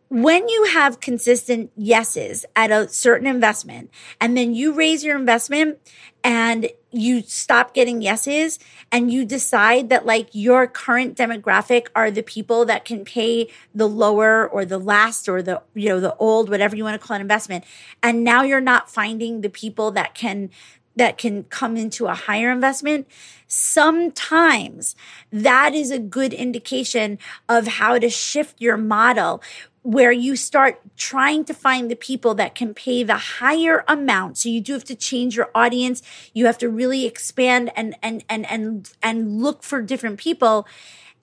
when 0.10 0.48
you 0.48 0.66
have 0.66 1.00
consistent 1.00 1.72
yeses 1.76 2.46
at 2.56 2.72
a 2.72 2.88
certain 2.88 3.28
investment 3.28 3.90
and 4.22 4.38
then 4.38 4.54
you 4.54 4.74
raise 4.74 5.04
your 5.04 5.18
investment 5.18 5.80
and 6.24 6.70
you 6.92 7.22
stop 7.22 7.74
getting 7.74 8.02
yeses 8.02 8.60
and 8.92 9.12
you 9.12 9.26
decide 9.26 9.90
that 9.90 10.06
like 10.06 10.30
your 10.32 10.68
current 10.68 11.18
demographic 11.18 11.88
are 11.96 12.12
the 12.12 12.22
people 12.22 12.66
that 12.66 12.86
can 12.86 13.04
pay 13.04 13.50
the 13.74 13.88
lower 13.90 14.48
or 14.48 14.64
the 14.66 14.78
last 14.78 15.28
or 15.28 15.42
the 15.42 15.62
you 15.74 15.90
know 15.90 16.00
the 16.00 16.16
old 16.18 16.50
whatever 16.50 16.76
you 16.76 16.84
want 16.84 17.00
to 17.00 17.06
call 17.06 17.16
an 17.16 17.22
investment 17.22 17.64
and 18.04 18.24
now 18.24 18.44
you're 18.44 18.62
not 18.62 18.90
finding 18.90 19.42
the 19.42 19.50
people 19.50 19.90
that 19.92 20.14
can 20.14 20.50
that 20.96 21.18
can 21.18 21.44
come 21.46 21.76
into 21.76 22.06
a 22.06 22.14
higher 22.14 22.52
investment, 22.52 23.08
sometimes 23.48 24.96
that 25.32 25.74
is 25.74 25.92
a 25.92 26.00
good 26.00 26.34
indication 26.34 27.18
of 27.50 27.68
how 27.68 27.98
to 27.98 28.10
shift 28.10 28.62
your 28.62 28.78
model 28.78 29.42
where 29.84 30.14
you 30.14 30.36
start 30.36 30.80
trying 30.96 31.44
to 31.46 31.54
find 31.54 31.92
the 31.92 31.96
people 31.96 32.34
that 32.36 32.56
can 32.56 32.74
pay 32.74 33.04
the 33.04 33.18
higher 33.18 33.84
amount. 33.88 34.38
So 34.38 34.50
you 34.50 34.62
do 34.62 34.74
have 34.74 34.86
to 34.86 34.96
change 34.96 35.36
your 35.36 35.52
audience. 35.54 36.02
You 36.34 36.46
have 36.46 36.58
to 36.60 36.70
really 36.70 37.06
expand 37.06 37.72
and, 37.76 37.96
and, 38.02 38.24
and, 38.30 38.50
and, 38.50 38.90
and 39.04 39.42
look 39.42 39.62
for 39.62 39.82
different 39.82 40.20
people. 40.20 40.66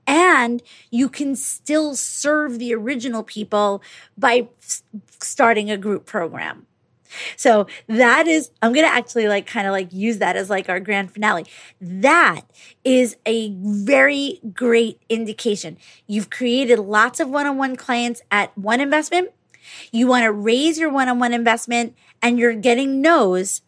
And 0.07 0.63
you 0.91 1.09
can 1.09 1.37
still 1.37 1.95
serve 1.95 2.59
the 2.59 2.75
original 2.75 3.23
people 3.23 3.83
by 4.17 4.49
starting 5.21 5.71
a 5.71 5.79
group 5.79 6.05
program. 6.05 6.67
So 7.37 7.67
that 7.87 8.27
is, 8.27 8.51
I'm 8.63 8.73
going 8.73 8.87
to 8.87 8.93
actually 8.93 9.29
like 9.29 9.47
kind 9.47 9.67
of 9.67 9.73
like 9.73 9.93
use 9.93 10.19
that 10.19 10.37
as 10.37 10.51
like 10.51 10.69
our 10.69 10.81
grand 10.81 11.13
finale. 11.13 11.47
That 11.81 12.43
is 12.85 13.17
a 13.27 13.55
very 13.59 14.41
great 14.53 15.01
indication. 15.09 15.77
You've 16.07 16.31
created 16.31 16.79
lots 16.79 17.21
of 17.21 17.29
one 17.29 17.47
on 17.47 17.57
one 17.57 17.77
clients 17.77 18.23
at 18.31 18.57
one 18.57 18.81
investment. 18.81 19.31
You 19.93 20.07
want 20.07 20.25
to 20.25 20.33
raise 20.33 20.79
your 20.79 20.91
one 20.91 21.09
on 21.09 21.19
one 21.19 21.33
investment 21.33 21.95
and 22.23 22.39
you're 22.39 22.55
getting 22.55 23.01
no's 23.01 23.63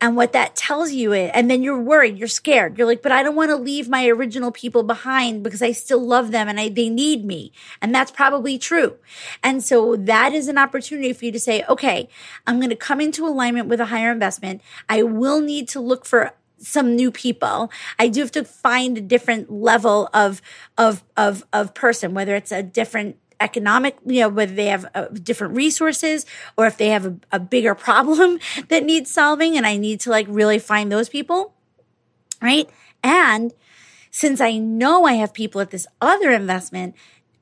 and 0.00 0.16
what 0.16 0.32
that 0.32 0.56
tells 0.56 0.92
you 0.92 1.12
is, 1.12 1.30
and 1.34 1.50
then 1.50 1.62
you're 1.62 1.80
worried, 1.80 2.16
you're 2.16 2.28
scared. 2.28 2.78
You're 2.78 2.86
like, 2.86 3.02
but 3.02 3.12
I 3.12 3.22
don't 3.22 3.36
want 3.36 3.50
to 3.50 3.56
leave 3.56 3.88
my 3.88 4.08
original 4.08 4.50
people 4.50 4.82
behind 4.82 5.42
because 5.42 5.60
I 5.60 5.72
still 5.72 6.04
love 6.04 6.30
them 6.30 6.48
and 6.48 6.58
I, 6.58 6.70
they 6.70 6.88
need 6.88 7.24
me. 7.24 7.52
And 7.82 7.94
that's 7.94 8.10
probably 8.10 8.58
true. 8.58 8.96
And 9.42 9.62
so 9.62 9.96
that 9.96 10.32
is 10.32 10.48
an 10.48 10.56
opportunity 10.56 11.12
for 11.12 11.26
you 11.26 11.32
to 11.32 11.40
say, 11.40 11.64
okay, 11.68 12.08
I'm 12.46 12.56
going 12.56 12.70
to 12.70 12.76
come 12.76 13.00
into 13.00 13.26
alignment 13.26 13.68
with 13.68 13.80
a 13.80 13.86
higher 13.86 14.10
investment. 14.10 14.62
I 14.88 15.02
will 15.02 15.40
need 15.40 15.68
to 15.68 15.80
look 15.80 16.06
for 16.06 16.32
some 16.58 16.94
new 16.94 17.10
people. 17.10 17.70
I 17.98 18.08
do 18.08 18.20
have 18.20 18.32
to 18.32 18.44
find 18.44 18.96
a 18.96 19.02
different 19.02 19.50
level 19.50 20.08
of 20.12 20.40
of 20.76 21.02
of 21.16 21.44
of 21.52 21.74
person, 21.74 22.14
whether 22.14 22.34
it's 22.34 22.52
a 22.52 22.62
different 22.62 23.16
economic, 23.40 23.96
you 24.04 24.20
know, 24.20 24.28
whether 24.28 24.54
they 24.54 24.66
have 24.66 24.86
uh, 24.94 25.06
different 25.06 25.56
resources 25.56 26.26
or 26.56 26.66
if 26.66 26.76
they 26.76 26.88
have 26.88 27.06
a, 27.06 27.16
a 27.32 27.40
bigger 27.40 27.74
problem 27.74 28.38
that 28.68 28.84
needs 28.84 29.10
solving. 29.10 29.56
And 29.56 29.66
I 29.66 29.76
need 29.76 30.00
to 30.00 30.10
like 30.10 30.26
really 30.28 30.58
find 30.58 30.92
those 30.92 31.08
people. 31.08 31.54
Right. 32.42 32.68
And 33.02 33.52
since 34.10 34.40
I 34.40 34.58
know 34.58 35.04
I 35.04 35.14
have 35.14 35.32
people 35.32 35.60
at 35.60 35.70
this 35.70 35.86
other 36.00 36.30
investment, 36.30 36.94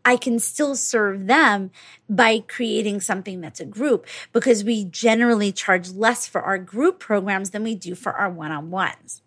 I 0.05 0.17
can 0.17 0.39
still 0.39 0.75
serve 0.75 1.27
them 1.27 1.71
by 2.09 2.41
creating 2.41 3.01
something 3.01 3.41
that's 3.41 3.61
a 3.61 3.67
group 3.67 4.07
because 4.33 4.65
we 4.65 4.85
generally 4.85 5.53
charge 5.53 5.91
less 5.91 6.27
for 6.27 6.41
our 6.41 6.59
group 6.59 6.99
programs 6.99 7.51
than 7.51 7.63
we 7.63 7.75
do 7.75 7.95
for 7.95 8.13
our 8.13 8.31
one 8.31 8.51
on 8.51 8.71
ones. 8.71 9.23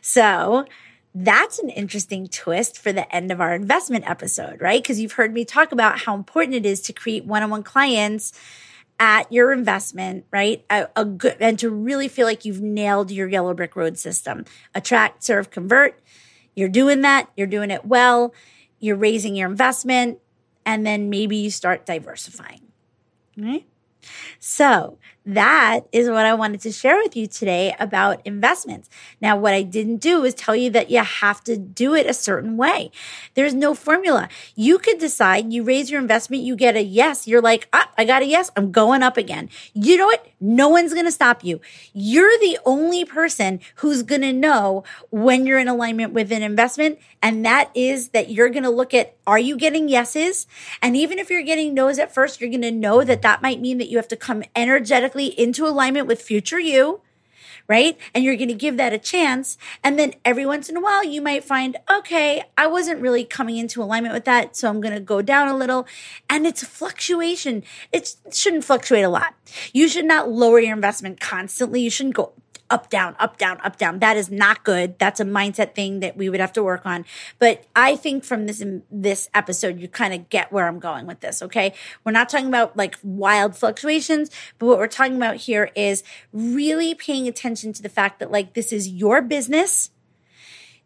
So 0.00 0.66
that's 1.14 1.58
an 1.58 1.68
interesting 1.68 2.26
twist 2.26 2.78
for 2.78 2.92
the 2.92 3.14
end 3.14 3.30
of 3.30 3.40
our 3.40 3.54
investment 3.54 4.08
episode, 4.08 4.60
right? 4.60 4.82
Because 4.82 4.98
you've 4.98 5.12
heard 5.12 5.34
me 5.34 5.44
talk 5.44 5.72
about 5.72 6.00
how 6.00 6.14
important 6.14 6.56
it 6.56 6.66
is 6.66 6.80
to 6.82 6.92
create 6.92 7.24
one 7.24 7.42
on 7.42 7.50
one 7.50 7.62
clients 7.62 8.32
at 8.98 9.30
your 9.32 9.52
investment, 9.52 10.24
right? 10.30 10.64
A, 10.70 10.88
a, 10.96 11.04
good, 11.04 11.36
and 11.40 11.58
to 11.58 11.70
really 11.70 12.08
feel 12.08 12.26
like 12.26 12.44
you've 12.44 12.62
nailed 12.62 13.10
your 13.10 13.28
yellow 13.28 13.52
brick 13.52 13.76
road 13.76 13.98
system. 13.98 14.44
Attract, 14.74 15.22
serve, 15.22 15.50
convert. 15.50 16.00
You're 16.54 16.68
doing 16.68 17.02
that. 17.02 17.28
You're 17.36 17.46
doing 17.46 17.70
it 17.70 17.84
well. 17.84 18.32
You're 18.78 18.96
raising 18.96 19.34
your 19.34 19.50
investment. 19.50 20.18
And 20.64 20.86
then 20.86 21.10
maybe 21.10 21.36
you 21.36 21.50
start 21.50 21.84
diversifying, 21.84 22.62
right? 23.36 23.66
So 24.38 24.98
that 25.24 25.80
is 25.92 26.08
what 26.08 26.26
I 26.26 26.34
wanted 26.34 26.60
to 26.62 26.72
share 26.72 26.96
with 26.96 27.16
you 27.16 27.26
today 27.26 27.74
about 27.78 28.20
investments. 28.24 28.90
Now, 29.20 29.36
what 29.36 29.54
I 29.54 29.62
didn't 29.62 29.98
do 29.98 30.24
is 30.24 30.34
tell 30.34 30.56
you 30.56 30.70
that 30.70 30.90
you 30.90 30.98
have 30.98 31.44
to 31.44 31.56
do 31.56 31.94
it 31.94 32.06
a 32.06 32.14
certain 32.14 32.56
way. 32.56 32.90
There's 33.34 33.54
no 33.54 33.74
formula. 33.74 34.28
You 34.56 34.78
could 34.78 34.98
decide 34.98 35.52
you 35.52 35.62
raise 35.62 35.90
your 35.90 36.00
investment, 36.00 36.42
you 36.42 36.56
get 36.56 36.76
a 36.76 36.82
yes. 36.82 37.28
You're 37.28 37.40
like, 37.40 37.68
ah, 37.72 37.88
I 37.96 38.04
got 38.04 38.22
a 38.22 38.26
yes. 38.26 38.50
I'm 38.56 38.72
going 38.72 39.02
up 39.02 39.16
again. 39.16 39.48
You 39.74 39.96
know 39.96 40.06
what? 40.06 40.26
No 40.40 40.68
one's 40.68 40.92
going 40.92 41.06
to 41.06 41.12
stop 41.12 41.44
you. 41.44 41.60
You're 41.92 42.38
the 42.40 42.58
only 42.64 43.04
person 43.04 43.60
who's 43.76 44.02
going 44.02 44.22
to 44.22 44.32
know 44.32 44.82
when 45.10 45.46
you're 45.46 45.58
in 45.58 45.68
alignment 45.68 46.12
with 46.12 46.32
an 46.32 46.42
investment. 46.42 46.98
And 47.22 47.44
that 47.44 47.70
is 47.74 48.08
that 48.08 48.30
you're 48.30 48.48
going 48.48 48.64
to 48.64 48.70
look 48.70 48.92
at, 48.92 49.14
are 49.26 49.38
you 49.38 49.56
getting 49.56 49.88
yeses? 49.88 50.48
And 50.80 50.96
even 50.96 51.20
if 51.20 51.30
you're 51.30 51.42
getting 51.42 51.74
no's 51.74 52.00
at 52.00 52.12
first, 52.12 52.40
you're 52.40 52.50
going 52.50 52.62
to 52.62 52.72
know 52.72 53.04
that 53.04 53.22
that 53.22 53.40
might 53.40 53.60
mean 53.60 53.78
that 53.78 53.88
you 53.88 53.98
have 53.98 54.08
to 54.08 54.16
come 54.16 54.42
into 55.20 55.66
alignment 55.66 56.06
with 56.06 56.22
future 56.22 56.60
you 56.60 57.00
right? 57.68 57.98
And 58.14 58.24
you're 58.24 58.36
going 58.36 58.48
to 58.48 58.54
give 58.54 58.76
that 58.76 58.92
a 58.92 58.98
chance. 58.98 59.56
And 59.82 59.98
then 59.98 60.14
every 60.24 60.44
once 60.44 60.68
in 60.68 60.76
a 60.76 60.80
while, 60.80 61.04
you 61.04 61.22
might 61.22 61.44
find, 61.44 61.76
okay, 61.90 62.42
I 62.56 62.66
wasn't 62.66 63.00
really 63.00 63.24
coming 63.24 63.56
into 63.56 63.82
alignment 63.82 64.14
with 64.14 64.24
that. 64.24 64.56
So 64.56 64.68
I'm 64.68 64.80
going 64.80 64.94
to 64.94 65.00
go 65.00 65.22
down 65.22 65.48
a 65.48 65.56
little. 65.56 65.86
And 66.28 66.46
it's 66.46 66.62
a 66.62 66.66
fluctuation. 66.66 67.62
It 67.92 68.14
shouldn't 68.32 68.64
fluctuate 68.64 69.04
a 69.04 69.08
lot. 69.08 69.34
You 69.72 69.88
should 69.88 70.04
not 70.04 70.28
lower 70.28 70.60
your 70.60 70.74
investment 70.74 71.20
constantly. 71.20 71.80
You 71.80 71.90
shouldn't 71.90 72.14
go 72.14 72.32
up, 72.72 72.88
down, 72.88 73.14
up, 73.18 73.36
down, 73.36 73.60
up, 73.62 73.76
down. 73.76 73.98
That 73.98 74.16
is 74.16 74.30
not 74.30 74.64
good. 74.64 74.98
That's 74.98 75.20
a 75.20 75.24
mindset 75.24 75.74
thing 75.74 76.00
that 76.00 76.16
we 76.16 76.30
would 76.30 76.40
have 76.40 76.54
to 76.54 76.62
work 76.62 76.86
on. 76.86 77.04
But 77.38 77.66
I 77.76 77.96
think 77.96 78.24
from 78.24 78.46
this, 78.46 78.64
this 78.90 79.28
episode, 79.34 79.78
you 79.78 79.88
kind 79.88 80.14
of 80.14 80.30
get 80.30 80.50
where 80.50 80.66
I'm 80.66 80.78
going 80.78 81.06
with 81.06 81.20
this. 81.20 81.42
Okay. 81.42 81.74
We're 82.02 82.12
not 82.12 82.30
talking 82.30 82.48
about 82.48 82.74
like 82.74 82.98
wild 83.02 83.54
fluctuations, 83.54 84.30
but 84.58 84.66
what 84.66 84.78
we're 84.78 84.86
talking 84.86 85.16
about 85.16 85.36
here 85.36 85.70
is 85.76 86.02
really 86.32 86.94
paying 86.94 87.28
attention 87.28 87.74
to 87.74 87.82
the 87.82 87.90
fact 87.90 88.18
that 88.20 88.30
like 88.30 88.54
this 88.54 88.72
is 88.72 88.88
your 88.88 89.20
business. 89.20 89.90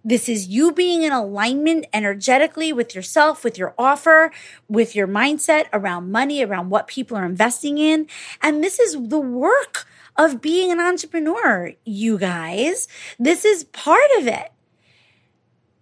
This 0.05 0.29
is 0.29 0.49
you 0.49 0.73
being 0.73 1.03
in 1.03 1.13
alignment 1.13 1.87
energetically 1.93 2.73
with 2.73 2.95
yourself, 2.95 3.43
with 3.43 3.59
your 3.59 3.75
offer, 3.77 4.31
with 4.69 4.95
your 4.95 5.09
mindset 5.09 5.67
around 5.73 6.13
money, 6.13 6.45
around 6.45 6.71
what 6.71 6.87
people 6.87 7.17
are 7.17 7.25
investing 7.25 7.79
in. 7.79 8.07
And 8.41 8.63
this 8.63 8.79
is 8.79 8.93
the 9.09 9.19
work 9.19 9.87
of 10.19 10.41
being 10.41 10.71
an 10.73 10.81
entrepreneur, 10.81 11.73
you 11.85 12.19
guys. 12.19 12.89
This 13.19 13.45
is 13.45 13.65
part 13.65 14.11
of 14.19 14.27
it. 14.27 14.51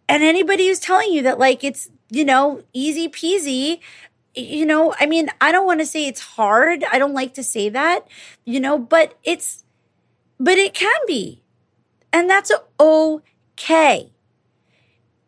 And 0.09 0.22
anybody 0.22 0.68
who's 0.68 0.80
telling 0.80 1.12
you 1.12 1.22
that, 1.22 1.39
like, 1.39 1.64
it's, 1.64 1.89
you 2.11 2.24
know, 2.24 2.62
easy 2.72 3.09
peasy, 3.09 3.80
you 4.35 4.66
know, 4.66 4.95
I 4.99 5.07
mean, 5.07 5.28
I 5.41 5.53
don't 5.53 5.66
want 5.66 5.80
to 5.80 5.87
say 5.87 6.07
it's 6.07 6.20
hard. 6.20 6.85
I 6.85 6.99
don't 6.99 7.14
like 7.14 7.35
to 7.35 7.43
say 7.43 7.68
that, 7.68 8.07
you 8.45 8.61
know, 8.61 8.78
but 8.78 9.18
it's, 9.22 9.64
but 10.39 10.59
it 10.59 10.74
can 10.74 10.99
be. 11.07 11.43
And 12.12 12.28
that's 12.28 12.53
okay. 12.78 14.12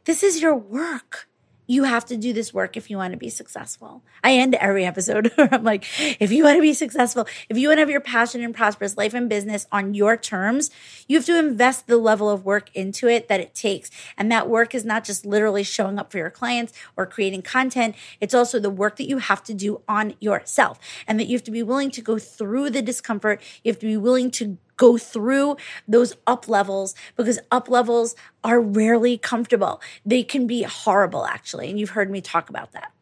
This 0.05 0.23
is 0.23 0.43
your 0.43 0.55
work 0.55 1.29
you 1.67 1.85
have 1.85 2.05
to 2.07 2.17
do 2.17 2.33
this 2.33 2.55
work 2.55 2.77
if 2.77 2.91
you 2.91 2.97
want 2.97 3.13
to 3.13 3.19
be 3.19 3.29
successful. 3.29 4.03
I 4.23 4.35
end 4.35 4.55
every 4.55 4.85
episode. 4.85 5.33
where 5.35 5.49
I'm 5.53 5.65
like, 5.65 5.85
if 6.21 6.31
you 6.31 6.45
want 6.45 6.57
to 6.57 6.63
be 6.63 6.75
successful, 6.75 7.27
if 7.49 7.57
you 7.57 7.69
want 7.69 7.79
to 7.79 7.83
have 7.83 7.91
your 7.91 8.01
passion 8.01 8.43
and 8.43 8.55
prosperous 8.55 8.97
life 8.97 9.15
and 9.15 9.29
business 9.29 9.67
on 9.73 9.95
your 9.95 10.17
terms, 10.17 10.71
you 11.09 11.17
have 11.17 11.27
to 11.27 11.39
invest 11.39 11.87
the 11.87 11.97
level 11.97 12.31
of 12.31 12.45
work 12.45 12.71
into 12.75 13.09
it 13.09 13.29
that 13.29 13.41
it 13.41 13.55
takes. 13.55 13.91
And 14.17 14.31
that 14.31 14.49
work 14.49 14.75
is 14.75 14.85
not 14.85 15.05
just 15.05 15.27
literally 15.27 15.63
showing 15.63 15.99
up 15.99 16.13
for 16.13 16.19
your 16.19 16.31
clients 16.31 16.73
or 16.97 17.07
creating 17.07 17.43
content. 17.43 17.97
It's 18.21 18.35
also 18.35 18.59
the 18.59 18.71
work 18.71 18.97
that 18.97 19.09
you 19.09 19.19
have 19.19 19.43
to 19.45 19.55
do 19.55 19.83
on 19.89 20.15
yourself 20.21 20.79
and 21.07 21.19
that 21.19 21.27
you 21.27 21.37
have 21.37 21.45
to 21.45 21.51
be 21.51 21.63
willing 21.63 21.91
to 21.93 22.01
go 22.01 22.19
through 22.19 22.71
the 22.71 22.83
discomfort. 22.83 23.41
You 23.65 23.73
have 23.73 23.81
to 23.81 23.87
be 23.87 23.97
willing 23.97 24.31
to 24.33 24.59
go 24.77 24.99
through 24.99 25.57
those 25.89 26.15
up 26.27 26.49
levels 26.49 26.95
because 27.17 27.39
up 27.51 27.69
levels 27.69 28.15
are 28.45 28.61
rarely 28.61 29.19
comfortable. 29.19 29.81
They 30.05 30.23
can 30.23 30.47
be 30.47 30.63
horrible, 30.63 31.27
actually. 31.27 31.71
And 31.71 31.79
you've 31.79 31.91
heard 31.91 32.11
me 32.11 32.21
talk 32.21 32.51
about 32.51 32.73
that. 32.73 32.93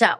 So 0.00 0.14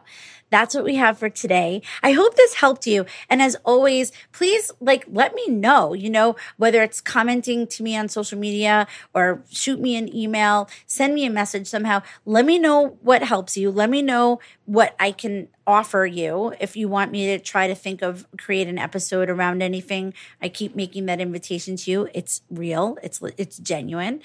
that's 0.51 0.75
what 0.75 0.83
we 0.83 0.95
have 0.97 1.17
for 1.17 1.27
today. 1.27 1.81
I 2.03 2.11
hope 2.11 2.35
this 2.35 2.53
helped 2.53 2.85
you. 2.85 3.07
And 3.29 3.41
as 3.41 3.55
always, 3.65 4.11
please 4.31 4.69
like 4.79 5.05
let 5.07 5.33
me 5.33 5.47
know, 5.47 5.93
you 5.93 6.11
know, 6.11 6.35
whether 6.57 6.83
it's 6.83 7.01
commenting 7.01 7.65
to 7.65 7.81
me 7.81 7.97
on 7.97 8.07
social 8.09 8.37
media 8.37 8.85
or 9.15 9.41
shoot 9.49 9.79
me 9.79 9.95
an 9.95 10.13
email, 10.15 10.69
send 10.85 11.15
me 11.15 11.25
a 11.25 11.31
message 11.31 11.65
somehow. 11.65 12.03
Let 12.25 12.45
me 12.45 12.59
know 12.59 12.99
what 13.01 13.23
helps 13.23 13.57
you. 13.57 13.71
Let 13.71 13.89
me 13.89 14.03
know 14.03 14.39
what 14.65 14.93
I 14.99 15.13
can 15.13 15.47
offer 15.65 16.05
you 16.05 16.53
if 16.59 16.75
you 16.75 16.87
want 16.87 17.11
me 17.11 17.27
to 17.27 17.39
try 17.39 17.67
to 17.67 17.75
think 17.75 18.01
of 18.01 18.25
create 18.37 18.67
an 18.67 18.79
episode 18.79 19.29
around 19.29 19.61
anything 19.61 20.11
i 20.41 20.49
keep 20.49 20.75
making 20.75 21.05
that 21.05 21.21
invitation 21.21 21.75
to 21.75 21.91
you 21.91 22.09
it's 22.15 22.41
real 22.49 22.97
it's 23.03 23.21
it's 23.37 23.57
genuine 23.57 24.19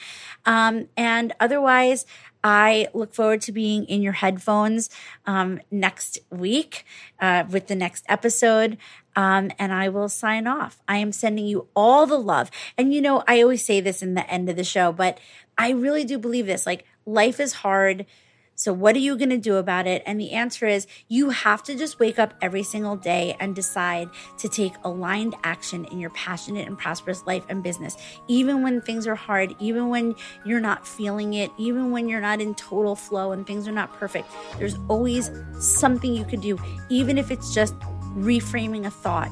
um, 0.46 0.88
and 0.96 1.34
otherwise 1.38 2.06
I 2.46 2.86
look 2.94 3.12
forward 3.12 3.40
to 3.42 3.52
being 3.52 3.86
in 3.86 4.02
your 4.02 4.12
headphones 4.12 4.88
um, 5.26 5.60
next 5.68 6.20
week 6.30 6.84
uh, 7.18 7.42
with 7.50 7.66
the 7.66 7.74
next 7.74 8.04
episode. 8.08 8.78
Um, 9.16 9.50
and 9.58 9.72
I 9.72 9.88
will 9.88 10.08
sign 10.08 10.46
off. 10.46 10.80
I 10.86 10.98
am 10.98 11.10
sending 11.10 11.46
you 11.46 11.66
all 11.74 12.06
the 12.06 12.20
love. 12.20 12.52
And 12.78 12.94
you 12.94 13.02
know, 13.02 13.24
I 13.26 13.42
always 13.42 13.64
say 13.64 13.80
this 13.80 14.00
in 14.00 14.14
the 14.14 14.30
end 14.30 14.48
of 14.48 14.54
the 14.54 14.62
show, 14.62 14.92
but 14.92 15.18
I 15.58 15.70
really 15.70 16.04
do 16.04 16.18
believe 16.18 16.46
this. 16.46 16.66
Like, 16.66 16.84
life 17.04 17.40
is 17.40 17.52
hard 17.52 18.06
so, 18.56 18.72
what 18.72 18.96
are 18.96 19.00
you 19.00 19.16
going 19.18 19.30
to 19.30 19.38
do 19.38 19.56
about 19.56 19.86
it? 19.86 20.02
And 20.06 20.18
the 20.18 20.32
answer 20.32 20.66
is 20.66 20.86
you 21.08 21.28
have 21.28 21.62
to 21.64 21.76
just 21.76 22.00
wake 22.00 22.18
up 22.18 22.32
every 22.40 22.62
single 22.62 22.96
day 22.96 23.36
and 23.38 23.54
decide 23.54 24.08
to 24.38 24.48
take 24.48 24.72
aligned 24.82 25.36
action 25.44 25.84
in 25.84 26.00
your 26.00 26.08
passionate 26.10 26.66
and 26.66 26.78
prosperous 26.78 27.24
life 27.26 27.44
and 27.50 27.62
business. 27.62 27.98
Even 28.28 28.62
when 28.62 28.80
things 28.80 29.06
are 29.06 29.14
hard, 29.14 29.54
even 29.60 29.90
when 29.90 30.14
you're 30.46 30.60
not 30.60 30.88
feeling 30.88 31.34
it, 31.34 31.50
even 31.58 31.90
when 31.90 32.08
you're 32.08 32.20
not 32.20 32.40
in 32.40 32.54
total 32.54 32.96
flow 32.96 33.32
and 33.32 33.46
things 33.46 33.68
are 33.68 33.72
not 33.72 33.92
perfect, 33.92 34.28
there's 34.58 34.76
always 34.88 35.30
something 35.60 36.14
you 36.14 36.24
could 36.24 36.40
do, 36.40 36.58
even 36.88 37.18
if 37.18 37.30
it's 37.30 37.52
just 37.52 37.78
reframing 38.16 38.86
a 38.86 38.90
thought 38.90 39.30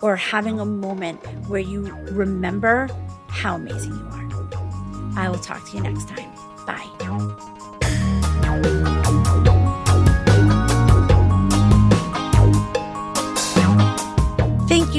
or 0.00 0.14
having 0.14 0.60
a 0.60 0.64
moment 0.64 1.20
where 1.48 1.60
you 1.60 1.92
remember 2.12 2.88
how 3.26 3.56
amazing 3.56 3.92
you 3.92 4.06
are. 4.12 4.20
I 5.16 5.28
will 5.28 5.38
talk 5.38 5.68
to 5.70 5.76
you 5.76 5.82
next 5.82 6.08
time. 6.08 6.30
Bye. 6.66 7.58